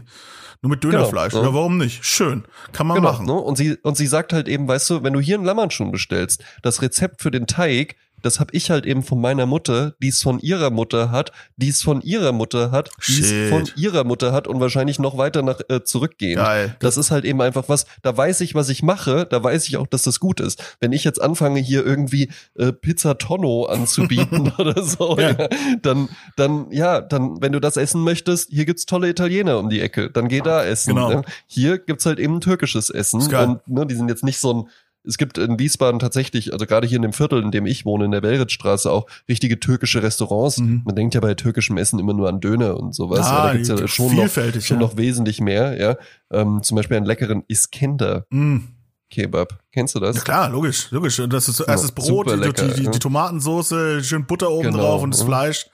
Nur 0.64 0.70
mit 0.70 0.82
Dönerfleisch. 0.82 1.32
Genau, 1.34 1.42
Oder 1.42 1.54
warum 1.54 1.76
nicht? 1.76 2.02
Schön. 2.06 2.44
Kann 2.72 2.86
man 2.86 2.94
genau, 2.96 3.12
machen. 3.12 3.26
Ne? 3.26 3.34
Und 3.34 3.56
sie, 3.56 3.76
und 3.82 3.98
sie 3.98 4.06
sagt 4.06 4.32
halt 4.32 4.48
eben, 4.48 4.66
weißt 4.66 4.88
du, 4.88 5.02
wenn 5.02 5.12
du 5.12 5.20
hier 5.20 5.36
einen 5.36 5.44
Lammertschuh 5.44 5.90
bestellst, 5.90 6.42
das 6.62 6.80
Rezept 6.80 7.20
für 7.20 7.30
den 7.30 7.46
Teig 7.46 7.96
das 8.24 8.40
habe 8.40 8.50
ich 8.52 8.70
halt 8.70 8.86
eben 8.86 9.02
von 9.02 9.20
meiner 9.20 9.46
Mutter, 9.46 9.94
die 10.00 10.08
es 10.08 10.22
von 10.22 10.40
ihrer 10.40 10.70
Mutter 10.70 11.10
hat, 11.10 11.32
die 11.56 11.68
es 11.68 11.82
von 11.82 12.00
ihrer 12.00 12.32
Mutter 12.32 12.70
hat, 12.70 12.90
die 13.06 13.20
es 13.20 13.50
von 13.50 13.68
ihrer 13.76 14.04
Mutter 14.04 14.32
hat 14.32 14.48
und 14.48 14.60
wahrscheinlich 14.60 14.98
noch 14.98 15.18
weiter 15.18 15.42
nach 15.42 15.60
äh, 15.68 15.84
zurückgehen. 15.84 16.36
Geil. 16.36 16.76
Das 16.80 16.96
ist 16.96 17.10
halt 17.10 17.24
eben 17.24 17.40
einfach 17.42 17.68
was, 17.68 17.86
da 18.02 18.16
weiß 18.16 18.40
ich, 18.40 18.54
was 18.54 18.68
ich 18.70 18.82
mache, 18.82 19.26
da 19.28 19.42
weiß 19.42 19.68
ich 19.68 19.76
auch, 19.76 19.86
dass 19.86 20.02
das 20.02 20.20
gut 20.20 20.40
ist. 20.40 20.76
Wenn 20.80 20.92
ich 20.92 21.04
jetzt 21.04 21.20
anfange, 21.20 21.60
hier 21.60 21.84
irgendwie 21.84 22.30
äh, 22.54 22.72
Pizza 22.72 23.18
Tonno 23.18 23.66
anzubieten 23.66 24.52
oder 24.58 24.82
so, 24.82 25.18
ja. 25.18 25.24
Ja, 25.38 25.48
dann, 25.82 26.08
dann, 26.36 26.70
ja, 26.70 27.00
dann, 27.00 27.40
wenn 27.40 27.52
du 27.52 27.60
das 27.60 27.76
essen 27.76 28.02
möchtest, 28.02 28.50
hier 28.50 28.64
gibt's 28.64 28.86
tolle 28.86 29.08
Italiener 29.08 29.58
um 29.58 29.68
die 29.68 29.80
Ecke, 29.80 30.10
dann 30.10 30.28
geh 30.28 30.40
da 30.40 30.64
essen. 30.64 30.94
Genau. 30.94 31.08
Ne? 31.10 31.22
Hier 31.46 31.78
gibt's 31.78 32.06
halt 32.06 32.18
eben 32.18 32.40
türkisches 32.40 32.90
Essen 32.90 33.20
und 33.20 33.68
ne, 33.68 33.86
die 33.86 33.94
sind 33.94 34.08
jetzt 34.08 34.24
nicht 34.24 34.38
so 34.38 34.52
ein 34.52 34.68
es 35.06 35.18
gibt 35.18 35.38
in 35.38 35.58
Wiesbaden 35.58 36.00
tatsächlich, 36.00 36.52
also 36.52 36.66
gerade 36.66 36.86
hier 36.86 36.96
in 36.96 37.02
dem 37.02 37.12
Viertel, 37.12 37.42
in 37.42 37.50
dem 37.50 37.66
ich 37.66 37.84
wohne, 37.84 38.06
in 38.06 38.10
der 38.10 38.20
Belritzstraße, 38.20 38.90
auch 38.90 39.06
richtige 39.28 39.60
türkische 39.60 40.02
Restaurants. 40.02 40.58
Mhm. 40.58 40.82
Man 40.84 40.96
denkt 40.96 41.14
ja 41.14 41.20
bei 41.20 41.34
türkischem 41.34 41.76
Essen 41.76 41.98
immer 41.98 42.14
nur 42.14 42.28
an 42.28 42.40
Döner 42.40 42.78
und 42.78 42.94
sowas. 42.94 43.26
Ah, 43.26 43.30
ja, 43.30 43.46
da 43.46 43.52
gibt's 43.52 43.68
ja 43.68 43.88
schon, 43.88 44.16
noch, 44.16 44.28
schon 44.28 44.60
ja. 44.62 44.76
noch 44.76 44.96
wesentlich 44.96 45.40
mehr. 45.40 45.78
Ja, 45.78 45.96
ähm, 46.30 46.62
Zum 46.62 46.76
Beispiel 46.76 46.96
einen 46.96 47.06
leckeren 47.06 47.44
Iskender. 47.48 48.26
Mhm. 48.30 48.68
Kebab. 49.10 49.60
Kennst 49.72 49.94
du 49.94 50.00
das? 50.00 50.16
Ja, 50.16 50.22
klar, 50.22 50.50
logisch, 50.50 50.90
logisch. 50.90 51.22
Das 51.28 51.48
ist 51.48 51.60
erst 51.60 51.84
das 51.84 51.92
Brot, 51.92 52.28
die, 52.28 52.34
lecker, 52.34 52.66
die, 52.66 52.82
die, 52.82 52.90
die, 52.90 52.98
Tomatensauce, 52.98 53.74
schön 54.02 54.26
Butter 54.26 54.50
oben 54.50 54.72
genau. 54.72 54.78
drauf 54.78 55.02
und 55.02 55.14
das 55.14 55.22
Fleisch. 55.22 55.66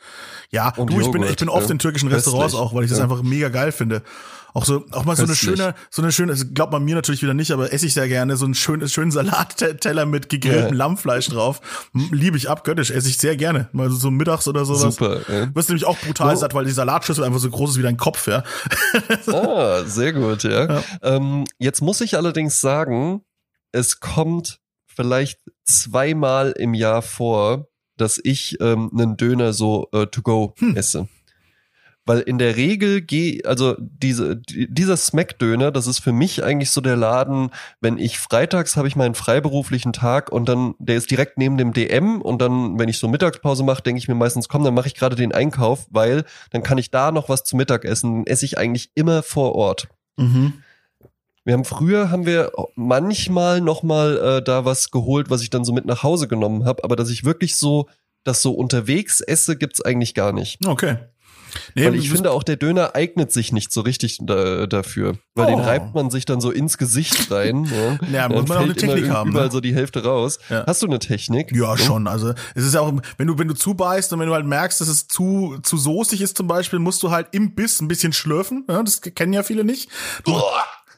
Ja, 0.50 0.74
und 0.76 0.92
du, 0.92 1.00
ich 1.00 1.10
bin, 1.10 1.22
ich 1.22 1.36
bin 1.36 1.48
oft 1.48 1.70
in 1.70 1.78
türkischen 1.78 2.08
Restaurants 2.08 2.54
auch, 2.54 2.74
weil 2.74 2.84
ich 2.84 2.90
das 2.90 3.00
einfach 3.00 3.22
mega 3.22 3.48
geil 3.48 3.72
finde. 3.72 4.02
Auch 4.54 4.64
so, 4.64 4.84
auch 4.92 5.04
mal 5.04 5.16
so 5.16 5.24
eine 5.24 5.34
schöne, 5.34 5.74
so 5.90 6.02
eine 6.02 6.12
schöne, 6.12 6.32
also 6.32 6.44
glaubt 6.52 6.72
man 6.72 6.84
mir 6.84 6.94
natürlich 6.94 7.22
wieder 7.22 7.34
nicht, 7.34 7.50
aber 7.52 7.72
esse 7.72 7.86
ich 7.86 7.94
sehr 7.94 8.08
gerne, 8.08 8.36
so 8.36 8.44
einen 8.44 8.54
schönen, 8.54 8.88
schönen 8.88 9.10
Salatteller 9.10 10.06
mit 10.06 10.28
gegrilltem 10.28 10.70
ja. 10.70 10.74
Lammfleisch 10.74 11.28
drauf. 11.28 11.60
Liebe 12.10 12.36
ich 12.36 12.48
abgöttisch, 12.48 12.90
esse 12.90 13.08
ich 13.08 13.18
sehr 13.18 13.36
gerne. 13.36 13.68
Mal 13.72 13.90
so 13.90 14.10
mittags 14.10 14.48
oder 14.48 14.64
sowas. 14.64 14.96
Super. 14.96 15.20
Ja. 15.28 15.54
Wirst 15.54 15.68
nämlich 15.68 15.84
auch 15.84 15.98
brutal 15.98 16.36
satt, 16.36 16.54
weil 16.54 16.64
die 16.64 16.72
Salatschüssel 16.72 17.24
einfach 17.24 17.40
so 17.40 17.50
groß 17.50 17.70
ist 17.70 17.78
wie 17.78 17.82
dein 17.82 17.96
Kopf, 17.96 18.26
ja. 18.26 18.42
ah, 19.26 19.84
sehr 19.84 20.12
gut, 20.12 20.42
ja. 20.42 20.66
ja. 20.66 20.82
Ähm, 21.02 21.44
jetzt 21.58 21.80
muss 21.80 22.00
ich 22.00 22.16
allerdings 22.16 22.60
sagen, 22.60 23.22
es 23.72 24.00
kommt 24.00 24.60
vielleicht 24.86 25.40
zweimal 25.64 26.52
im 26.52 26.74
Jahr 26.74 27.02
vor, 27.02 27.68
dass 27.96 28.20
ich 28.22 28.56
ähm, 28.60 28.90
einen 28.92 29.16
Döner 29.16 29.52
so 29.52 29.88
äh, 29.92 30.06
to 30.06 30.22
go 30.22 30.54
hm. 30.58 30.76
esse. 30.76 31.08
Weil 32.10 32.22
in 32.22 32.38
der 32.38 32.56
Regel 32.56 33.02
gehe, 33.02 33.40
also 33.44 33.76
diese, 33.78 34.34
dieser 34.36 34.96
Smack-Döner, 34.96 35.70
das 35.70 35.86
ist 35.86 36.00
für 36.00 36.10
mich 36.10 36.42
eigentlich 36.42 36.72
so 36.72 36.80
der 36.80 36.96
Laden, 36.96 37.50
wenn 37.80 37.98
ich 37.98 38.18
freitags 38.18 38.76
habe 38.76 38.88
ich 38.88 38.96
meinen 38.96 39.14
freiberuflichen 39.14 39.92
Tag 39.92 40.32
und 40.32 40.48
dann, 40.48 40.74
der 40.80 40.96
ist 40.96 41.08
direkt 41.12 41.38
neben 41.38 41.56
dem 41.56 41.72
DM 41.72 42.20
und 42.20 42.42
dann, 42.42 42.80
wenn 42.80 42.88
ich 42.88 42.98
so 42.98 43.06
Mittagspause 43.06 43.62
mache, 43.62 43.82
denke 43.82 44.00
ich 44.00 44.08
mir 44.08 44.16
meistens, 44.16 44.48
komm, 44.48 44.64
dann 44.64 44.74
mache 44.74 44.88
ich 44.88 44.96
gerade 44.96 45.14
den 45.14 45.30
Einkauf, 45.30 45.86
weil 45.92 46.24
dann 46.50 46.64
kann 46.64 46.78
ich 46.78 46.90
da 46.90 47.12
noch 47.12 47.28
was 47.28 47.44
zu 47.44 47.54
Mittag 47.54 47.84
essen, 47.84 48.26
esse 48.26 48.44
ich 48.44 48.58
eigentlich 48.58 48.90
immer 48.96 49.22
vor 49.22 49.54
Ort. 49.54 49.86
Mhm 50.16 50.54
Wir 51.44 51.54
haben 51.54 51.64
früher 51.64 52.10
haben 52.10 52.26
wir 52.26 52.50
manchmal 52.74 53.60
noch 53.60 53.84
mal 53.84 54.18
äh, 54.18 54.42
da 54.42 54.64
was 54.64 54.90
geholt, 54.90 55.30
was 55.30 55.42
ich 55.42 55.50
dann 55.50 55.64
so 55.64 55.72
mit 55.72 55.84
nach 55.84 56.02
Hause 56.02 56.26
genommen 56.26 56.64
habe, 56.64 56.82
aber 56.82 56.96
dass 56.96 57.08
ich 57.08 57.22
wirklich 57.22 57.54
so 57.54 57.88
das 58.24 58.42
so 58.42 58.50
unterwegs 58.50 59.20
esse, 59.20 59.56
gibt's 59.56 59.80
eigentlich 59.80 60.14
gar 60.14 60.32
nicht. 60.32 60.66
Okay. 60.66 60.96
Nee, 61.74 61.86
weil 61.86 61.94
ich 61.94 62.10
finde 62.10 62.32
auch 62.32 62.42
der 62.42 62.56
Döner 62.56 62.94
eignet 62.94 63.32
sich 63.32 63.52
nicht 63.52 63.72
so 63.72 63.80
richtig 63.80 64.18
da, 64.22 64.66
dafür, 64.66 65.16
weil 65.34 65.46
oh. 65.46 65.56
den 65.56 65.60
reibt 65.60 65.94
man 65.94 66.10
sich 66.10 66.24
dann 66.24 66.40
so 66.40 66.50
ins 66.50 66.78
Gesicht 66.78 67.30
rein. 67.30 67.68
Ja, 67.80 67.98
ja 68.12 68.28
muss 68.28 68.48
man 68.48 68.58
auch 68.58 68.62
eine 68.62 68.74
Technik 68.74 69.10
haben. 69.10 69.30
Überall 69.30 69.46
ne? 69.46 69.52
so 69.52 69.60
die 69.60 69.74
Hälfte 69.74 70.02
raus. 70.02 70.38
Ja. 70.48 70.64
Hast 70.66 70.82
du 70.82 70.86
eine 70.86 70.98
Technik? 70.98 71.54
Ja, 71.54 71.76
schon. 71.76 72.06
Also 72.06 72.34
es 72.54 72.64
ist 72.64 72.74
ja 72.74 72.80
auch, 72.80 72.92
wenn 73.16 73.26
du 73.26 73.38
wenn 73.38 73.48
du 73.48 73.54
zubeißt 73.54 74.12
und 74.12 74.20
wenn 74.20 74.26
du 74.26 74.34
halt 74.34 74.46
merkst, 74.46 74.80
dass 74.80 74.88
es 74.88 75.06
zu 75.08 75.58
zu 75.62 75.76
soßig 75.76 76.20
ist 76.20 76.36
zum 76.36 76.46
Beispiel, 76.46 76.78
musst 76.78 77.02
du 77.02 77.10
halt 77.10 77.28
im 77.32 77.54
Biss 77.54 77.80
ein 77.80 77.88
bisschen 77.88 78.12
schlürfen. 78.12 78.64
Ja, 78.68 78.82
das 78.82 79.00
kennen 79.00 79.32
ja 79.32 79.42
viele 79.42 79.64
nicht. 79.64 79.90
Du, 80.24 80.32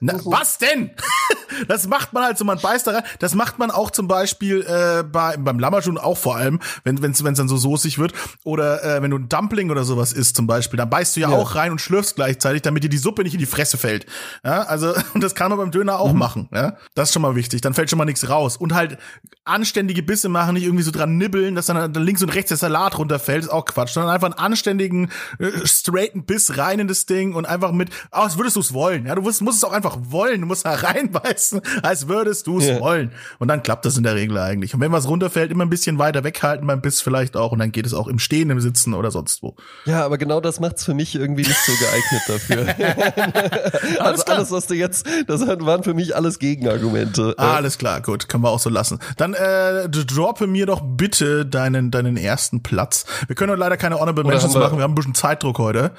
na, 0.03 0.15
was 0.25 0.59
denn? 0.59 0.91
das 1.69 1.87
macht 1.87 2.13
man 2.13 2.25
halt 2.25 2.37
so, 2.37 2.45
man 2.45 2.59
beißt 2.59 2.89
da 2.89 2.91
rein. 2.91 3.03
Das 3.21 3.37
macht 3.37 3.61
man 3.61 3.71
auch 3.71 3.93
zum 3.93 4.09
Beispiel 4.09 4.63
äh, 4.63 5.05
bei, 5.05 5.37
beim 5.37 5.61
Lammerschun 5.61 5.97
auch 5.97 6.19
vor 6.19 6.37
allem, 6.37 6.59
wenn 6.83 6.99
es 6.99 7.23
dann 7.23 7.49
so 7.49 7.57
soßig 7.57 8.01
wird. 8.01 8.13
Oder 8.43 8.83
äh, 8.83 9.03
wenn 9.03 9.13
du 9.13 9.19
ein 9.19 9.29
Dumpling 9.29 9.71
oder 9.71 9.85
sowas 9.85 10.13
isst 10.13 10.35
zum 10.35 10.49
Beispiel, 10.49 10.77
dann 10.77 10.91
beißt 10.91 11.15
du 11.15 11.21
ja, 11.21 11.31
ja, 11.31 11.37
auch 11.37 11.55
rein 11.55 11.71
und 11.71 11.81
schlürfst 11.81 12.17
gleichzeitig, 12.17 12.63
damit 12.63 12.83
dir 12.83 12.89
die 12.89 12.99
Suppe 12.99 13.23
nicht 13.23 13.35
in 13.35 13.39
die 13.39 13.47
Fresse 13.47 13.79
fällt. 13.79 14.07
Ja, 14.45 14.63
also 14.63 14.93
und 15.15 15.23
das 15.23 15.37
kann 15.37 15.51
man 15.51 15.59
beim 15.59 15.71
Döner 15.71 16.01
auch 16.01 16.13
mhm. 16.13 16.19
machen. 16.19 16.49
Ja, 16.53 16.77
das 16.95 17.11
ist 17.11 17.13
schon 17.13 17.23
mal 17.23 17.37
wichtig. 17.37 17.61
Dann 17.61 17.75
fällt 17.75 17.89
schon 17.89 17.99
mal 17.99 18.05
nichts 18.05 18.29
raus. 18.29 18.57
Und 18.57 18.75
halt 18.75 18.99
anständige 19.45 20.03
Bisse 20.03 20.29
machen, 20.29 20.55
nicht 20.55 20.65
irgendwie 20.65 20.85
so 20.85 20.91
dran 20.91 21.17
nibbeln, 21.17 21.55
dass 21.55 21.67
dann, 21.67 21.93
dann 21.93 22.03
links 22.03 22.23
und 22.23 22.31
rechts 22.31 22.49
der 22.49 22.59
Salat 22.59 22.99
runterfällt, 22.99 23.45
ist 23.45 23.51
auch 23.51 23.65
Quatsch. 23.65 23.93
Sondern 23.93 24.13
einfach 24.13 24.27
einen 24.27 24.39
anständigen, 24.39 25.11
äh, 25.39 25.51
straighten 25.65 26.25
Biss 26.25 26.59
rein 26.59 26.81
in 26.81 26.89
das 26.89 27.07
Ding 27.07 27.35
und 27.35 27.47
einfach 27.47 27.73
mit, 27.73 27.91
als 28.11 28.37
würdest 28.37 28.57
du 28.57 28.61
es 28.61 28.73
wollen. 28.73 29.07
Ja, 29.07 29.15
du 29.15 29.23
musst, 29.23 29.43
musst 29.43 29.59
es 29.59 29.65
auch 29.65 29.73
einfach 29.73 29.92
einfach 29.93 30.13
wollen. 30.13 30.41
Du 30.41 30.47
musst 30.47 30.65
da 30.65 30.75
reinbeißen, 30.75 31.61
als 31.83 32.09
würdest 32.09 32.47
du 32.47 32.59
es 32.59 32.67
ja. 32.67 32.81
wollen. 32.81 33.13
Und 33.39 33.49
dann 33.49 33.63
klappt 33.63 33.85
das 33.85 33.97
in 33.97 34.03
der 34.03 34.15
Regel 34.15 34.39
eigentlich. 34.39 34.75
Und 34.75 34.81
wenn 34.81 34.93
was 34.93 35.09
runterfällt, 35.09 35.51
immer 35.51 35.65
ein 35.65 35.71
bisschen 35.71 35.99
weiter 35.99 36.25
weghalten 36.25 36.67
beim 36.67 36.81
Biss 36.81 37.01
vielleicht 37.01 37.37
auch. 37.37 37.53
Und 37.53 37.59
dann 37.59 37.73
geht 37.73 37.87
es 37.87 37.95
auch 37.95 38.09
im 38.09 38.19
Stehen, 38.19 38.51
im 38.51 38.61
Sitzen 38.61 38.95
oder 38.95 39.11
sonst 39.11 39.43
wo. 39.43 39.57
Ja, 39.85 40.05
aber 40.05 40.19
genau 40.19 40.41
das 40.41 40.61
macht's 40.61 40.85
für 40.85 40.95
mich 40.95 41.15
irgendwie 41.15 41.43
nicht 41.43 41.65
so 41.65 41.73
geeignet 41.73 42.23
dafür. 42.29 44.01
also 44.05 44.25
alles, 44.25 44.51
was 44.51 44.67
du 44.67 44.75
jetzt, 44.75 45.07
das 45.27 45.47
waren 45.47 45.83
für 45.83 45.95
mich 45.95 46.17
alles 46.17 46.39
Gegenargumente. 46.39 47.35
Ah, 47.37 47.55
alles 47.55 47.79
klar, 47.79 48.01
gut, 48.01 48.29
können 48.29 48.45
wir 48.45 48.51
auch 48.51 48.59
so 48.59 48.71
lassen. 48.71 48.99
Dann 49.17 49.35
äh, 49.35 49.89
droppe 49.89 50.47
mir 50.47 50.67
doch 50.67 50.83
bitte 50.83 51.47
deinen 51.47 51.91
deinen 51.91 52.17
ersten 52.17 52.63
Platz. 52.63 53.05
Wir 53.27 53.37
können 53.37 53.53
heute 53.53 53.61
leider 53.61 53.77
keine 53.77 53.97
Honorable 53.99 54.25
Mentions 54.25 54.55
machen, 54.55 54.79
wir 54.79 54.85
haben 54.85 54.93
ein 54.93 54.95
bisschen 54.95 55.15
Zeitdruck 55.15 55.59
heute. 55.59 55.93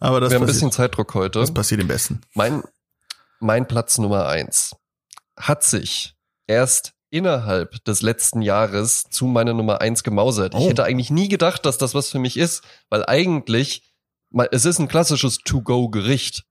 Aber 0.00 0.20
das 0.20 0.30
wir 0.30 0.36
haben 0.36 0.44
ein 0.44 0.46
bisschen 0.46 0.72
Zeitdruck 0.72 1.14
heute. 1.14 1.38
Das 1.38 1.52
passiert 1.52 1.80
im 1.80 1.88
Besten. 1.88 2.22
Mein 2.34 2.62
mein 3.40 3.66
Platz 3.66 3.98
Nummer 3.98 4.26
eins 4.26 4.76
hat 5.36 5.64
sich 5.64 6.14
erst 6.46 6.92
innerhalb 7.10 7.84
des 7.84 8.02
letzten 8.02 8.42
Jahres 8.42 9.04
zu 9.10 9.26
meiner 9.26 9.54
Nummer 9.54 9.80
eins 9.80 10.04
gemausert. 10.04 10.54
Oh. 10.54 10.58
Ich 10.58 10.68
hätte 10.68 10.84
eigentlich 10.84 11.10
nie 11.10 11.28
gedacht, 11.28 11.66
dass 11.66 11.78
das 11.78 11.94
was 11.94 12.10
für 12.10 12.18
mich 12.18 12.36
ist, 12.36 12.62
weil 12.88 13.04
eigentlich, 13.06 13.92
es 14.52 14.64
ist 14.64 14.78
ein 14.78 14.88
klassisches 14.88 15.38
To-Go-Gericht, 15.38 16.44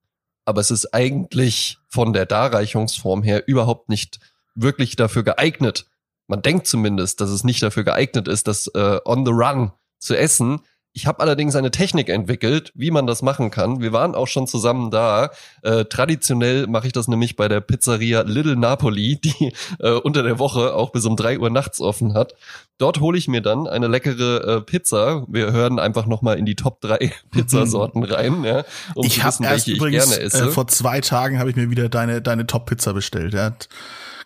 aber 0.45 0.59
es 0.61 0.71
ist 0.71 0.93
eigentlich 0.93 1.77
von 1.87 2.11
der 2.11 2.25
Darreichungsform 2.25 3.23
her 3.23 3.47
überhaupt 3.47 3.89
nicht 3.89 4.19
wirklich 4.55 4.95
dafür 4.95 5.23
geeignet. 5.23 5.85
Man 6.27 6.41
denkt 6.41 6.67
zumindest, 6.67 7.21
dass 7.21 7.29
es 7.29 7.43
nicht 7.43 7.63
dafür 7.63 7.83
geeignet 7.83 8.27
ist, 8.27 8.47
das 8.47 8.67
äh, 8.67 8.99
on 9.05 9.25
the 9.25 9.31
run 9.31 9.71
zu 9.99 10.17
essen. 10.17 10.61
Ich 10.93 11.05
habe 11.05 11.19
allerdings 11.19 11.55
eine 11.55 11.69
Technik 11.69 12.09
entwickelt, 12.09 12.71
wie 12.73 12.89
man 12.89 13.05
das 13.05 13.21
machen 13.21 13.51
kann. 13.51 13.79
Wir 13.79 13.93
waren 13.93 14.15
auch 14.15 14.27
schon 14.27 14.47
zusammen 14.47 14.89
da. 14.89 15.29
Äh, 15.61 15.85
traditionell 15.85 16.65
mache 16.67 16.87
ich 16.87 16.93
das 16.93 17.07
nämlich 17.07 17.35
bei 17.35 17.47
der 17.47 17.61
Pizzeria 17.61 18.21
Little 18.21 18.55
Napoli, 18.55 19.19
die 19.21 19.53
äh, 19.79 19.91
unter 19.91 20.23
der 20.23 20.39
Woche 20.39 20.73
auch 20.73 20.91
bis 20.91 21.05
um 21.05 21.15
drei 21.15 21.37
Uhr 21.37 21.51
nachts 21.51 21.79
offen 21.79 22.15
hat. 22.15 22.33
Dort 22.79 23.01
hole 23.01 23.17
ich 23.17 23.27
mir 23.27 23.41
dann 23.41 23.67
eine 23.67 23.87
leckere 23.87 24.57
äh, 24.57 24.61
Pizza. 24.61 25.25
Wir 25.27 25.51
hören 25.51 25.77
einfach 25.79 26.07
nochmal 26.07 26.39
in 26.39 26.45
die 26.45 26.55
Top 26.55 26.81
drei 26.81 27.11
Pizzasorten 27.31 28.03
rein, 28.03 28.43
ja, 28.43 28.63
um 28.95 29.05
ich 29.05 29.19
zu 29.19 29.27
wissen, 29.27 29.45
welche 29.45 29.71
übrigens, 29.73 30.05
ich 30.05 30.09
gerne 30.11 30.23
esse. 30.23 30.45
Äh, 30.45 30.49
vor 30.49 30.67
zwei 30.67 31.01
Tagen 31.01 31.37
habe 31.37 31.51
ich 31.51 31.55
mir 31.55 31.69
wieder 31.69 31.87
deine 31.89 32.21
deine 32.21 32.47
Top 32.47 32.65
Pizza 32.65 32.93
bestellt. 32.93 33.33
Ja. 33.33 33.53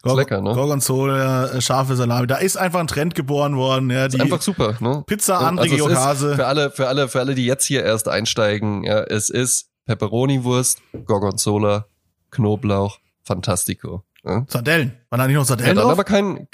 Gorg 0.04 0.18
lecker, 0.18 0.41
ne? 0.41 0.54
Gorgonzola, 0.54 1.45
äh, 1.45 1.62
scharfe 1.62 1.95
Salami. 1.95 2.28
Da 2.28 2.36
ist 2.36 2.58
einfach 2.58 2.82
ein 2.82 2.88
Trend 2.88 3.16
geboren 3.16 3.56
worden. 3.56 3.89
Ja, 3.89 4.10
die 4.10 4.18
ist 4.18 4.22
einfach 4.22 4.41
super. 4.41 4.76
Ne? 4.82 5.01
Pizza 5.08 5.39
André 5.39 5.62
also 5.62 5.76
Georgase. 5.78 6.36
Für 6.36 6.45
alle, 6.45 6.72
für 6.72 6.88
alle, 6.89 7.08
für 7.08 7.20
alle, 7.22 7.36
die 7.36 7.45
jetzt 7.45 7.66
hier 7.66 7.84
erst 7.84 8.10
einsteigen, 8.10 8.84
ja, 8.84 9.01
es 9.04 9.30
ist 9.30 9.70
Pepperoni-Wurst, 9.86 10.82
Gorgonzola, 11.06 11.86
Knoblauch, 12.32 12.99
Fantastico. 13.24 14.04
Ja? 14.26 14.45
Sardellen. 14.49 14.97
Waren 15.10 15.20
da 15.20 15.28
nicht 15.28 15.38
noch 15.38 15.45
Sardellen 15.45 15.78
ja, 15.78 15.82
dann 15.82 15.91
aber 15.91 16.04
kein, 16.04 16.47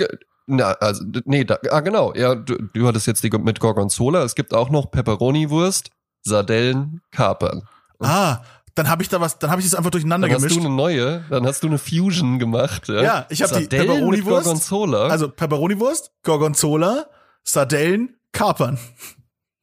na, 0.45 0.73
also, 0.73 1.03
nee, 1.25 1.43
da, 1.43 1.57
ah, 1.71 1.79
genau. 1.79 2.13
Ja, 2.13 2.35
du, 2.35 2.55
du 2.73 2.87
hattest 2.87 3.07
jetzt 3.07 3.23
die 3.23 3.29
mit 3.29 3.59
Gorgonzola. 3.59 4.23
Es 4.23 4.35
gibt 4.35 4.53
auch 4.53 4.69
noch 4.69 4.91
Pepperoni-Wurst, 4.91 5.89
Sardellen, 6.21 7.01
Kapern. 7.11 7.63
Ah, 7.99 8.41
dann 8.75 8.89
habe 8.89 9.03
ich 9.03 9.09
da 9.09 9.19
was, 9.21 9.39
dann 9.39 9.51
habe 9.51 9.61
ich 9.61 9.67
das 9.67 9.75
einfach 9.75 9.91
durcheinander 9.91 10.27
dann 10.27 10.37
gemischt. 10.37 10.55
Dann 10.55 10.63
hast 10.63 10.65
du 10.65 10.69
eine 10.69 10.75
neue, 10.75 11.25
dann 11.29 11.45
hast 11.45 11.63
du 11.63 11.67
eine 11.67 11.77
Fusion 11.77 12.39
gemacht. 12.39 12.87
Ja, 12.87 13.01
ja 13.01 13.25
ich 13.29 13.41
habe 13.41 13.59
die 13.59 13.67
Pepperoni 13.67 14.25
Wurst, 14.25 14.45
Gorgonzola. 14.45 15.07
Also 15.07 15.29
Pepperoni 15.29 15.79
Wurst, 15.79 16.11
Gorgonzola, 16.23 17.07
Sardellen, 17.43 18.17
Kapern. 18.31 18.77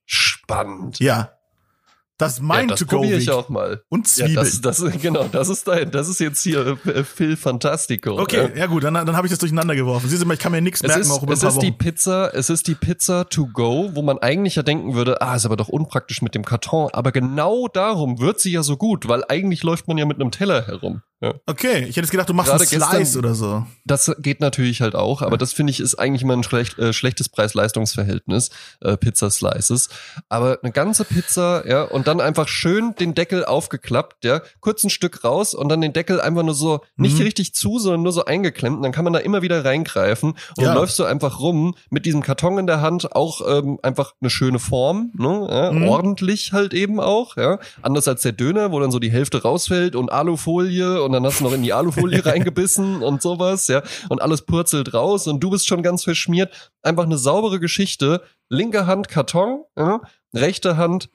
Spannend. 0.05 0.99
Ja. 1.01 1.36
Das 2.19 2.35
ist 2.35 2.43
mein 2.43 2.63
ja, 2.63 2.67
das 2.69 2.81
to 2.81 2.87
go 2.87 2.97
probiere 2.97 3.19
ich 3.19 3.31
auch 3.31 3.51
mal. 3.51 3.83
Und 3.91 4.09
Zwiebeln. 4.09 4.37
Ja, 4.37 4.43
das, 4.43 4.61
das, 4.61 5.01
genau, 5.03 5.25
das 5.25 5.51
ist 5.51 5.69
dein, 5.69 5.91
das 5.91 6.09
ist 6.09 6.19
jetzt 6.19 6.43
hier 6.43 6.79
äh, 6.87 7.05
Phil 7.05 7.37
Fantastico. 7.37 8.19
Okay, 8.19 8.49
ja, 8.55 8.61
ja 8.61 8.67
gut, 8.67 8.85
dann, 8.85 8.95
dann 8.95 9.15
habe 9.17 9.27
ich 9.27 9.31
das 9.31 9.39
durcheinander 9.39 9.77
geworfen. 9.77 10.09
Siehst 10.09 10.23
du 10.23 10.27
mal, 10.27 10.35
ich 10.35 10.41
kann 10.41 10.53
mir 10.53 10.63
nichts 10.63 10.83
merken, 10.83 11.03
ist, 11.03 11.11
auch 11.11 11.23
über 11.23 11.35
es 11.35 11.41
ein 11.41 11.43
paar 11.43 11.51
ist 11.51 11.57
Wochen. 11.57 11.67
die 11.67 11.73
Pizza, 11.73 12.35
es 12.35 12.49
ist 12.49 12.69
die 12.69 12.75
Pizza 12.75 13.29
to 13.29 13.47
go, 13.53 13.91
wo 13.93 14.01
man 14.01 14.19
eigentlich 14.19 14.55
ja 14.57 14.63
denken 14.63 14.95
würde, 14.95 15.21
ah, 15.21 15.37
ist 15.37 15.45
aber 15.45 15.57
doch 15.57 15.69
unpraktisch 15.69 16.23
mit 16.23 16.35
dem 16.35 16.45
Karton. 16.45 16.89
Aber 16.93 17.13
genau 17.13 17.69
darum 17.69 18.19
wird 18.19 18.41
sie 18.41 18.53
ja 18.53 18.63
so 18.63 18.79
gut, 18.79 19.09
weil 19.09 19.23
eigentlich 19.29 19.63
läuft 19.63 19.87
man 19.87 19.99
ja 19.99 20.07
mit 20.07 20.19
einem 20.19 20.31
Teller 20.31 20.67
herum. 20.67 21.03
Ja. 21.23 21.33
Okay, 21.47 21.79
ich 21.79 21.97
hätte 21.97 22.01
jetzt 22.01 22.11
gedacht, 22.11 22.29
du 22.29 22.35
machst 22.35 22.51
Gerade 22.51 22.63
einen 22.63 22.69
Slice 22.69 22.99
gestern, 22.99 23.19
oder 23.21 23.35
so. 23.35 23.67
Das 23.87 24.15
geht 24.19 24.41
natürlich 24.41 24.83
halt 24.83 24.95
auch, 24.95 25.23
aber 25.23 25.33
ja. 25.33 25.37
das 25.39 25.55
finde 25.55 25.71
ich 25.71 25.81
ist 25.81 25.95
eigentlich 25.95 26.21
immer 26.21 26.35
ein 26.35 26.43
schlecht, 26.43 26.79
äh, 26.79 26.93
schlechtes 26.93 27.31
Preis-Leistungs-Verhältnis, 27.31 28.51
äh, 28.83 28.99
Pizza-Slices. 28.99 29.89
Aber 30.29 30.59
eine 30.63 30.73
ganze 30.73 31.07
Pizza, 31.07 31.67
ja, 31.67 31.85
und 31.85 32.07
dann 32.07 32.21
einfach 32.21 32.49
schön 32.49 32.95
den 32.97 33.15
Deckel 33.15 33.47
aufgeklappt, 33.47 34.27
ja, 34.27 34.43
kurz 34.61 34.85
ein 34.85 34.91
Stück 34.91 35.25
raus 35.25 35.55
und 35.55 35.71
dann 35.71 35.81
den 35.81 35.95
Deckel 35.95 36.21
einfach 36.21 36.43
nur 36.43 36.55
so, 36.55 36.81
nicht 36.97 37.17
mhm. 37.17 37.25
richtig 37.25 37.55
zu, 37.55 37.79
sondern 37.79 38.03
nur 38.03 38.13
so 38.13 38.27
eingeklemmt 38.27 38.77
und 38.77 38.83
dann 38.83 38.93
kann 38.93 39.05
man 39.05 39.15
da 39.15 39.21
immer 39.21 39.41
wieder 39.41 39.65
reingreifen 39.65 40.33
und 40.33 40.39
ja. 40.59 40.65
dann 40.67 40.75
läufst 40.75 40.99
du 40.99 41.05
einfach 41.05 41.41
rum 41.41 41.77
mit 41.89 42.05
diesem 42.05 42.23
Karton 42.23 42.59
in 42.59 42.67
der 42.67 42.83
Hand, 42.83 43.17
auch 43.17 43.41
ähm, 43.47 43.79
einfach 43.83 44.13
eine 44.21 44.29
schöne 44.29 44.59
Form, 44.59 45.13
ne, 45.15 45.49
ja, 45.51 45.73
mhm. 45.73 45.89
ordentlich 45.89 46.53
halt 46.53 46.75
eben 46.75 47.01
auch, 47.01 47.39
ja, 47.39 47.59
anders 47.81 48.07
als 48.07 48.21
der 48.21 48.33
Döner, 48.33 48.71
wo 48.71 48.81
dann 48.81 48.91
so 48.91 48.99
die 48.99 49.11
Hälfte 49.11 49.41
rausfällt 49.41 49.97
und 49.97 50.13
Alufolie 50.13 51.06
und 51.07 51.13
dann 51.13 51.25
hast 51.25 51.41
du 51.41 51.45
noch 51.45 51.53
in 51.53 51.63
die 51.63 51.73
Alufolie 51.73 52.25
reingebissen 52.27 53.03
und 53.03 53.23
sowas, 53.23 53.69
ja, 53.69 53.83
und 54.09 54.21
alles 54.21 54.43
purzelt 54.43 54.93
raus 54.93 55.27
und 55.27 55.41
du 55.41 55.51
bist 55.51 55.67
schon 55.67 55.83
ganz 55.83 56.05
verschmiert. 56.05 56.73
Einfach 56.83 57.05
eine 57.05 57.19
saubere 57.19 57.61
Geschichte. 57.61 58.23
Linke 58.49 58.87
Hand 58.87 59.09
Karton, 59.09 59.65
ja, 59.77 60.01
rechte 60.35 60.77
Hand 60.77 61.09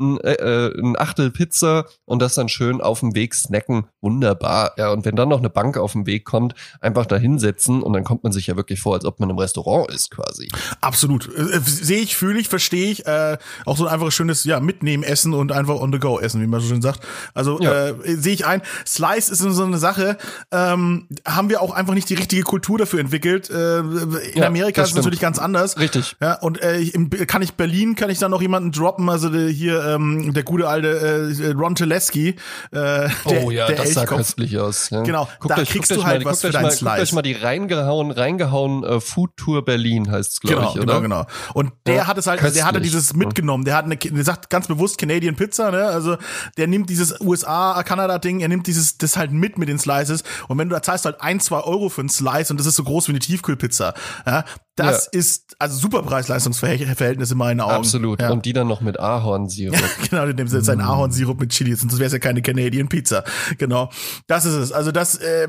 ein, 0.00 0.18
äh, 0.20 0.34
äh, 0.34 0.80
ein 0.80 0.98
Achtel 0.98 1.30
Pizza 1.30 1.86
und 2.04 2.20
das 2.20 2.34
dann 2.34 2.48
schön 2.48 2.80
auf 2.80 3.00
dem 3.00 3.14
Weg 3.14 3.34
snacken. 3.34 3.86
Wunderbar. 4.00 4.72
Ja, 4.76 4.90
und 4.90 5.04
wenn 5.04 5.16
dann 5.16 5.28
noch 5.28 5.38
eine 5.38 5.50
Bank 5.50 5.76
auf 5.76 5.92
dem 5.92 6.06
Weg 6.06 6.24
kommt, 6.24 6.54
einfach 6.80 7.06
da 7.06 7.16
hinsetzen 7.16 7.82
und 7.82 7.92
dann 7.92 8.04
kommt 8.04 8.22
man 8.22 8.32
sich 8.32 8.46
ja 8.46 8.56
wirklich 8.56 8.80
vor, 8.80 8.94
als 8.94 9.04
ob 9.04 9.20
man 9.20 9.30
im 9.30 9.38
Restaurant 9.38 9.90
ist 9.90 10.10
quasi. 10.10 10.48
Absolut. 10.80 11.28
Äh, 11.34 11.56
äh 11.56 11.60
Sehe 11.60 11.98
ich, 11.98 12.16
fühle 12.16 12.40
ich, 12.40 12.48
verstehe 12.48 12.90
ich. 12.90 13.06
Äh, 13.06 13.38
auch 13.64 13.76
so 13.76 13.86
ein 13.86 13.92
einfaches 13.92 14.14
schönes, 14.14 14.44
ja, 14.44 14.60
mitnehmen, 14.60 15.02
essen 15.02 15.34
und 15.34 15.52
einfach 15.52 15.76
on 15.76 15.92
the 15.92 15.98
go 15.98 16.18
essen, 16.18 16.40
wie 16.40 16.46
man 16.46 16.60
so 16.60 16.68
schön 16.68 16.82
sagt. 16.82 17.00
Also 17.34 17.60
ja. 17.60 17.88
äh, 17.88 17.94
sehe 18.16 18.34
ich 18.34 18.46
ein. 18.46 18.62
Slice 18.86 19.30
ist 19.30 19.38
so 19.38 19.64
eine 19.64 19.78
Sache. 19.78 20.16
Ähm, 20.50 21.08
haben 21.26 21.48
wir 21.48 21.62
auch 21.62 21.72
einfach 21.72 21.94
nicht 21.94 22.08
die 22.10 22.14
richtige 22.14 22.42
Kultur 22.42 22.78
dafür 22.78 23.00
entwickelt. 23.00 23.50
Äh, 23.50 23.78
in 23.78 24.18
ja, 24.34 24.46
Amerika 24.46 24.82
ist 24.82 24.90
es 24.90 24.94
natürlich 24.94 25.20
ganz 25.20 25.38
anders. 25.38 25.78
Richtig. 25.78 26.16
Ja, 26.20 26.34
und 26.34 26.60
äh, 26.62 26.80
im, 26.80 27.10
kann 27.10 27.42
ich 27.42 27.54
Berlin, 27.54 27.94
kann 27.94 28.10
ich 28.10 28.18
da 28.18 28.28
noch 28.28 28.42
jemanden 28.42 28.72
droppen, 28.72 29.08
also 29.08 29.32
hier 29.32 29.87
ähm, 29.94 30.32
der 30.32 30.42
gute 30.42 30.68
alte 30.68 30.88
äh, 30.88 31.50
Ron 31.52 31.74
Teleski. 31.74 32.28
Äh, 32.28 32.34
der, 32.72 33.10
oh 33.44 33.50
ja, 33.50 33.66
der 33.66 33.76
das 33.76 33.94
sah 33.94 34.06
köstlich 34.06 34.58
aus. 34.58 34.90
Ja. 34.90 35.02
Genau, 35.02 35.28
guckt 35.40 35.56
da 35.56 35.60
euch, 35.60 35.68
kriegst 35.68 35.90
du 35.90 36.04
halt 36.04 36.24
mal, 36.24 36.30
was 36.30 36.40
für 36.40 36.50
deinen 36.50 36.70
Slice. 36.70 36.84
Guckt 36.84 37.00
euch 37.00 37.12
mal 37.12 37.22
die 37.22 37.32
reingehauen, 37.32 38.10
reingehauen 38.10 38.84
äh, 38.84 39.00
Food 39.00 39.36
Tour 39.36 39.64
Berlin 39.64 40.10
heißt 40.10 40.40
glaube 40.40 40.56
genau, 40.56 40.70
ich, 40.70 40.80
oder? 40.80 41.00
Genau, 41.00 41.22
genau. 41.22 41.26
Und 41.54 41.72
der 41.86 41.94
ja, 41.94 42.06
hat 42.06 42.18
es 42.18 42.26
halt, 42.26 42.40
köstlich. 42.40 42.60
der 42.62 42.66
hatte 42.66 42.80
dieses 42.80 43.14
mitgenommen. 43.14 43.64
Der 43.64 43.76
hat 43.76 43.84
eine, 43.84 43.96
der 43.96 44.24
sagt 44.24 44.50
ganz 44.50 44.66
bewusst 44.66 44.98
Canadian 44.98 45.36
Pizza, 45.36 45.70
ne? 45.70 45.84
Also 45.84 46.16
der 46.56 46.66
nimmt 46.66 46.90
dieses 46.90 47.20
USA, 47.20 47.82
Kanada 47.82 48.18
Ding, 48.18 48.40
er 48.40 48.48
nimmt 48.48 48.66
dieses 48.66 48.98
das 48.98 49.16
halt 49.16 49.32
mit 49.32 49.58
mit 49.58 49.68
den 49.68 49.78
Slices. 49.78 50.22
Und 50.48 50.58
wenn 50.58 50.68
du 50.68 50.74
da 50.74 50.82
zahlst 50.82 51.04
halt 51.04 51.20
ein, 51.20 51.40
zwei 51.40 51.60
Euro 51.60 51.88
für 51.88 52.00
einen 52.00 52.10
Slice 52.10 52.52
und 52.52 52.60
das 52.60 52.66
ist 52.66 52.76
so 52.76 52.84
groß 52.84 53.08
wie 53.08 53.12
eine 53.12 53.20
Tiefkühlpizza, 53.20 53.94
ja, 54.26 54.44
das 54.78 55.08
ja. 55.12 55.18
ist 55.18 55.56
also 55.58 55.76
super 55.76 56.02
Preis-Leistungsverhältnis 56.02 57.30
in 57.32 57.38
meinen 57.38 57.60
Augen. 57.60 57.72
Absolut. 57.72 58.20
Ja. 58.20 58.30
Und 58.30 58.44
die 58.44 58.52
dann 58.52 58.68
noch 58.68 58.80
mit 58.80 58.98
Ahornsirup. 59.00 59.76
genau, 60.10 60.24
in 60.24 60.36
dem 60.36 60.48
Sinne 60.48 60.62
sein 60.62 60.80
Ahornsirup 60.80 61.40
mit 61.40 61.50
Chili, 61.50 61.74
sonst 61.74 61.98
wäre 61.98 62.06
es 62.06 62.12
ja 62.12 62.18
keine 62.18 62.42
Canadian 62.42 62.88
Pizza. 62.88 63.24
Genau. 63.58 63.90
Das 64.26 64.44
ist 64.44 64.54
es. 64.54 64.72
Also 64.72 64.92
das, 64.92 65.16
äh, 65.16 65.48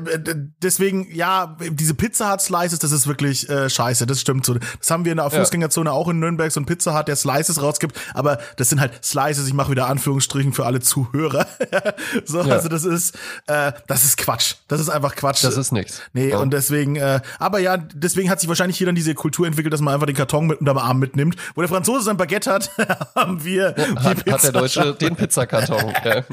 deswegen, 0.62 1.08
ja, 1.14 1.56
diese 1.70 1.94
Pizza 1.94 2.32
Hut 2.32 2.40
Slices, 2.40 2.78
das 2.78 2.92
ist 2.92 3.06
wirklich 3.06 3.48
äh, 3.48 3.68
scheiße. 3.68 4.06
Das 4.06 4.20
stimmt 4.20 4.44
so. 4.44 4.54
Das 4.54 4.90
haben 4.90 5.04
wir 5.04 5.12
in 5.12 5.18
der 5.18 5.30
Fußgängerzone 5.30 5.92
auch 5.92 6.08
in 6.08 6.18
Nürnberg, 6.18 6.50
so 6.50 6.60
ein 6.60 6.66
Pizza 6.66 6.98
Hut, 6.98 7.08
der 7.08 7.16
Slices 7.16 7.62
rausgibt. 7.62 7.98
Aber 8.14 8.38
das 8.56 8.68
sind 8.68 8.80
halt 8.80 9.04
Slices, 9.04 9.46
ich 9.46 9.54
mache 9.54 9.70
wieder 9.70 9.86
Anführungsstrichen 9.88 10.52
für 10.52 10.66
alle 10.66 10.80
Zuhörer. 10.80 11.46
so, 12.24 12.40
also 12.40 12.68
das 12.68 12.84
ist, 12.84 13.16
äh, 13.46 13.72
das 13.86 14.04
ist 14.04 14.16
Quatsch. 14.16 14.54
Das 14.68 14.80
ist 14.80 14.88
einfach 14.88 15.16
Quatsch. 15.16 15.44
Das 15.44 15.56
ist 15.56 15.72
nichts. 15.72 16.02
Nee, 16.12 16.34
und 16.34 16.52
deswegen, 16.52 16.96
äh, 16.96 17.20
aber 17.38 17.58
ja, 17.58 17.76
deswegen 17.76 18.30
hat 18.30 18.40
sich 18.40 18.48
wahrscheinlich 18.48 18.78
hier 18.78 18.86
dann 18.86 18.94
diese 18.94 19.14
Kultur 19.14 19.46
entwickelt, 19.46 19.72
dass 19.72 19.80
man 19.80 19.94
einfach 19.94 20.06
den 20.06 20.16
Karton 20.16 20.46
mit 20.46 20.60
unterm 20.60 20.78
Arm 20.78 20.98
mitnimmt. 20.98 21.36
Wo 21.54 21.60
der 21.60 21.68
Franzose 21.68 22.04
sein 22.04 22.16
Baguette 22.16 22.52
hat, 22.52 22.70
haben 23.14 23.44
wir 23.44 23.74
ja, 23.76 24.14
hat, 24.28 24.42
der 24.42 24.52
Deutsche 24.52 24.94
den 24.94 25.16
Pizzakarton. 25.16 25.92
ja. 26.04 26.24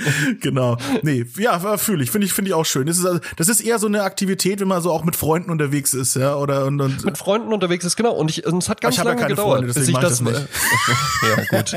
Genau. 0.42 0.78
Nee, 1.02 1.26
ja, 1.38 1.78
fühle 1.78 2.04
ich, 2.04 2.12
finde 2.12 2.26
ich, 2.26 2.34
finde 2.34 2.50
ich 2.50 2.56
auch 2.56 2.66
schön. 2.66 2.88
Das 2.88 2.98
ist, 2.98 3.06
also, 3.06 3.20
das 3.36 3.50
ist 3.50 3.62
eher 3.62 3.80
so 3.80 3.88
eine 3.88 4.04
Aktivität, 4.04 4.60
wenn 4.60 4.68
man 4.68 4.82
so 4.82 4.92
auch 4.92 5.04
mit 5.04 5.16
Freunden 5.16 5.52
unterwegs 5.52 5.94
ist, 5.94 6.16
ja, 6.16 6.36
oder 6.36 6.66
und, 6.66 6.80
und 6.82 7.06
mit 7.06 7.18
Freunden 7.18 7.54
unterwegs 7.54 7.86
ist, 7.86 7.96
genau. 7.96 8.14
Und 8.14 8.30
ich, 8.30 8.46
und 8.46 8.62
es 8.62 8.70
hat 8.70 8.82
ganz 8.82 8.98
lange 9.04 9.22
ja 9.22 9.28
gedauert, 9.28 9.60
Freunde, 9.60 9.74
bis 9.74 9.88
ich 9.88 9.98
das, 9.98 10.24
das 10.24 10.48
ja, 11.22 11.60
gut. 11.60 11.74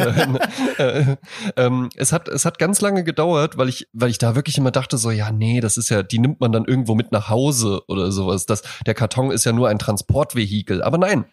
äh, 0.79 1.17
ähm, 1.57 1.89
es 1.97 2.13
hat, 2.13 2.29
es 2.29 2.45
hat 2.45 2.59
ganz 2.59 2.81
lange 2.81 3.05
gedauert, 3.05 3.57
weil 3.57 3.69
ich, 3.69 3.89
weil 3.93 4.11
ich 4.11 4.19
da 4.19 4.35
wirklich 4.35 4.59
immer 4.59 4.71
dachte 4.71 4.99
so, 4.99 5.11
ja, 5.11 5.31
nee, 5.31 5.61
das 5.61 5.77
ist 5.77 5.89
ja, 5.89 6.03
die 6.03 6.19
nimmt 6.19 6.41
man 6.41 6.53
dann 6.53 6.65
irgendwo 6.65 6.95
mit 6.95 7.13
nach 7.13 7.29
Hause 7.29 7.83
oder 7.89 8.13
sowas. 8.13 8.47
Das, 8.47 8.63
der 8.87 8.95
Karton 8.95 9.31
ist 9.31 9.45
ja 9.45 9.53
nur 9.53 9.69
ein 9.69 9.79
Transportvehikel. 9.79 10.83
Aber 10.83 10.99
nein, 10.99 11.25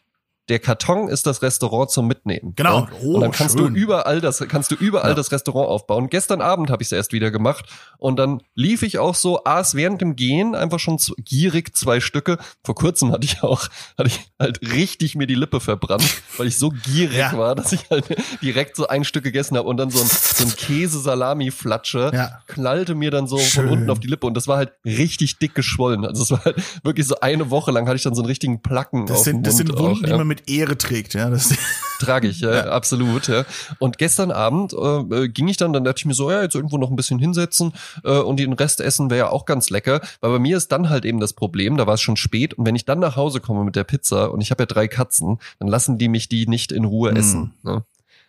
der 0.49 0.59
Karton 0.59 1.09
ist 1.09 1.27
das 1.27 1.41
Restaurant 1.41 1.91
zum 1.91 2.07
Mitnehmen. 2.07 2.53
Genau. 2.55 2.79
Ja? 2.79 2.89
Oh, 3.01 3.15
und 3.15 3.21
dann 3.21 3.31
kannst 3.31 3.57
schön. 3.57 3.73
du 3.73 3.79
überall 3.79 4.21
das, 4.21 4.39
kannst 4.47 4.71
du 4.71 4.75
überall 4.75 5.09
ja. 5.09 5.15
das 5.15 5.31
Restaurant 5.31 5.67
aufbauen. 5.67 6.09
Gestern 6.09 6.41
Abend 6.41 6.69
habe 6.69 6.81
ich 6.81 6.87
es 6.87 6.91
erst 6.91 7.11
wieder 7.11 7.31
gemacht 7.31 7.65
und 7.97 8.17
dann 8.17 8.41
lief 8.55 8.81
ich 8.81 8.97
auch 8.99 9.15
so, 9.15 9.43
aß 9.43 9.75
während 9.75 10.01
dem 10.01 10.15
Gehen 10.15 10.55
einfach 10.55 10.79
schon 10.79 10.97
gierig 11.23 11.75
zwei 11.75 11.99
Stücke. 11.99 12.37
Vor 12.63 12.75
kurzem 12.75 13.11
hatte 13.11 13.25
ich 13.25 13.43
auch, 13.43 13.67
hatte 13.97 14.07
ich 14.07 14.31
halt 14.39 14.61
richtig 14.73 15.15
mir 15.15 15.27
die 15.27 15.35
Lippe 15.35 15.59
verbrannt, 15.59 16.21
weil 16.37 16.47
ich 16.47 16.57
so 16.57 16.69
gierig 16.69 17.17
ja. 17.17 17.37
war, 17.37 17.55
dass 17.55 17.73
ich 17.73 17.89
halt 17.89 18.05
direkt 18.41 18.75
so 18.75 18.87
ein 18.87 19.03
Stück 19.03 19.23
gegessen 19.23 19.57
habe 19.57 19.67
und 19.67 19.77
dann 19.77 19.89
so 19.89 19.99
ein, 19.99 20.07
so 20.07 20.43
ein 20.45 20.55
Käse-Salami-Flatsche 20.55 22.11
knallte 22.47 22.95
mir 22.95 23.11
dann 23.11 23.27
so 23.27 23.37
schön. 23.37 23.65
von 23.65 23.73
unten 23.73 23.89
auf 23.89 23.99
die 23.99 24.07
Lippe 24.07 24.27
und 24.27 24.33
das 24.33 24.47
war 24.47 24.57
halt 24.57 24.71
richtig 24.85 25.39
dick 25.39 25.55
geschwollen. 25.55 26.05
Also 26.05 26.23
es 26.23 26.31
war 26.31 26.45
halt 26.45 26.57
wirklich 26.83 27.05
so 27.05 27.19
eine 27.19 27.49
Woche 27.49 27.71
lang 27.71 27.87
hatte 27.87 27.97
ich 27.97 28.03
dann 28.03 28.15
so 28.15 28.21
einen 28.21 28.27
richtigen 28.27 28.61
Placken 28.61 29.05
das 29.05 29.19
auf 29.19 29.23
sind, 29.23 29.33
dem 29.33 29.37
Mund 29.37 29.47
Das 29.47 29.57
sind 29.57 29.79
Wunden, 29.79 30.05
auch, 30.05 30.09
die 30.09 30.13
man 30.13 30.27
mit 30.27 30.36
Ehre 30.47 30.77
trägt, 30.77 31.13
ja. 31.13 31.29
Das 31.29 31.53
Trage 31.99 32.27
ich, 32.27 32.41
ja, 32.41 32.53
ja, 32.53 32.63
absolut. 32.65 33.27
Ja. 33.27 33.43
Und 33.79 33.97
gestern 33.97 34.29
Abend 34.31 34.73
äh, 34.73 35.27
ging 35.29 35.47
ich 35.47 35.57
dann, 35.57 35.73
dann 35.73 35.83
dachte 35.83 35.99
ich 35.99 36.05
mir 36.05 36.13
so, 36.13 36.29
ja, 36.29 36.43
jetzt 36.43 36.53
irgendwo 36.53 36.77
noch 36.77 36.91
ein 36.91 36.95
bisschen 36.95 37.17
hinsetzen 37.17 37.73
äh, 38.03 38.19
und 38.19 38.37
den 38.39 38.53
Rest 38.53 38.81
essen 38.81 39.09
wäre 39.09 39.17
ja 39.19 39.29
auch 39.29 39.45
ganz 39.45 39.69
lecker. 39.71 40.01
Weil 40.21 40.31
bei 40.31 40.39
mir 40.39 40.57
ist 40.57 40.71
dann 40.71 40.89
halt 40.89 41.05
eben 41.05 41.19
das 41.19 41.33
Problem, 41.33 41.75
da 41.75 41.87
war 41.87 41.95
es 41.95 42.01
schon 42.01 42.15
spät 42.17 42.53
und 42.53 42.65
wenn 42.67 42.75
ich 42.75 42.85
dann 42.85 42.99
nach 42.99 43.15
Hause 43.15 43.39
komme 43.39 43.63
mit 43.63 43.75
der 43.75 43.83
Pizza 43.83 44.31
und 44.31 44.41
ich 44.41 44.51
habe 44.51 44.61
ja 44.63 44.67
drei 44.67 44.87
Katzen, 44.87 45.39
dann 45.59 45.67
lassen 45.67 45.97
die 45.97 46.07
mich 46.07 46.29
die 46.29 46.45
nicht 46.47 46.71
in 46.71 46.85
Ruhe 46.85 47.09
Hm. 47.09 47.17
essen. 47.17 47.53
Ne? 47.63 47.83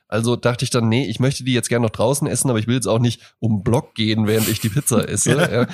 Also 0.09 0.37
dachte 0.37 0.65
ich 0.65 0.71
dann, 0.71 0.89
nee, 0.89 1.05
ich 1.05 1.21
möchte 1.21 1.45
die 1.45 1.53
jetzt 1.53 1.69
gerne 1.69 1.85
noch 1.85 1.91
draußen 1.93 2.27
essen, 2.27 2.49
aber 2.49 2.59
ich 2.59 2.67
will 2.67 2.77
jetzt 2.77 2.89
auch 2.89 2.99
nicht 3.01 3.21
um 3.41 3.59
den 3.59 3.63
Block 3.65 3.95
gehen, 3.95 4.27
während 4.27 4.49
ich 4.49 4.61
die 4.61 4.71
Pizza 4.71 5.07
esse. 5.09 5.33
ja. 5.37 5.67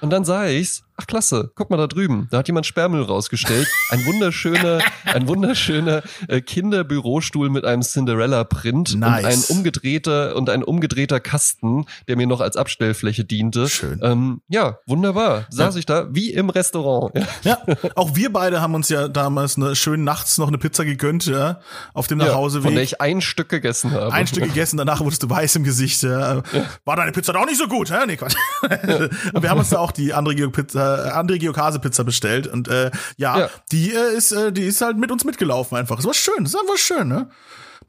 Und 0.00 0.10
dann 0.10 0.24
sah 0.24 0.46
ich's, 0.46 0.84
ach 1.00 1.06
klasse, 1.06 1.50
guck 1.54 1.70
mal 1.70 1.76
da 1.78 1.86
drüben, 1.86 2.28
da 2.30 2.38
hat 2.38 2.46
jemand 2.48 2.66
Sperrmüll 2.66 3.02
rausgestellt. 3.02 3.66
Ein 3.90 4.04
wunderschöner, 4.04 4.80
ein 5.06 5.26
wunderschöner 5.28 6.02
äh, 6.28 6.40
Kinderbürostuhl 6.40 7.48
mit 7.50 7.64
einem 7.64 7.82
Cinderella-Print 7.82 8.96
Nice. 8.96 9.24
und 9.24 9.26
ein 9.26 9.56
umgedrehter 9.56 10.36
und 10.36 10.50
ein 10.50 10.62
umgedrehter 10.62 11.20
Kasten, 11.20 11.86
der 12.08 12.16
mir 12.16 12.26
noch 12.26 12.40
als 12.40 12.56
Abstellfläche 12.56 13.24
diente. 13.24 13.68
Schön. 13.68 13.98
Ähm, 14.02 14.42
ja, 14.48 14.78
wunderbar. 14.86 15.46
Saß 15.50 15.76
ich 15.76 15.86
da 15.86 16.08
wie 16.14 16.30
im 16.32 16.50
Restaurant. 16.50 17.12
Ja, 17.42 17.58
auch 17.94 18.14
wir 18.16 18.32
beide 18.32 18.60
haben 18.60 18.74
uns 18.74 18.88
ja 18.88 19.08
damals 19.08 19.56
eine, 19.56 19.74
schön 19.76 20.04
nachts 20.04 20.36
noch 20.38 20.48
eine 20.48 20.58
Pizza 20.58 20.84
gegönnt, 20.84 21.26
ja, 21.26 21.60
auf 21.94 22.06
dem 22.06 22.20
Ja, 22.20 22.26
Nachhauseweg. 22.26 22.64
von 22.64 22.74
der 22.74 22.82
ich 22.82 23.00
ein 23.00 23.20
Stück 23.20 23.48
gegessen 23.48 23.92
habe. 23.92 24.12
ein 24.12 24.26
Stück 24.26 24.44
gegessen, 24.44 24.76
danach 24.76 25.00
wurdest 25.00 25.22
du 25.22 25.30
weiß 25.30 25.56
im 25.56 25.64
Gesicht. 25.64 26.02
Ja. 26.02 26.42
War 26.84 26.96
deine 26.96 27.12
Pizza 27.12 27.32
doch 27.32 27.46
nicht 27.46 27.58
so 27.58 27.66
gut, 27.68 27.90
hä? 27.90 28.06
Nee, 28.06 28.16
Quatsch. 28.16 28.34
Wir 29.40 29.48
haben 29.50 29.58
uns 29.60 29.70
da 29.70 29.78
auch 29.78 29.92
die 29.92 30.12
Andre 30.12 30.34
Geo 30.34 30.50
Pizza, 30.50 30.89
äh, 31.06 31.10
Andre 31.10 31.38
Geokase 31.38 31.78
Pizza 31.78 32.04
bestellt 32.04 32.46
und 32.46 32.68
äh, 32.68 32.90
ja, 33.16 33.38
Ja. 33.40 33.50
die 33.72 33.92
äh, 33.92 34.14
ist, 34.16 34.32
äh, 34.32 34.52
die 34.52 34.62
ist 34.64 34.80
halt 34.80 34.96
mit 34.96 35.10
uns 35.10 35.24
mitgelaufen 35.24 35.76
einfach. 35.76 35.96
Das 35.96 36.06
war 36.06 36.14
schön, 36.14 36.44
ist 36.44 36.56
einfach 36.58 36.76
schön, 36.76 37.08
ne? 37.08 37.28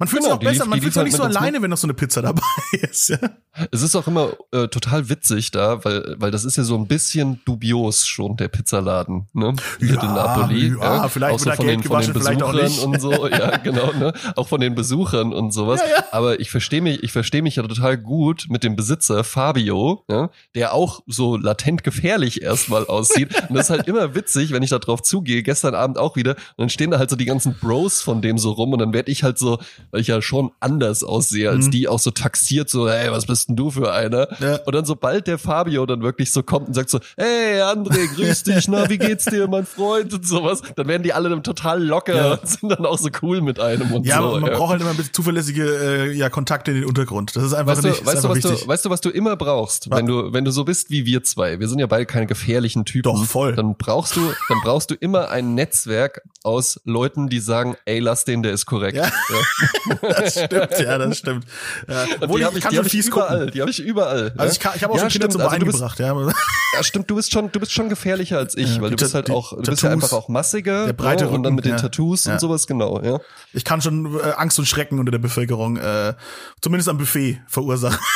Man 0.02 0.08
fühlt 0.08 0.24
Genau, 0.24 0.34
sich 0.40 0.48
auch 0.48 0.52
besser, 0.52 0.64
lief- 0.64 0.70
man 0.72 0.82
fühlt 0.82 0.94
sich 0.94 1.00
auch 1.00 1.04
halt 1.04 1.12
nicht 1.12 1.18
so 1.18 1.28
mit 1.28 1.38
alleine, 1.38 1.62
wenn 1.62 1.70
noch 1.70 1.78
so 1.78 1.86
eine 1.86 1.94
Pizza 1.94 2.22
dabei 2.24 2.42
ist. 2.82 3.10
Ja. 3.10 3.18
Es 3.72 3.82
ist 3.84 3.96
auch 3.96 4.08
immer 4.08 4.32
äh, 4.52 4.68
total 4.68 5.10
witzig 5.10 5.52
da, 5.52 5.84
weil, 5.86 6.16
weil 6.18 6.32
das 6.32 6.44
ist 6.46 6.58
ja 6.58 6.64
so 6.64 6.76
ein 6.76 6.88
bisschen 6.88 7.40
dubios 7.46 8.08
schon, 8.08 8.36
der 8.38 8.48
Pizzaladen, 8.48 9.28
ne? 9.34 9.54
Hier 9.80 9.94
Ja, 9.96 10.02
in 10.02 10.14
Napoli. 10.14 10.76
ja, 10.82 11.08
vielleicht 11.10 11.36
auch 11.36 11.40
so 11.40 11.52
von 11.52 11.68
den, 11.68 11.84
von 11.84 12.02
den 12.02 12.14
Besuchern 12.14 12.72
und 12.86 13.00
so, 13.02 13.28
ja, 13.30 13.58
genau, 13.58 13.92
ne? 13.94 14.14
Auch 14.36 14.48
von 14.48 14.60
den 14.60 14.74
Besuchern 14.74 15.34
und 15.34 15.52
sowas. 15.52 15.82
Ja, 15.82 15.98
ja. 15.98 16.04
Aber 16.12 16.40
ich 16.40 16.50
verstehe 16.50 16.82
mich, 16.82 17.04
ich 17.04 17.12
verstehe 17.12 17.42
mich 17.44 17.58
ja 17.58 17.64
total 17.64 17.98
gut 17.98 18.46
mit 18.50 18.64
dem 18.64 18.76
Besitzer 18.76 19.24
Fabio, 19.24 20.04
ja? 20.10 20.30
der 20.56 20.74
auch 20.74 21.02
so 21.06 21.36
latent 21.38 21.84
gefährlich 21.84 22.42
erstmal 22.42 22.88
aussieht. 22.88 23.30
und 23.50 23.56
das 23.56 23.66
ist 23.66 23.70
halt 23.70 23.88
immer 23.88 24.16
witzig, 24.16 24.52
wenn 24.52 24.64
ich 24.64 24.70
da 24.72 24.80
drauf 24.80 25.02
zugehe, 25.04 25.44
gestern 25.44 25.76
Abend 25.76 25.98
auch 25.98 26.16
wieder, 26.16 26.32
und 26.56 26.58
dann 26.58 26.70
stehen 26.70 26.90
da 26.92 26.98
halt 27.00 27.10
so 27.10 27.16
die 27.18 27.26
ganzen 27.26 27.54
Bros 27.60 28.02
von 28.02 28.22
dem 28.22 28.38
so 28.38 28.52
rum 28.52 28.72
und 28.74 28.80
dann 28.80 28.94
werde 28.94 29.12
ich 29.12 29.24
halt 29.24 29.38
so, 29.38 29.60
weil 29.92 30.02
ich 30.02 30.08
ja 30.08 30.22
schon 30.22 30.52
anders 30.60 31.04
aussehe 31.04 31.50
als 31.50 31.70
die, 31.70 31.88
auch 31.88 32.00
so 32.00 32.12
taxiert, 32.12 32.70
so, 32.70 32.90
hey, 32.90 33.12
was 33.12 33.26
bist 33.26 33.50
denn 33.50 33.56
du 33.56 33.72
für 33.72 33.92
einer? 33.94 34.28
Mhm. 34.40 34.46
Ja. 34.46 34.56
Und 34.66 34.74
dann 34.76 34.86
sobald 34.86 35.28
der 35.28 35.38
Fabio 35.38 35.86
dann 35.86 36.02
wirklich 36.02 36.32
so 36.32 36.44
kommt 36.44 36.68
und 36.70 36.74
sagt 36.74 36.90
so, 36.90 37.00
hey 37.18 37.62
André, 37.62 38.08
grüß 38.16 38.44
dich, 38.46 38.68
na, 38.68 38.90
wie 38.90 38.98
geht's 38.98 39.26
dir, 39.26 39.48
mein 39.48 39.66
Freund 39.66 40.14
und 40.14 40.26
sowas, 40.28 40.62
dann 40.76 40.88
werden 40.88 41.04
die 41.04 41.14
alle 41.14 41.30
dann 41.30 41.44
total 41.44 41.84
locker 41.84 42.16
Ja. 42.16 42.32
und 42.34 42.48
sind 42.48 42.70
dann 42.70 42.86
auch 42.86 42.98
so 42.98 43.10
cool 43.22 43.42
mit 43.42 43.60
einem 43.60 43.92
und 43.92 44.06
Ja, 44.06 44.22
so. 44.22 44.40
man 44.40 44.46
ja. 44.52 44.58
braucht 44.58 44.72
halt 44.72 44.82
immer 44.82 44.92
ein 44.92 44.98
bisschen 44.98 45.14
zuverlässige 45.14 45.64
äh, 45.66 46.12
ja, 46.14 46.30
Kontakte 46.30 46.72
in 46.72 46.78
den 46.78 46.86
Untergrund. 46.86 47.36
Das 47.36 47.44
ist 47.44 47.54
einfach 47.54 47.74
Weißt, 47.74 47.84
nicht, 47.84 47.98
du, 47.98 48.02
ist 48.02 48.08
weißt, 48.08 48.24
du, 48.24 48.30
was 48.30 48.36
wichtig. 48.38 48.62
du, 48.62 48.68
weißt 48.68 48.86
du, 48.86 48.90
was 48.90 49.02
du 49.02 49.10
immer 49.10 49.36
brauchst, 49.36 49.90
wenn 49.92 50.06
du, 50.06 50.34
wenn 50.34 50.46
du 50.46 50.52
so 50.52 50.64
bist 50.66 50.90
wie 50.90 51.06
wir 51.06 51.24
zwei? 51.24 51.60
Wir 51.60 51.68
sind 51.68 51.80
ja 51.80 51.88
beide 51.88 52.06
keine 52.06 52.28
gefährlichen 52.28 52.86
Typen. 52.86 53.04
Doch, 53.14 53.26
voll. 53.26 53.56
Dann 53.56 53.76
brauchst 53.78 54.16
du, 54.16 54.22
dann 54.50 54.58
brauchst 54.64 54.92
du 54.92 54.96
immer 54.96 55.30
ein 55.30 55.54
Netzwerk 55.56 56.22
aus 56.44 56.80
Leuten, 56.86 57.30
die 57.30 57.40
sagen, 57.40 57.76
ey, 57.86 58.00
lass 58.00 58.26
den, 58.26 58.44
der 58.44 58.54
ist 58.54 58.66
korrekt. 58.66 58.98
Ja. 58.98 59.10
das 60.02 60.34
stimmt, 60.34 60.80
ja, 60.80 60.98
das 60.98 61.18
stimmt. 61.18 61.46
Ja, 61.88 62.06
obwohl 62.20 62.40
die 62.40 62.46
habe 62.46 62.58
ich, 62.58 62.66
die 62.66 62.78
hab 62.78 62.86
ich 62.86 62.94
überall. 62.94 63.40
gucken. 63.40 63.52
Die 63.54 63.62
habe 63.62 63.72
ich 63.72 63.80
überall. 63.80 64.34
Also 64.38 64.44
ja? 64.44 64.52
ich, 64.52 64.60
kann, 64.60 64.74
ich 64.76 64.84
habe 64.84 64.94
auch 64.94 64.98
ja, 64.98 65.02
schon 65.04 65.10
Kinder 65.10 65.32
stimmt, 65.32 65.44
zum 65.44 65.54
also 65.54 65.66
gebracht, 65.66 66.00
ja. 66.00 66.32
Ja, 66.74 66.84
stimmt, 66.84 67.10
du 67.10 67.16
bist 67.16 67.32
schon, 67.32 67.52
du 67.52 67.60
bist 67.60 67.74
schon 67.74 67.90
gefährlicher 67.90 68.38
als 68.38 68.56
ich, 68.56 68.76
Ja, 68.76 68.82
weil 68.82 68.92
du 68.92 68.96
bist 68.96 69.14
halt 69.14 69.30
auch, 69.30 69.52
du 69.52 69.62
die 69.62 69.72
bist 69.72 69.84
ja 69.84 69.90
Tattoos. 69.90 70.04
einfach 70.04 70.18
auch 70.18 70.30
massiger. 70.30 70.86
Der 70.86 70.94
breite 70.94 71.26
ja, 71.26 71.30
und 71.30 71.44
dann 71.44 71.54
Rücken, 71.54 71.56
mit 71.56 71.66
den. 71.66 71.78
Tattoos 71.78 72.28
und 72.28 72.40
sowas, 72.40 72.68
genau, 72.68 73.02
ja. 73.02 73.20
Ich 73.54 73.66
kann 73.66 73.82
schon 73.82 74.18
äh, 74.20 74.32
Angst 74.38 74.58
und 74.60 74.66
Schrecken 74.66 75.00
unter 75.00 75.12
der 75.12 75.20
Bevölkerung, 75.20 75.78
äh, 75.78 76.14
zumindest 76.62 76.90
am 76.90 76.98
Buffet 76.98 77.42
verursachen. 77.48 78.00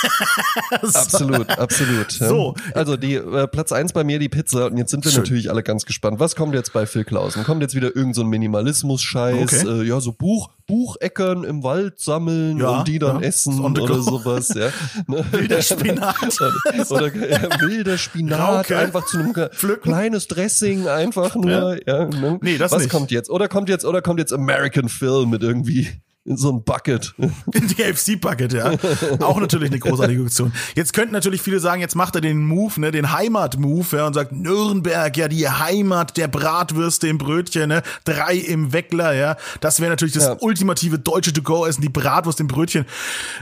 So. 0.82 0.99
Absolut, 0.99 1.49
absolut. 1.59 2.11
So. 2.11 2.55
Also 2.74 2.97
die 2.97 3.16
äh, 3.16 3.47
Platz 3.47 3.72
eins 3.72 3.93
bei 3.93 4.03
mir 4.03 4.20
die 4.20 4.30
Pizza 4.30 4.66
und 4.68 4.78
jetzt 4.78 4.91
sind 4.91 5.03
wir 5.05 5.11
Schön. 5.11 5.22
natürlich 5.22 5.49
alle 5.49 5.63
ganz 5.63 5.86
gespannt. 5.86 6.20
Was 6.20 6.36
kommt 6.36 6.53
jetzt 6.53 6.74
bei 6.74 6.86
Phil 6.86 7.03
Klausen? 7.03 7.43
Kommt 7.43 7.61
jetzt 7.61 7.76
wieder 7.76 7.95
irgend 7.95 8.16
so 8.16 8.22
ein 8.22 8.28
Minimalismus-Scheiß? 8.28 9.66
Okay. 9.66 9.82
Äh, 9.82 9.84
ja, 9.84 9.99
so 9.99 10.11
Buch, 10.11 10.49
Bucheckern 10.68 11.43
im 11.43 11.55
Wald 11.64 11.99
sammeln 11.99 12.58
Ja, 12.58 12.80
und 12.80 12.88
die 12.88 12.99
dann 12.99 13.22
ja. 13.22 13.28
essen 13.28 13.60
oder 13.60 14.01
sowas, 14.01 14.49
ja. 14.56 14.70
Wilder 15.08 15.62
Spinat. 15.62 16.16
oder 16.89 17.16
ja, 17.16 17.62
wilder 17.62 17.97
Spinat, 17.97 18.39
Rauke. 18.39 18.78
einfach 18.78 19.06
zu 19.06 19.18
einem 19.20 19.34
Pflücken. 19.51 19.84
kleines 19.91 20.28
Dressing, 20.28 20.88
einfach 20.88 21.36
nur. 21.36 21.78
Ja. 21.88 22.06
ne? 22.06 22.39
Nee, 22.41 22.58
das 22.58 22.72
Was 22.72 22.84
nicht. 22.84 22.91
kommt 22.91 23.12
jetzt? 23.12 23.30
Oder 23.30 23.47
kommt 23.47 23.70
jetzt, 23.70 23.86
oder 23.86 24.01
kommt 24.01 24.20
jetzt 24.20 24.34
American 24.34 24.89
Film 24.89 25.30
mit 25.30 25.43
irgendwie 25.43 25.89
so 26.26 26.51
ein 26.51 26.63
Bucket? 26.63 27.13
Die 27.53 27.76
KFC-Bucket, 27.76 28.53
ja. 28.53 28.71
Auch 29.19 29.39
natürlich 29.39 29.69
eine 29.69 29.80
großartige 29.80 30.23
Option. 30.23 30.51
Jetzt 30.76 30.93
könnten 30.93 31.13
natürlich 31.13 31.41
viele 31.41 31.59
sagen, 31.59 31.82
jetzt 31.82 31.95
macht 31.95 32.15
er 32.15 32.21
den 32.21 32.39
Move, 32.45 32.80
ne, 32.82 32.91
den 32.91 33.11
Heimat-Move, 33.11 33.95
ja, 33.97 34.07
und 34.07 34.13
sagt, 34.13 34.32
Nürnberg, 34.32 35.15
ja, 35.15 35.28
die 35.28 35.47
Heimat 35.47 36.17
der 36.17 36.28
Bratwürste 36.28 37.07
im 37.07 37.17
Brötchen, 37.19 37.69
ne, 37.69 37.84
drei 38.05 38.36
im 38.36 38.73
Weckler, 38.73 39.13
ja. 39.13 39.38
Das 39.61 39.80
wäre 39.80 39.91
natürlich 39.91 40.15
das 40.15 40.23
Ja. 40.26 40.38
ultimative 40.39 40.97
deutsche 40.97 41.32
To-Go-Essen, 41.32 41.82
die 41.82 41.89
Bratwurst 41.89 42.39
im 42.39 42.47
Brötchen. 42.47 42.86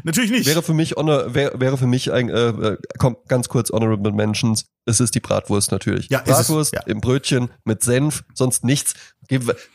Natürlich 0.03 0.31
nicht. 0.31 0.45
Wäre 0.47 0.61
für 0.61 0.73
mich 0.73 0.95
honor, 0.95 1.33
wäre, 1.33 1.59
wäre 1.59 1.77
für 1.77 1.87
mich 1.87 2.11
ein, 2.11 2.29
äh, 2.29 2.49
äh, 2.49 2.77
komm, 2.99 3.15
ganz 3.29 3.47
kurz 3.47 3.69
Honorable 3.71 4.11
Mentions. 4.11 4.65
Es 4.85 4.99
ist 4.99 5.15
die 5.15 5.19
Bratwurst 5.19 5.71
natürlich. 5.71 6.09
Ja, 6.09 6.21
es, 6.25 6.35
Bratwurst 6.35 6.73
ja. 6.73 6.81
im 6.85 7.01
Brötchen 7.01 7.49
mit 7.63 7.83
Senf, 7.83 8.23
sonst 8.33 8.63
nichts. 8.63 8.93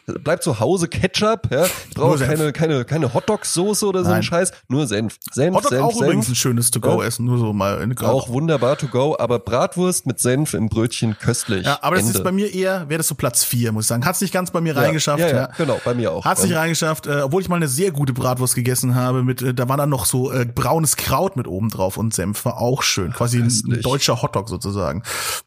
Bleib 0.06 0.42
zu 0.42 0.61
Hause 0.61 0.88
Ketchup, 0.88 1.48
ja. 1.50 1.66
Brauche 1.94 2.18
keine, 2.18 2.52
keine, 2.52 2.84
keine 2.84 3.14
Hotdog-Soße 3.14 3.86
oder 3.86 4.04
so 4.04 4.11
ein. 4.11 4.22
Scheiß. 4.22 4.52
Nur 4.68 4.86
Senf. 4.86 5.16
Senf, 5.32 5.56
Hotdog 5.56 5.70
Senf, 5.70 5.82
auch 5.82 5.92
Senf. 5.92 6.02
übrigens 6.02 6.28
ein 6.28 6.34
schönes 6.34 6.70
To-Go-Essen, 6.70 7.24
nur 7.24 7.38
so 7.38 7.52
mal 7.52 7.80
in 7.80 7.96
Auch 7.98 8.28
wunderbar 8.28 8.76
to 8.76 8.88
go, 8.88 9.16
aber 9.18 9.38
Bratwurst 9.38 10.06
mit 10.06 10.20
Senf 10.20 10.54
im 10.54 10.68
Brötchen 10.68 11.18
köstlich. 11.18 11.64
Ja, 11.64 11.78
aber 11.82 11.96
das 11.96 12.06
Ende. 12.06 12.18
ist 12.18 12.24
bei 12.24 12.32
mir 12.32 12.52
eher, 12.52 12.88
wäre 12.88 12.98
das 12.98 13.09
so 13.09 13.14
Platz 13.14 13.42
vier, 13.42 13.72
muss 13.72 13.84
ich 13.84 13.88
sagen. 13.88 14.04
Hat's 14.04 14.20
nicht 14.20 14.32
ganz 14.32 14.50
bei 14.50 14.61
mir 14.61 14.74
Ja, 14.74 14.82
reingeschafft. 14.82 15.20
Ja, 15.20 15.28
ja, 15.28 15.46
genau, 15.56 15.80
bei 15.84 15.94
mir 15.94 16.12
auch. 16.12 16.24
Hat's 16.24 16.42
nicht 16.42 16.54
reingeschafft, 16.54 17.06
äh, 17.06 17.22
obwohl 17.22 17.40
ich 17.40 17.48
mal 17.48 17.56
eine 17.56 17.68
sehr 17.68 17.90
gute 17.90 18.12
Bratwurst 18.12 18.54
gegessen 18.54 18.94
habe. 18.94 19.22
Mit, 19.24 19.40
äh, 19.40 19.54
da 19.54 19.68
war 19.68 19.78
dann 19.78 19.90
noch 19.90 20.04
so 20.04 20.30
äh, 20.30 20.44
braunes 20.44 20.96
Kraut 20.96 21.36
mit 21.36 21.48
oben 21.48 21.70
drauf 21.70 21.96
und 21.96 22.14
Senf 22.14 22.44
war 22.44 22.59
auch 22.59 22.82
schön, 22.82 23.12
quasi 23.12 23.38
ein, 23.38 23.46
ein 23.46 23.80
deutscher 23.80 24.20
Hotdog 24.20 24.48
sozusagen. 24.48 24.97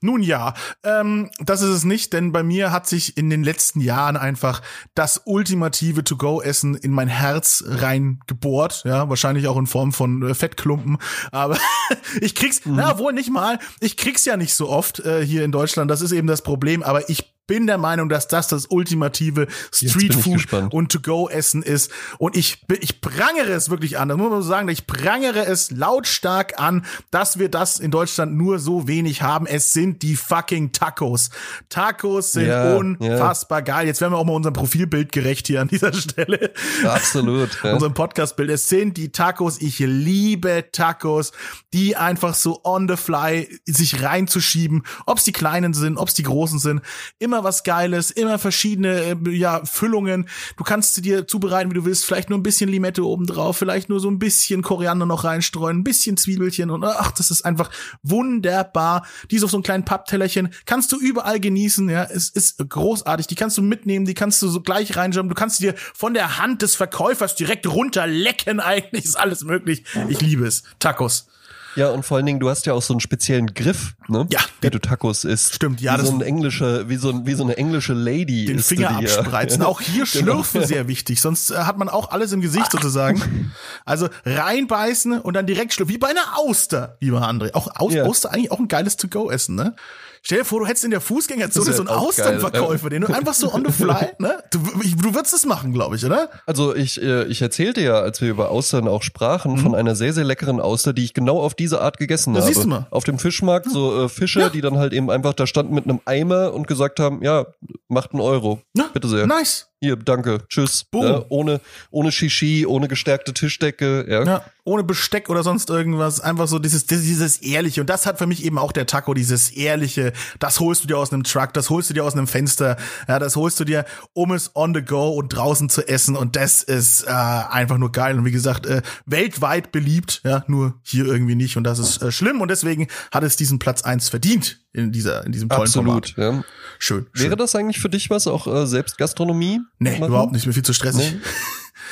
Nun 0.02 0.22
ja, 0.22 0.54
ähm, 0.84 1.30
das 1.40 1.62
ist 1.62 1.70
es 1.70 1.84
nicht, 1.84 2.14
denn 2.14 2.32
bei 2.32 2.44
mir 2.44 2.72
hat 2.72 2.88
sich 2.88 3.18
in 3.18 3.30
den 3.30 3.44
letzten 3.44 3.82
Jahren 3.82 4.18
einfach 4.18 4.62
das 4.96 5.22
ultimative 5.26 6.04
To-Go-Essen 6.04 6.76
in 6.76 6.92
mein 6.92 7.08
Herz 7.08 7.64
reingebohrt. 7.68 8.84
Ja, 8.86 9.10
wahrscheinlich 9.10 9.48
auch 9.48 9.58
in 9.58 9.68
Form 9.68 9.94
von 9.94 10.22
äh, 10.24 10.34
Fettklumpen, 10.34 10.98
aber 11.32 11.58
ich 12.22 12.36
krieg's, 12.36 12.62
na 12.66 12.98
wohl 12.98 13.14
nicht 13.14 13.32
mal. 13.32 13.60
Ich 13.80 13.98
krieg's 13.98 14.26
ja 14.26 14.38
nicht 14.38 14.54
so 14.54 14.70
oft 14.70 15.00
äh, 15.00 15.26
hier 15.26 15.44
in 15.44 15.52
Deutschland. 15.52 15.92
Das 15.92 16.02
ist 16.02 16.12
eben 16.12 16.28
das 16.28 16.42
Problem. 16.42 16.84
Aber 16.84 17.10
ich 17.10 17.34
bin 17.52 17.68
der 17.68 17.78
Meinung, 17.78 18.08
dass 18.08 18.30
das 18.30 18.48
das 18.48 18.68
ultimative 18.68 19.46
Streetfood 19.74 20.36
gespannt. 20.36 20.74
und 20.74 20.90
To-Go-Essen 20.94 21.64
ist. 21.64 21.92
Und 22.18 22.38
ich, 22.38 22.64
ich 22.80 23.02
prangere 23.02 23.52
es 23.52 23.70
wirklich 23.70 24.00
an. 24.00 24.08
Das 24.08 24.18
muss 24.18 24.30
man 24.30 24.42
so 24.42 24.48
sagen. 24.48 24.70
Ich 24.70 24.88
prangere 24.88 25.46
es 25.46 25.70
lautstark 25.70 26.62
an, 26.62 26.86
dass 27.10 27.40
wir 27.40 27.50
das 27.50 27.78
in 27.78 27.92
Deutschland 27.92 28.38
nur 28.38 28.58
so 28.60 28.88
wenig 28.88 29.22
haben. 29.22 29.48
Es 29.48 29.74
sind 29.74 30.02
die 30.02 30.16
fucking 30.16 30.72
Tacos. 30.72 31.30
Tacos 31.68 32.32
sind 32.32 32.48
Ja, 32.48 32.74
unfassbar 32.78 33.62
geil. 33.64 33.86
Jetzt 33.86 34.00
werden 34.00 34.14
wir 34.14 34.18
auch 34.18 34.24
mal 34.24 34.32
unserem 34.32 34.54
Profilbild 34.54 35.12
gerecht 35.12 35.48
hier 35.48 35.60
an 35.60 35.68
dieser 35.68 35.92
Stelle. 35.92 36.54
Absolut. 36.86 37.50
Ja. 37.66 37.74
Unserem 37.74 37.94
Podcast-Bild. 37.94 38.50
Es 38.50 38.70
sind 38.70 38.96
die 38.96 39.12
Tacos. 39.12 39.62
Ich 39.62 39.80
liebe 39.80 40.68
Tacos, 40.72 41.34
die 41.74 41.98
einfach 41.98 42.34
so 42.34 42.62
on 42.64 42.88
the 42.88 42.96
fly 42.96 43.50
sich 43.66 44.02
reinzuschieben. 44.02 44.84
Ob's 45.06 45.26
die 45.26 45.34
kleinen 45.34 45.74
sind, 45.74 45.98
ob's 45.98 46.14
die 46.14 46.24
großen 46.24 46.58
sind. 46.58 46.82
Immer 47.20 47.41
was 47.44 47.64
Geiles, 47.64 48.12
immer 48.12 48.40
verschiedene 48.40 49.18
äh, 49.26 49.30
ja, 49.30 49.64
Füllungen. 49.66 50.28
Du 50.58 50.64
kannst 50.64 50.96
sie 50.96 51.02
dir 51.02 51.28
zubereiten, 51.28 51.72
wie 51.72 51.76
du 51.76 51.86
willst. 51.86 52.06
Vielleicht 52.06 52.30
nur 52.30 52.40
ein 52.40 52.44
bisschen 52.44 52.70
Limette 52.70 53.06
oben 53.06 53.26
drauf, 53.26 53.58
vielleicht 53.58 53.90
nur 53.90 54.00
so 54.00 54.10
ein 54.10 54.20
bisschen 54.20 54.62
Koriander 54.62 55.06
noch 55.06 55.24
reinstreuen, 55.24 55.80
ein 55.80 55.84
bisschen 55.84 56.18
Zwiebelchen 56.18 56.70
und 56.70 56.84
ach, 56.84 57.12
das 57.12 57.32
ist 57.32 57.44
einfach 57.44 57.70
wunderbar. 58.04 59.06
Dies 59.30 59.44
auf 59.44 59.52
so 59.52 59.58
einem 59.58 59.64
kleinen 59.64 59.86
Papptellerchen 59.86 60.50
kannst 60.66 60.92
du 60.92 61.00
überall 61.00 61.40
genießen. 61.40 61.90
Ja, 61.90 62.04
es 62.04 62.30
ist 62.30 62.58
großartig. 62.70 63.28
Die 63.28 63.36
kannst 63.36 63.58
du 63.58 63.62
mitnehmen, 63.62 64.06
die 64.06 64.14
kannst 64.14 64.42
du 64.42 64.48
so 64.48 64.62
gleich 64.62 64.96
reinschauen. 64.96 65.30
Du 65.30 65.36
kannst 65.36 65.58
sie 65.58 65.68
dir 65.68 65.76
von 65.94 66.14
der 66.14 66.38
Hand 66.38 66.62
des 66.62 66.76
Verkäufers 66.76 67.36
direkt 67.36 67.68
runterlecken. 67.68 68.60
Eigentlich 68.72 69.06
ist 69.06 69.20
alles 69.20 69.44
möglich. 69.44 69.84
Ich 70.10 70.22
liebe 70.22 70.46
es. 70.46 70.64
Tacos. 70.80 71.28
Ja, 71.76 71.90
und 71.90 72.04
vor 72.04 72.18
allen 72.18 72.26
Dingen, 72.26 72.40
du 72.40 72.50
hast 72.50 72.66
ja 72.66 72.74
auch 72.74 72.82
so 72.82 72.94
einen 72.94 73.00
speziellen 73.00 73.54
Griff, 73.54 73.94
ne? 74.10 74.28
Ja, 74.30 74.40
Wie 74.62 74.70
du 74.70 74.80
Tacos 74.80 75.24
isst. 75.24 75.54
Stimmt, 75.56 75.80
ja, 75.82 75.94
Wie 75.94 75.98
das- 76.00 76.08
so 76.08 76.14
ein 76.16 76.22
englische, 76.22 76.90
wie 76.90 76.98
so, 76.98 77.10
ein, 77.12 77.26
wie 77.26 77.34
so 77.34 77.44
eine 77.44 77.56
englische 77.58 77.94
Lady. 77.94 78.46
den 78.46 78.60
Finger 78.60 78.98
die, 79.00 79.06
ja. 79.06 79.18
abspreizen. 79.20 79.62
Auch 79.64 79.80
hier 79.82 80.04
Genau. 80.12 80.44
schlürfen 80.44 80.66
sehr 80.66 80.88
wichtig, 80.88 81.22
sonst 81.22 81.50
äh, 81.52 81.56
hat 81.56 81.78
man 81.78 81.88
auch 81.90 82.12
alles 82.12 82.32
im 82.34 82.42
Gesicht 82.42 82.72
sozusagen. 82.72 83.52
Also 83.86 84.08
reinbeißen 84.26 85.20
und 85.20 85.34
dann 85.34 85.46
direkt 85.46 85.74
schlürfen, 85.74 85.94
wie 85.94 85.98
bei 85.98 86.10
einer 86.10 86.38
Auster, 86.38 86.98
lieber 87.00 87.22
André. 87.28 87.54
Auch 87.54 87.68
Aus 87.80 87.94
Ja. 87.94 88.04
Auster 88.06 88.32
eigentlich 88.32 88.52
auch 88.52 88.60
ein 88.60 88.68
geiles 88.68 88.98
To-Go-Essen, 88.98 89.56
ne? 89.56 89.76
Stell 90.24 90.40
dir 90.40 90.46
vor, 90.46 90.60
du 90.60 90.68
hättest 90.68 90.84
in 90.86 90.92
der 90.92 91.02
Fußgängerzone 91.02 91.66
Das 91.66 91.78
so 91.78 91.82
einen 91.82 91.90
Austernverkäufer, 91.90 92.90
den 92.92 93.02
du 93.02 93.14
einfach 93.14 93.34
so 93.34 93.52
on 93.54 93.66
the 93.66 93.72
fly, 93.72 94.10
ne? 94.20 94.44
Du, 94.52 94.60
du 94.60 95.16
würdest 95.16 95.34
es 95.34 95.46
machen, 95.48 95.74
glaube 95.74 95.96
ich, 95.96 96.06
oder? 96.06 96.30
Also 96.46 96.76
ich, 96.76 97.02
äh, 97.02 97.24
ich 97.26 97.42
erzählte 97.42 97.82
ja, 97.82 98.00
als 98.00 98.22
wir 98.22 98.30
über 98.30 98.52
Austern 98.52 98.88
auch 98.88 99.02
sprachen, 99.02 99.58
von 99.58 99.74
einer 99.74 99.96
sehr, 99.96 100.14
sehr 100.14 100.24
leckeren 100.24 100.60
Auster, 100.62 100.94
die 100.94 101.04
ich 101.04 101.14
genau 101.16 101.40
auf 101.42 101.56
diese 101.56 101.82
Art 101.82 101.98
gegessen 101.98 102.32
Mhm. 102.32 102.36
Da 102.36 102.42
habe. 102.42 102.54
siehst 102.54 102.64
du 102.66 102.70
mal. 102.70 102.86
Auf 102.92 103.04
dem 103.04 103.18
Fischmarkt 103.18 103.70
so 103.72 104.04
äh, 104.06 104.10
Fische, 104.10 104.42
Ja. 104.42 104.50
die 104.50 104.62
dann 104.62 104.78
halt 104.78 104.94
eben 104.94 105.10
einfach 105.10 105.34
da 105.34 105.48
standen 105.48 105.74
mit 105.74 105.86
einem 105.86 106.00
Eimer 106.06 106.54
und 106.54 106.68
gesagt 106.68 107.00
haben, 107.00 107.24
ja, 107.24 107.48
macht 107.88 108.12
einen 108.12 108.22
Euro. 108.22 108.62
Ja, 108.76 108.90
Bitte 108.94 109.08
sehr. 109.08 109.26
Nice. 109.26 109.71
Hier, 109.84 109.96
danke, 109.96 110.44
tschüss. 110.48 110.84
Boom. 110.84 111.04
Ja, 111.04 111.26
ohne, 111.30 111.60
ohne 111.90 112.12
Shishi, 112.12 112.68
ohne 112.68 112.88
gestärkte 112.88 113.34
Tischdecke. 113.34 114.06
Ja. 114.08 114.24
Ja, 114.24 114.46
ohne 114.64 114.84
Besteck 114.84 115.28
oder 115.28 115.42
sonst 115.42 115.72
irgendwas. 115.72 116.20
Einfach 116.20 116.48
so 116.48 116.60
dieses, 116.60 116.86
dieses 116.86 117.38
Ehrliche. 117.38 117.82
Und 117.82 117.90
das 117.90 118.06
hat 118.06 118.20
für 118.20 118.28
mich 118.28 118.46
eben 118.46 118.60
auch 118.60 118.74
der 118.74 118.86
Taco, 118.86 119.16
dieses 119.16 119.50
Ehrliche. 119.50 120.14
Das 120.38 120.60
holst 120.60 120.84
du 120.84 120.88
dir 120.88 121.00
aus 121.00 121.12
einem 121.12 121.24
Truck, 121.24 121.56
das 121.56 121.72
holst 121.72 121.90
du 121.90 121.96
dir 121.96 122.06
aus 122.06 122.14
einem 122.14 122.28
Fenster. 122.28 122.78
Ja, 123.08 123.18
das 123.18 123.36
holst 123.36 123.60
du 123.60 123.64
dir, 123.64 123.86
um 124.14 124.32
es 124.34 124.56
on 124.56 124.76
the 124.76 124.84
go 124.84 125.14
und 125.14 125.30
draußen 125.30 125.68
zu 125.68 125.88
essen. 125.88 126.16
Und 126.16 126.36
das 126.36 126.62
ist 126.62 127.08
äh, 127.08 127.10
einfach 127.10 127.80
nur 127.80 127.92
geil. 127.92 128.20
Und 128.20 128.26
wie 128.26 128.32
gesagt, 128.32 128.68
äh, 128.68 128.84
weltweit 129.08 129.72
beliebt. 129.72 130.22
Ja, 130.24 130.44
nur 130.46 130.76
hier 130.84 131.06
irgendwie 131.06 131.34
nicht. 131.34 131.58
Und 131.58 131.64
das 131.64 131.80
ist 131.80 132.04
äh, 132.04 132.12
schlimm. 132.12 132.42
Und 132.42 132.52
deswegen 132.52 132.88
hat 133.12 133.24
es 133.24 133.36
diesen 133.36 133.58
Platz 133.58 133.82
eins 133.82 134.10
verdient 134.10 134.60
in 134.74 134.92
dieser, 134.92 135.26
in 135.26 135.32
diesem 135.32 135.50
tollen 135.50 135.64
Absolut. 135.64 136.12
Format. 136.12 136.36
Ja. 136.36 136.44
Schön. 136.78 137.08
schön. 137.14 137.26
Wäre 137.26 137.36
das 137.36 137.56
eigentlich 137.56 137.80
für 137.80 137.90
dich 137.90 138.12
was, 138.12 138.28
auch 138.28 138.46
äh, 138.46 138.68
selbst 138.68 139.00
Gastronomie? 139.00 139.60
Nee, 139.82 139.98
machen? 139.98 140.10
überhaupt 140.10 140.32
nicht. 140.32 140.46
Mir 140.46 140.54
viel 140.54 140.64
zu 140.64 140.74
stressig. 140.74 141.14
Nee? 141.14 141.20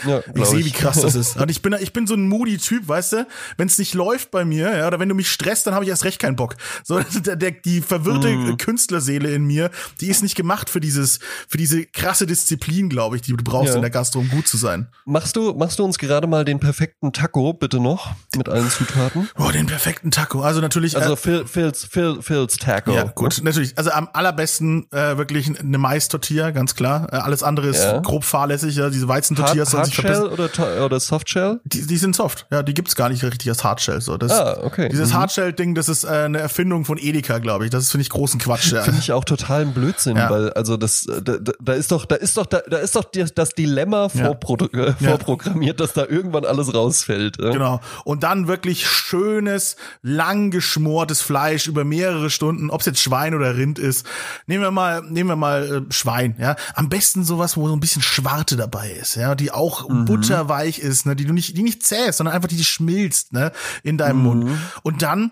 Ja, 0.08 0.22
Ich 0.36 0.46
sehe, 0.46 0.64
wie 0.66 0.72
krass 0.72 1.02
das 1.02 1.16
ist. 1.16 1.38
Und 1.42 1.50
ich 1.52 1.62
bin, 1.62 1.76
ich 1.80 1.94
bin 1.94 2.08
so 2.08 2.14
ein 2.16 2.28
moody 2.28 2.58
Typ, 2.58 2.88
weißt 2.88 3.14
du? 3.14 3.28
Wenn 3.58 3.68
es 3.68 3.78
nicht 3.78 3.94
läuft 3.94 4.32
bei 4.32 4.46
mir, 4.46 4.76
ja, 4.78 4.88
oder 4.88 5.00
wenn 5.00 5.10
du 5.10 5.16
mich 5.16 5.30
stresst, 5.32 5.68
dann 5.68 5.74
habe 5.74 5.84
ich 5.86 5.90
erst 5.90 6.04
recht 6.06 6.20
keinen 6.20 6.36
Bock. 6.36 6.56
So, 6.84 7.00
der, 7.26 7.36
der, 7.36 7.52
die 7.52 7.82
verwirrte 7.82 8.30
Mhm. 8.30 8.58
Künstlerseele 8.58 9.32
in 9.32 9.44
mir, 9.46 9.70
die 10.02 10.08
ist 10.08 10.22
nicht 10.24 10.36
gemacht 10.36 10.70
für 10.70 10.80
dieses, 10.80 11.20
für 11.48 11.58
diese 11.58 11.86
krasse 11.86 12.26
Disziplin, 12.26 12.90
glaube 12.90 13.16
ich, 13.16 13.22
die 13.22 13.32
du 13.36 13.44
brauchst 13.44 13.70
Ja. 13.70 13.76
in 13.76 13.82
der 13.82 13.90
Gastro, 13.90 14.20
um 14.20 14.30
gut 14.30 14.48
zu 14.48 14.58
sein. 14.58 14.88
Machst 15.06 15.36
du, 15.36 15.54
machst 15.54 15.80
du 15.80 15.84
uns 15.86 15.98
gerade 15.98 16.28
mal 16.28 16.46
den 16.46 16.60
perfekten 16.60 17.12
Taco, 17.14 17.54
bitte 17.54 17.80
noch, 17.80 18.12
mit 18.36 18.48
allen 18.50 18.70
Zutaten? 18.70 19.30
Oh, 19.38 19.50
den 19.52 19.66
perfekten 19.66 20.12
Taco. 20.12 20.42
Also 20.42 20.62
natürlich. 20.62 20.96
Also 20.98 21.14
äh, 21.14 21.18
Phil, 21.18 21.46
Phil's, 21.48 21.86
Phil, 21.86 22.22
Phil's 22.22 22.58
Taco. 22.58 22.92
ja, 22.94 23.04
gut, 23.04 23.42
natürlich. 23.44 23.78
Also 23.78 23.92
am 23.92 24.08
allerbesten 24.14 24.88
äh, 24.92 25.18
wirklich 25.18 25.50
eine 25.60 25.78
Mais-Tortilla, 25.78 26.52
ganz 26.52 26.76
klar. 26.76 27.08
Äh, 27.12 27.18
alles 27.18 27.44
andere 27.44 27.68
ist 27.68 27.84
Ja. 27.84 28.00
grob 28.00 28.24
fahrlässig. 28.24 28.76
Ja, 28.76 28.90
diese 28.90 29.08
Weizentortillas 29.08 29.74
Hardshell 29.80 30.28
oder, 30.28 30.86
oder 30.86 31.00
Softshell? 31.00 31.60
Die, 31.64 31.86
die 31.86 31.98
sind 31.98 32.16
soft. 32.16 32.46
Ja, 32.52 32.64
die 32.64 32.74
gibt's 32.74 32.96
gar 32.96 33.10
nicht 33.10 33.24
richtig 33.24 33.50
als 33.50 33.64
Hardshell. 33.64 34.02
So, 34.02 34.18
das, 34.18 34.32
Ah, 34.32 34.60
okay. 34.64 34.90
Dieses 34.90 35.10
Mhm. 35.10 35.14
Hardshell-Ding, 35.16 35.76
das 35.76 35.90
ist 35.90 36.04
äh, 36.04 36.08
eine 36.10 36.40
Erfindung 36.40 36.86
von 36.86 36.98
Edeka, 36.98 37.40
glaube 37.40 37.66
ich. 37.66 37.72
Das 37.72 37.84
ist 37.84 37.92
finde 37.92 38.04
ich 38.04 38.10
großen 38.10 38.40
Quatsch. 38.40 38.72
Ja. 38.72 38.84
Finde 38.84 39.00
ich 39.00 39.12
auch 39.12 39.24
totalen 39.24 39.74
Blödsinn, 39.74 40.18
Ja. 40.18 40.30
weil 40.30 40.52
also 40.54 40.78
das 40.78 41.06
da, 41.24 41.38
da- 41.60 41.74
ist 41.74 41.92
doch 41.92 42.06
da 42.06 42.16
ist 42.16 42.38
doch 42.38 42.46
da, 42.46 42.62
da 42.70 42.78
ist 42.78 42.96
doch 42.96 43.06
das 43.36 43.50
Dilemma 43.52 44.10
Ja. 44.14 44.26
vorpro 44.26 44.58
äh, 44.74 44.94
vorprogrammiert, 44.94 45.80
dass 45.80 45.94
da 45.94 46.06
irgendwann 46.06 46.46
alles 46.46 46.74
rausfällt. 46.74 47.38
Genau. 47.38 47.80
Und 48.06 48.24
dann 48.24 48.48
wirklich 48.48 48.88
schönes, 48.88 49.76
lang 50.02 50.50
geschmortes 50.52 51.22
Fleisch 51.22 51.68
über 51.68 51.84
mehrere 51.84 52.30
Stunden, 52.30 52.70
ob 52.72 52.80
es 52.82 52.88
jetzt 52.88 53.00
Schwein 53.02 53.34
oder 53.36 53.56
Rind 53.56 53.78
ist. 53.80 54.06
Nehmen 54.48 54.64
wir 54.64 54.72
mal, 54.72 55.02
nehmen 55.04 55.30
wir 55.30 55.36
mal 55.36 55.86
äh, 55.90 55.94
Schwein, 55.94 56.36
ja. 56.40 56.56
Am 56.74 56.90
besten 56.90 57.24
sowas, 57.24 57.56
wo 57.58 57.68
so 57.68 57.76
ein 57.76 57.80
bisschen 57.80 58.02
Schwarte 58.02 58.56
dabei 58.58 58.90
ist, 58.92 59.16
ja, 59.16 59.36
die 59.36 59.52
auch 59.52 59.69
butterweich 60.06 60.80
ist, 60.80 61.06
ne, 61.06 61.16
die 61.16 61.26
du 61.26 61.34
nicht, 61.34 61.56
die 61.58 61.64
nicht 61.64 61.84
zähst, 61.84 62.18
sondern 62.18 62.36
einfach 62.36 62.50
die, 62.50 62.58
die 62.58 62.66
schmilzt, 62.66 63.34
ne, 63.34 63.52
in 63.84 63.98
deinem 63.98 64.20
Mund. 64.24 64.50
Und 64.84 65.02
dann 65.02 65.32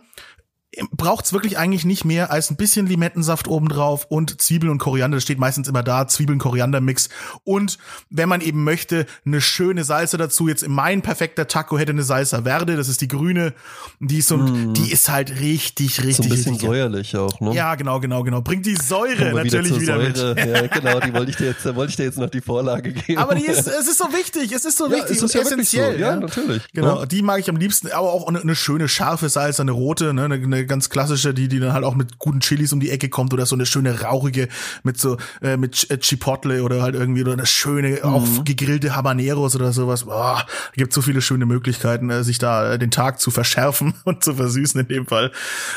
braucht's 0.91 1.33
wirklich 1.33 1.57
eigentlich 1.57 1.85
nicht 1.85 2.05
mehr 2.05 2.29
als 2.31 2.51
ein 2.51 2.57
bisschen 2.57 2.87
Limettensaft 2.87 3.47
obendrauf 3.47 4.05
und 4.09 4.41
Zwiebeln 4.41 4.71
und 4.71 4.77
Koriander. 4.79 5.17
Das 5.17 5.23
steht 5.23 5.39
meistens 5.39 5.67
immer 5.67 5.81
da, 5.81 6.07
Zwiebeln, 6.07 6.39
Koriander-Mix. 6.39 7.09
Und 7.43 7.77
wenn 8.09 8.29
man 8.29 8.41
eben 8.41 8.63
möchte, 8.63 9.05
eine 9.25 9.41
schöne 9.41 9.83
Salsa 9.83 10.17
dazu. 10.17 10.47
Jetzt 10.47 10.67
mein 10.67 11.01
perfekter 11.01 11.47
Taco 11.47 11.77
hätte 11.79 11.93
eine 11.93 12.03
Salsa 12.03 12.43
Verde, 12.43 12.75
das 12.75 12.89
ist 12.89 13.01
die 13.01 13.07
grüne. 13.07 13.53
Die 13.99 14.17
ist 14.17 14.27
so, 14.27 14.37
die 14.37 14.91
ist 14.91 15.09
halt 15.09 15.39
richtig, 15.39 16.03
richtig, 16.03 16.15
So 16.17 16.23
ein 16.23 16.29
bisschen 16.29 16.51
richtig. 16.53 16.67
säuerlich 16.69 17.15
auch, 17.15 17.39
ne? 17.39 17.53
Ja, 17.55 17.75
genau, 17.75 17.99
genau, 17.99 18.23
genau. 18.23 18.41
Bringt 18.41 18.65
die 18.65 18.75
Säure 18.75 19.33
natürlich 19.33 19.79
wieder, 19.79 19.97
mit. 19.97 20.17
Säure. 20.17 20.37
Ja, 20.47 20.67
genau, 20.79 20.99
die 20.99 21.13
wollte 21.13 21.31
ich 21.31 21.37
dir 21.37 21.47
jetzt, 21.47 21.65
da 21.65 21.75
wollte 21.75 21.91
ich 21.91 21.95
dir 21.95 22.03
jetzt 22.03 22.17
noch 22.19 22.29
die 22.29 22.41
Vorlage 22.41 22.91
geben. 22.91 23.19
Aber 23.19 23.35
die 23.35 23.45
ist, 23.45 23.67
es 23.67 23.87
ist 23.87 23.97
so 23.97 24.05
wichtig, 24.13 24.51
es 24.51 24.65
ist 24.65 24.77
so 24.77 24.85
ja, 24.87 24.97
wichtig 24.97 25.11
ist 25.17 25.21
und 25.23 25.33
das 25.33 25.33
ja 25.33 25.49
wirklich 25.49 25.69
so. 25.69 25.77
essentiell. 25.79 25.99
Ja, 25.99 26.15
natürlich. 26.17 26.63
Genau, 26.73 26.99
Ja. 26.99 27.05
die 27.05 27.21
mag 27.21 27.39
ich 27.39 27.49
am 27.49 27.55
liebsten, 27.55 27.87
aber 27.91 28.11
auch 28.11 28.27
eine, 28.27 28.41
eine 28.41 28.55
schöne 28.55 28.87
scharfe 28.87 29.29
Salsa, 29.29 29.63
eine 29.63 29.71
rote, 29.71 30.13
ne, 30.13 30.25
eine, 30.25 30.35
eine 30.35 30.66
ganz 30.67 30.89
klassische, 30.89 31.33
die 31.33 31.47
die 31.47 31.59
dann 31.59 31.73
halt 31.73 31.83
auch 31.83 31.95
mit 31.95 32.19
guten 32.19 32.39
Chilis 32.41 32.73
um 32.73 32.79
die 32.79 32.91
Ecke 32.91 33.09
kommt 33.09 33.33
oder 33.33 33.45
so 33.45 33.55
eine 33.55 33.65
schöne 33.65 34.01
rauchige 34.01 34.47
mit 34.83 34.97
so 34.99 35.17
äh, 35.41 35.57
mit 35.57 35.89
äh, 35.89 35.97
Chipotle 35.99 36.63
oder 36.63 36.81
halt 36.81 36.95
irgendwie 36.95 37.21
oder 37.21 37.33
eine 37.33 37.45
schöne 37.45 38.03
auch 38.03 38.25
Mhm. 38.25 38.43
gegrillte 38.45 38.95
Habaneros 38.95 39.55
oder 39.55 39.71
sowas. 39.73 40.03
Boah, 40.05 40.45
gibt 40.75 40.93
so 40.93 41.01
viele 41.01 41.21
schöne 41.21 41.45
Möglichkeiten, 41.45 42.09
äh, 42.09 42.23
sich 42.23 42.37
da 42.37 42.73
äh, 42.73 42.79
den 42.79 42.91
Tag 42.91 43.19
zu 43.19 43.31
verschärfen 43.31 43.93
und 44.05 44.23
zu 44.23 44.35
versüßen 44.35 44.79
in 44.81 44.87
dem 44.87 45.05
Fall. 45.07 45.31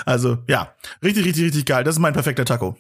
Also 0.05 0.39
ja, 0.49 0.75
richtig, 1.03 1.25
richtig, 1.25 1.45
richtig 1.45 1.67
geil. 1.67 1.85
Das 1.85 1.95
ist 1.97 2.01
mein 2.01 2.13
perfekter 2.13 2.45
Taco. 2.45 2.77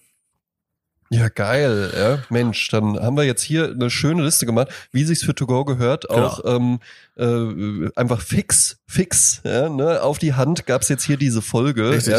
Ja, 1.13 1.29
geil, 1.29 1.93
ja. 1.97 2.19
Mensch, 2.31 2.69
dann 2.69 2.99
haben 2.99 3.17
wir 3.17 3.25
jetzt 3.25 3.43
hier 3.43 3.71
eine 3.71 3.91
schöne 3.91 4.23
Liste 4.23 4.47
gemacht, 4.47 4.69
wie 4.93 5.03
sich's 5.05 5.25
für 5.25 5.35
To 5.35 5.45
Go 5.47 5.65
gehört. 5.65 6.07
Genau. 6.09 6.25
Auch 6.27 6.41
ähm, 6.45 6.79
äh, 7.17 7.91
einfach 7.97 8.21
fix, 8.21 8.79
fix, 8.87 9.41
ja, 9.45 9.69
ne, 9.69 10.03
auf 10.03 10.19
die 10.19 10.35
Hand 10.35 10.67
gab's 10.67 10.89
jetzt 10.89 11.03
hier 11.05 11.17
diese 11.17 11.43
Folge. 11.43 11.91
Richtig. 11.91 12.13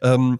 Ja. 0.00 0.14
Ähm, 0.14 0.38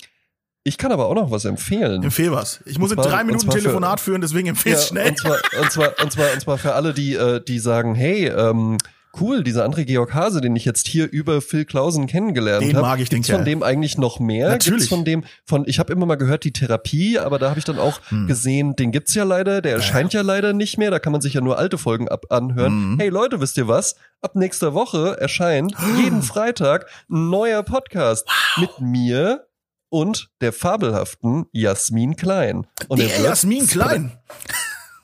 Ich 0.65 0.77
kann 0.79 0.91
aber 0.93 1.07
auch 1.07 1.15
noch 1.15 1.31
was 1.31 1.45
empfehlen. 1.45 2.03
Empfehl 2.03 2.33
was. 2.33 2.61
Ich 2.67 2.79
muss 2.79 2.91
Und 2.93 2.99
in 2.99 3.03
zwar- 3.05 3.13
drei 3.13 3.25
Minuten 3.25 3.45
zwar 3.45 3.53
für- 3.55 3.61
Telefonat 3.61 4.01
führen, 4.01 4.21
deswegen 4.21 4.49
empfehl 4.49 4.73
Ja, 4.73 4.79
schnell. 4.79 5.09
Und 5.11 5.19
zwar, 5.19 5.37
und 5.61 5.71
zwar, 5.73 5.95
und 6.03 6.13
zwar, 6.13 6.33
und 6.33 6.41
zwar 6.41 6.59
für 6.59 6.75
alle, 6.75 6.93
die, 6.95 7.15
äh, 7.15 7.43
die 7.43 7.59
sagen, 7.59 7.95
hey, 7.95 8.27
ähm, 8.29 8.77
cool, 9.21 9.43
dieser 9.43 9.65
André 9.67 9.85
Georg 9.85 10.15
Hase, 10.15 10.41
den 10.41 10.55
ich 10.57 10.65
jetzt 10.65 10.87
hier 10.87 11.11
über 11.11 11.41
Phil 11.41 11.65
Klausen 11.65 12.07
kennengelernt 12.07 12.63
Den 12.65 12.77
habe. 12.77 12.87
mag 12.87 13.01
ich, 13.01 13.09
den 13.09 13.17
Gibt's 13.19 13.29
von 13.31 13.37
Kerl. 13.39 13.45
dem 13.45 13.63
eigentlich 13.63 13.99
noch 13.99 14.21
mehr? 14.21 14.49
Natürlich. 14.51 14.81
Gibt's 14.83 14.89
von 14.89 15.05
dem, 15.05 15.25
von, 15.45 15.65
ich 15.67 15.79
habe 15.79 15.93
immer 15.93 16.07
mal 16.07 16.17
gehört, 16.17 16.45
die 16.45 16.53
Therapie, 16.53 17.19
aber 17.19 17.39
da 17.39 17.49
habe 17.51 17.59
ich 17.59 17.65
dann 17.65 17.79
auch 17.79 18.01
Hm. 18.09 18.27
gesehen, 18.27 18.77
den 18.77 18.93
gibt's 18.93 19.15
ja 19.15 19.25
leider, 19.25 19.61
der 19.63 19.73
erscheint 19.75 20.13
ja 20.13 20.23
leider 20.23 20.53
nicht 20.53 20.79
mehr, 20.79 20.91
da 20.91 20.99
kann 20.99 21.13
man 21.13 21.21
sich 21.21 21.35
ja 21.35 21.41
nur 21.41 21.59
alte 21.59 21.79
Folgen 21.79 22.09
ab 22.09 22.27
anhören. 22.31 22.93
Mhm. 22.93 22.99
Hey 23.01 23.09
Leute, 23.09 23.41
wisst 23.41 23.57
ihr 23.57 23.69
was? 23.69 23.97
Ab 24.21 24.35
nächster 24.37 24.75
Woche 24.75 25.17
erscheint 25.21 25.75
jeden 25.97 26.23
Freitag 26.23 26.87
ein 27.11 27.31
neuer 27.31 27.63
Podcast 27.63 28.27
mit 28.59 28.81
mir 28.81 29.47
und 29.91 30.29
der 30.43 30.53
fabelhaften 30.53 31.47
Jasmin 31.53 32.15
Klein. 32.17 32.67
Und 32.89 33.01
Der 33.01 33.15
er 33.15 33.23
Jasmin 33.25 33.67
Klein. 33.67 34.13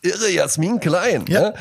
irre 0.02 0.30
Jasmin 0.30 0.78
Klein. 0.80 1.24
Ja. 1.28 1.40
Ja. 1.42 1.54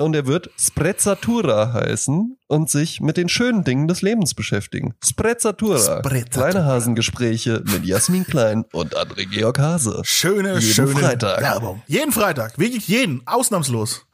Und 0.00 0.16
er 0.16 0.26
wird 0.26 0.48
Sprezzatura 0.58 1.74
heißen 1.74 2.38
und 2.46 2.70
sich 2.70 3.00
mit 3.02 3.18
den 3.18 3.28
schönen 3.28 3.64
Dingen 3.64 3.86
des 3.86 4.00
Lebens 4.00 4.32
beschäftigen. 4.34 4.94
Sprezzatura. 5.04 5.78
Sprezzatura. 5.78 6.50
Kleine 6.50 6.64
Hasengespräche 6.64 7.62
mit 7.66 7.84
Jasmin 7.84 8.24
Klein 8.24 8.64
und 8.72 8.96
André 8.96 9.26
Georg 9.28 9.58
Hase. 9.58 10.00
Schöne, 10.04 10.54
Jeden 10.58 10.62
schöne 10.62 10.88
Freitag. 10.92 11.42
Werbung. 11.42 11.82
Jeden 11.86 12.12
Freitag. 12.12 12.58
Wirklich 12.58 12.88
jeden. 12.88 13.20
Ausnahmslos. 13.26 14.06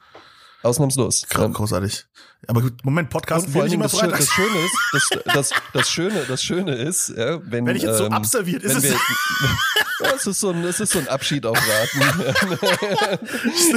Ausnahmslos. 0.61 1.25
Groß- 1.29 1.53
Großartig. 1.53 2.05
Aber 2.45 2.61
gut, 2.61 2.73
Moment, 2.85 3.09
Podcast 3.09 3.47
Und 3.47 3.53
vor 3.53 3.65
immer 3.65 3.83
das, 3.85 3.93
Schö- 3.95 4.09
das 4.09 4.29
Schöne 4.29 4.59
ist, 4.59 4.75
das, 4.93 5.09
das, 5.33 5.49
das 5.73 5.89
Schöne, 5.89 6.21
das 6.27 6.43
Schöne 6.43 6.75
ist, 6.75 7.09
ja, 7.17 7.39
wenn, 7.43 7.65
Wenn 7.65 7.75
ich 7.75 7.81
jetzt 7.83 7.97
so 7.97 8.05
ähm, 8.05 8.13
abserviert, 8.13 8.63
ist 8.63 8.75
es- 8.77 8.83
wir, 8.83 8.91
ja, 10.03 10.11
es 10.15 10.27
ist 10.27 10.39
so 10.39 10.51
ein, 10.51 10.63
es 10.63 10.79
ist 10.79 10.93
so 10.93 10.99
ein 10.99 11.07
Abschied 11.09 11.45
auf 11.45 11.57
Raten. 11.57 12.27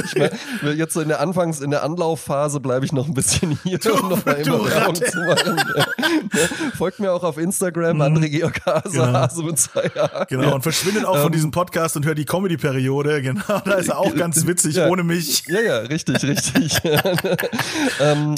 ich 0.05 0.15
mein, 0.61 0.77
jetzt 0.77 0.93
so 0.93 1.01
in 1.01 1.07
der 1.09 1.19
Anfangs, 1.19 1.59
in 1.59 1.71
der 1.71 1.83
Anlaufphase 1.83 2.59
bleibe 2.59 2.85
ich 2.85 2.91
noch 2.93 3.07
ein 3.07 3.13
bisschen 3.13 3.57
hier, 3.63 3.79
um 4.01 4.09
noch 4.09 4.25
mal 4.25 4.41
du 4.43 4.53
immer 4.55 4.69
Werbung 4.69 4.95
zu 4.95 5.17
machen. 5.19 5.57
Ja. 5.75 6.71
Folgt 6.77 6.99
mir 6.99 7.11
auch 7.11 7.23
auf 7.23 7.37
Instagram, 7.37 8.01
André 8.01 8.29
Georg 8.29 8.61
Hase, 8.65 8.89
Genau. 8.91 9.05
Hase 9.13 9.43
mit 9.43 9.59
zwei 9.59 9.91
A. 9.99 10.25
Genau, 10.25 10.53
und 10.55 10.61
verschwindet 10.61 11.05
auch 11.05 11.15
von 11.17 11.25
Ähm, 11.27 11.31
diesem 11.31 11.51
Podcast 11.51 11.95
und 11.97 12.05
hört 12.05 12.17
die 12.17 12.25
Comedy-Periode. 12.25 13.21
Genau, 13.21 13.43
da 13.65 13.73
ist 13.73 13.89
er 13.89 13.97
auch 13.97 14.15
ganz 14.15 14.45
witzig, 14.45 14.79
ohne 14.79 15.03
mich. 15.03 15.43
Ja, 15.47 15.59
ja, 15.61 15.77
richtig, 15.79 16.23
richtig. 16.23 16.77
ähm, 17.99 18.35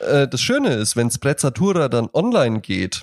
äh, 0.00 0.28
das 0.28 0.40
Schöne 0.40 0.74
ist, 0.74 0.96
wenn 0.96 1.10
Sprezzatura 1.10 1.88
dann 1.88 2.08
online 2.12 2.60
geht, 2.60 3.02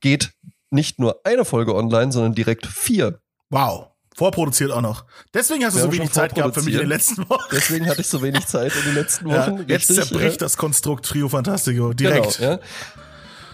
geht 0.00 0.32
nicht 0.70 0.98
nur 0.98 1.20
eine 1.24 1.44
Folge 1.44 1.74
online, 1.74 2.12
sondern 2.12 2.34
direkt 2.34 2.66
vier. 2.66 3.20
Wow. 3.50 3.88
Vorproduziert 4.16 4.70
auch 4.70 4.80
noch. 4.80 5.06
Deswegen 5.32 5.64
hast 5.64 5.74
du 5.74 5.80
Wir 5.80 5.86
so 5.86 5.92
wenig 5.92 6.12
Zeit 6.12 6.34
gehabt 6.36 6.54
für 6.54 6.62
mich 6.62 6.74
in 6.74 6.80
den 6.80 6.88
letzten 6.88 7.28
Wochen. 7.28 7.48
Deswegen 7.50 7.88
hatte 7.88 8.00
ich 8.00 8.06
so 8.06 8.22
wenig 8.22 8.46
Zeit 8.46 8.72
in 8.76 8.84
den 8.84 8.94
letzten 8.94 9.28
Ja, 9.28 9.46
Wochen. 9.48 9.64
jetzt 9.66 9.90
richtig, 9.90 9.96
zerbricht 9.96 10.36
äh, 10.36 10.38
das 10.38 10.56
Konstrukt 10.56 11.04
Trio 11.04 11.28
Fantastico 11.28 11.92
direkt. 11.92 12.38
Genau, 12.38 12.52
ja. 12.52 12.58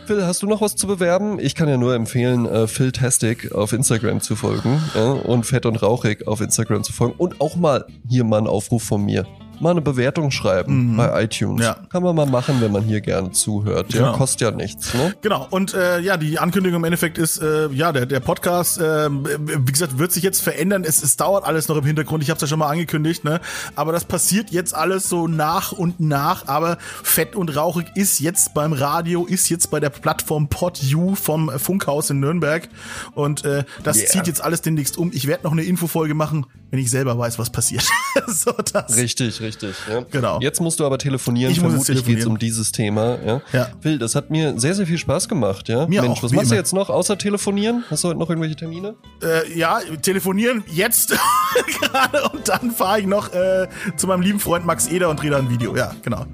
Phil, 0.07 0.27
hast 0.27 0.43
du 0.43 0.47
noch 0.47 0.61
was 0.61 0.77
zu 0.77 0.87
bewerben? 0.87 1.39
Ich 1.39 1.55
kann 1.55 1.69
ja 1.69 1.79
nur 1.79 1.95
empfehlen, 1.95 2.45
äh, 2.45 2.67
Phil 2.67 2.93
Tastic 2.93 3.53
auf 3.53 3.73
Instagram 3.73 4.21
zu 4.21 4.37
folgen 4.37 4.83
ja, 4.95 5.13
und 5.13 5.47
Fett 5.47 5.65
und 5.65 5.77
Rauchig 5.77 6.27
auf 6.27 6.41
Instagram 6.41 6.85
zu 6.85 6.93
folgen 6.93 7.15
und 7.17 7.41
auch 7.41 7.57
mal 7.57 7.87
hier 8.09 8.25
mal 8.25 8.39
einen 8.39 8.47
Aufruf 8.47 8.83
von 8.83 9.03
mir. 9.03 9.27
Mal 9.61 9.71
eine 9.73 9.81
Bewertung 9.81 10.31
schreiben 10.31 10.93
Mhm. 10.93 10.97
bei 10.97 11.25
iTunes. 11.25 11.65
Ja. 11.65 11.77
Kann 11.91 12.03
man 12.03 12.17
mal 12.17 12.27
machen, 12.27 12.61
wenn 12.61 12.73
man 12.73 12.83
hier 12.83 13.01
gerne 13.01 13.31
zuhört. 13.33 13.93
Ja, 13.93 14.01
Genau. 14.07 14.13
kostet 14.17 14.41
ja 14.41 14.51
nichts. 14.51 14.95
Ne? 14.95 15.15
Genau, 15.23 15.47
und 15.51 15.75
äh, 15.75 16.01
ja, 16.01 16.17
die 16.17 16.39
Ankündigung 16.39 16.79
im 16.81 16.85
Endeffekt 16.85 17.19
ist, 17.19 17.39
äh, 17.43 17.69
ja, 17.69 17.93
der, 17.93 18.07
der 18.07 18.21
Podcast, 18.21 18.79
äh, 18.79 19.09
wie 19.11 19.73
gesagt, 19.73 19.99
wird 19.99 20.13
sich 20.13 20.23
jetzt 20.23 20.41
verändern. 20.43 20.85
Es, 20.85 21.03
es 21.03 21.17
dauert 21.17 21.45
alles 21.45 21.69
noch 21.69 21.77
im 21.77 21.85
Hintergrund, 21.85 22.23
ich 22.23 22.31
habe 22.31 22.37
es 22.37 22.43
ja 22.43 22.49
schon 22.49 22.59
mal 22.59 22.69
angekündigt, 22.69 23.25
ne? 23.25 23.41
Aber 23.77 23.93
das 23.93 24.05
passiert 24.05 24.51
jetzt 24.51 24.75
alles 24.75 25.09
so 25.09 25.29
nach 25.29 25.73
und 25.73 26.01
nach. 26.01 26.49
Aber 26.49 26.79
Fett 27.03 27.37
und 27.37 27.55
Rauchig 27.55 27.87
ist 27.95 28.19
jetzt 28.21 28.55
beim 28.55 28.73
Radio, 28.73 29.27
ist 29.27 29.49
jetzt 29.51 29.71
bei 29.71 29.81
der 29.81 29.91
Plattform 29.91 30.49
PodU 30.49 31.15
vom 31.15 31.51
Funkhaus 31.59 32.11
in 32.11 32.21
Nürnberg. 32.21 32.69
Und 33.15 33.45
äh, 33.45 33.65
das 33.83 33.99
Yeah. 33.99 34.07
zieht 34.09 34.27
jetzt 34.27 34.43
alles 34.43 34.63
demnächst 34.63 34.97
um. 34.97 35.11
Ich 35.13 35.27
werde 35.27 35.45
noch 35.45 35.53
eine 35.53 35.63
Infofolge 35.65 36.15
machen, 36.15 36.47
wenn 36.71 36.79
ich 36.79 36.91
selber 36.91 37.19
weiß, 37.19 37.39
was 37.39 37.51
passiert. 37.51 37.85
so, 38.27 38.53
das. 38.73 38.97
Richtig, 38.97 39.41
richtig. 39.41 39.50
Ja. 39.63 40.05
Genau. 40.11 40.39
Jetzt 40.41 40.61
musst 40.61 40.81
du 40.81 40.87
aber 40.87 40.99
telefonieren. 40.99 41.53
Ich 41.53 41.61
Vermutlich 41.61 42.05
geht 42.05 42.19
es 42.21 42.27
um 42.27 42.39
dieses 42.39 42.73
Thema. 42.73 43.19
Ja. 43.25 43.41
Ja. 43.53 43.69
Phil, 43.81 43.99
das 43.99 44.15
hat 44.15 44.31
mir 44.31 44.59
sehr, 44.59 44.75
sehr 44.75 44.87
viel 44.87 44.99
Spaß 44.99 45.29
gemacht. 45.29 45.69
Ja. 45.69 45.87
Mir 45.87 46.03
Mensch, 46.03 46.19
auch, 46.19 46.23
was 46.25 46.33
machst 46.33 46.51
du 46.51 46.55
immer. 46.55 46.61
jetzt 46.61 46.73
noch 46.73 46.91
außer 46.91 47.17
telefonieren? 47.19 47.85
Hast 47.91 48.05
du 48.05 48.09
heute 48.09 48.19
noch 48.19 48.29
irgendwelche 48.31 48.57
Termine? 48.57 48.95
Äh, 49.23 49.59
ja, 49.59 49.81
telefonieren 50.03 50.65
jetzt 50.71 51.11
gerade 51.81 52.29
und 52.31 52.49
dann 52.49 52.71
fahre 52.71 53.01
ich 53.01 53.07
noch 53.07 53.33
äh, 53.33 53.69
zu 53.97 54.07
meinem 54.07 54.23
lieben 54.23 54.41
Freund 54.41 54.65
Max 54.67 54.87
Eder 54.89 55.09
und 55.11 55.21
drehe 55.21 55.31
da 55.31 55.39
ein 55.39 55.51
Video. 55.51 55.77
Ja, 55.77 55.93
genau. 56.03 56.25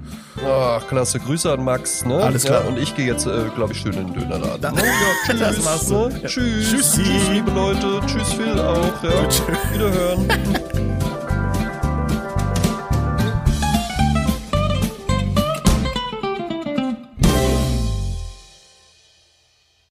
Ach, 0.45 0.87
klasse. 0.87 1.19
Grüße 1.19 1.51
an 1.51 1.63
Max. 1.63 2.05
Ne? 2.05 2.15
Alles 2.17 2.43
klar. 2.43 2.61
Ja, 2.63 2.67
und 2.69 2.77
ich 2.77 2.95
gehe 2.95 3.07
jetzt, 3.07 3.25
äh, 3.25 3.45
glaube 3.55 3.73
ich, 3.73 3.79
schön 3.79 3.93
in 3.93 4.13
den 4.13 4.19
Dönerladen. 4.21 4.61
Dann- 4.61 4.75
Ne? 4.77 4.83
Ja, 4.83 5.31
tschüss. 5.33 5.39
Das 5.39 5.63
machst 5.65 5.89
du. 5.89 6.07
Ne? 6.07 6.19
Ja. 6.21 6.27
Tschüss. 6.27 6.69
Tschüssi. 6.69 7.03
Tschüss, 7.03 7.29
liebe 7.31 7.51
Leute. 7.51 7.99
Tschüss, 8.05 8.33
Phil 8.33 8.59
auch. 8.59 9.03
Ja. 9.03 9.27
Tschüss. 9.27 9.43
Wiederhören. 9.73 10.27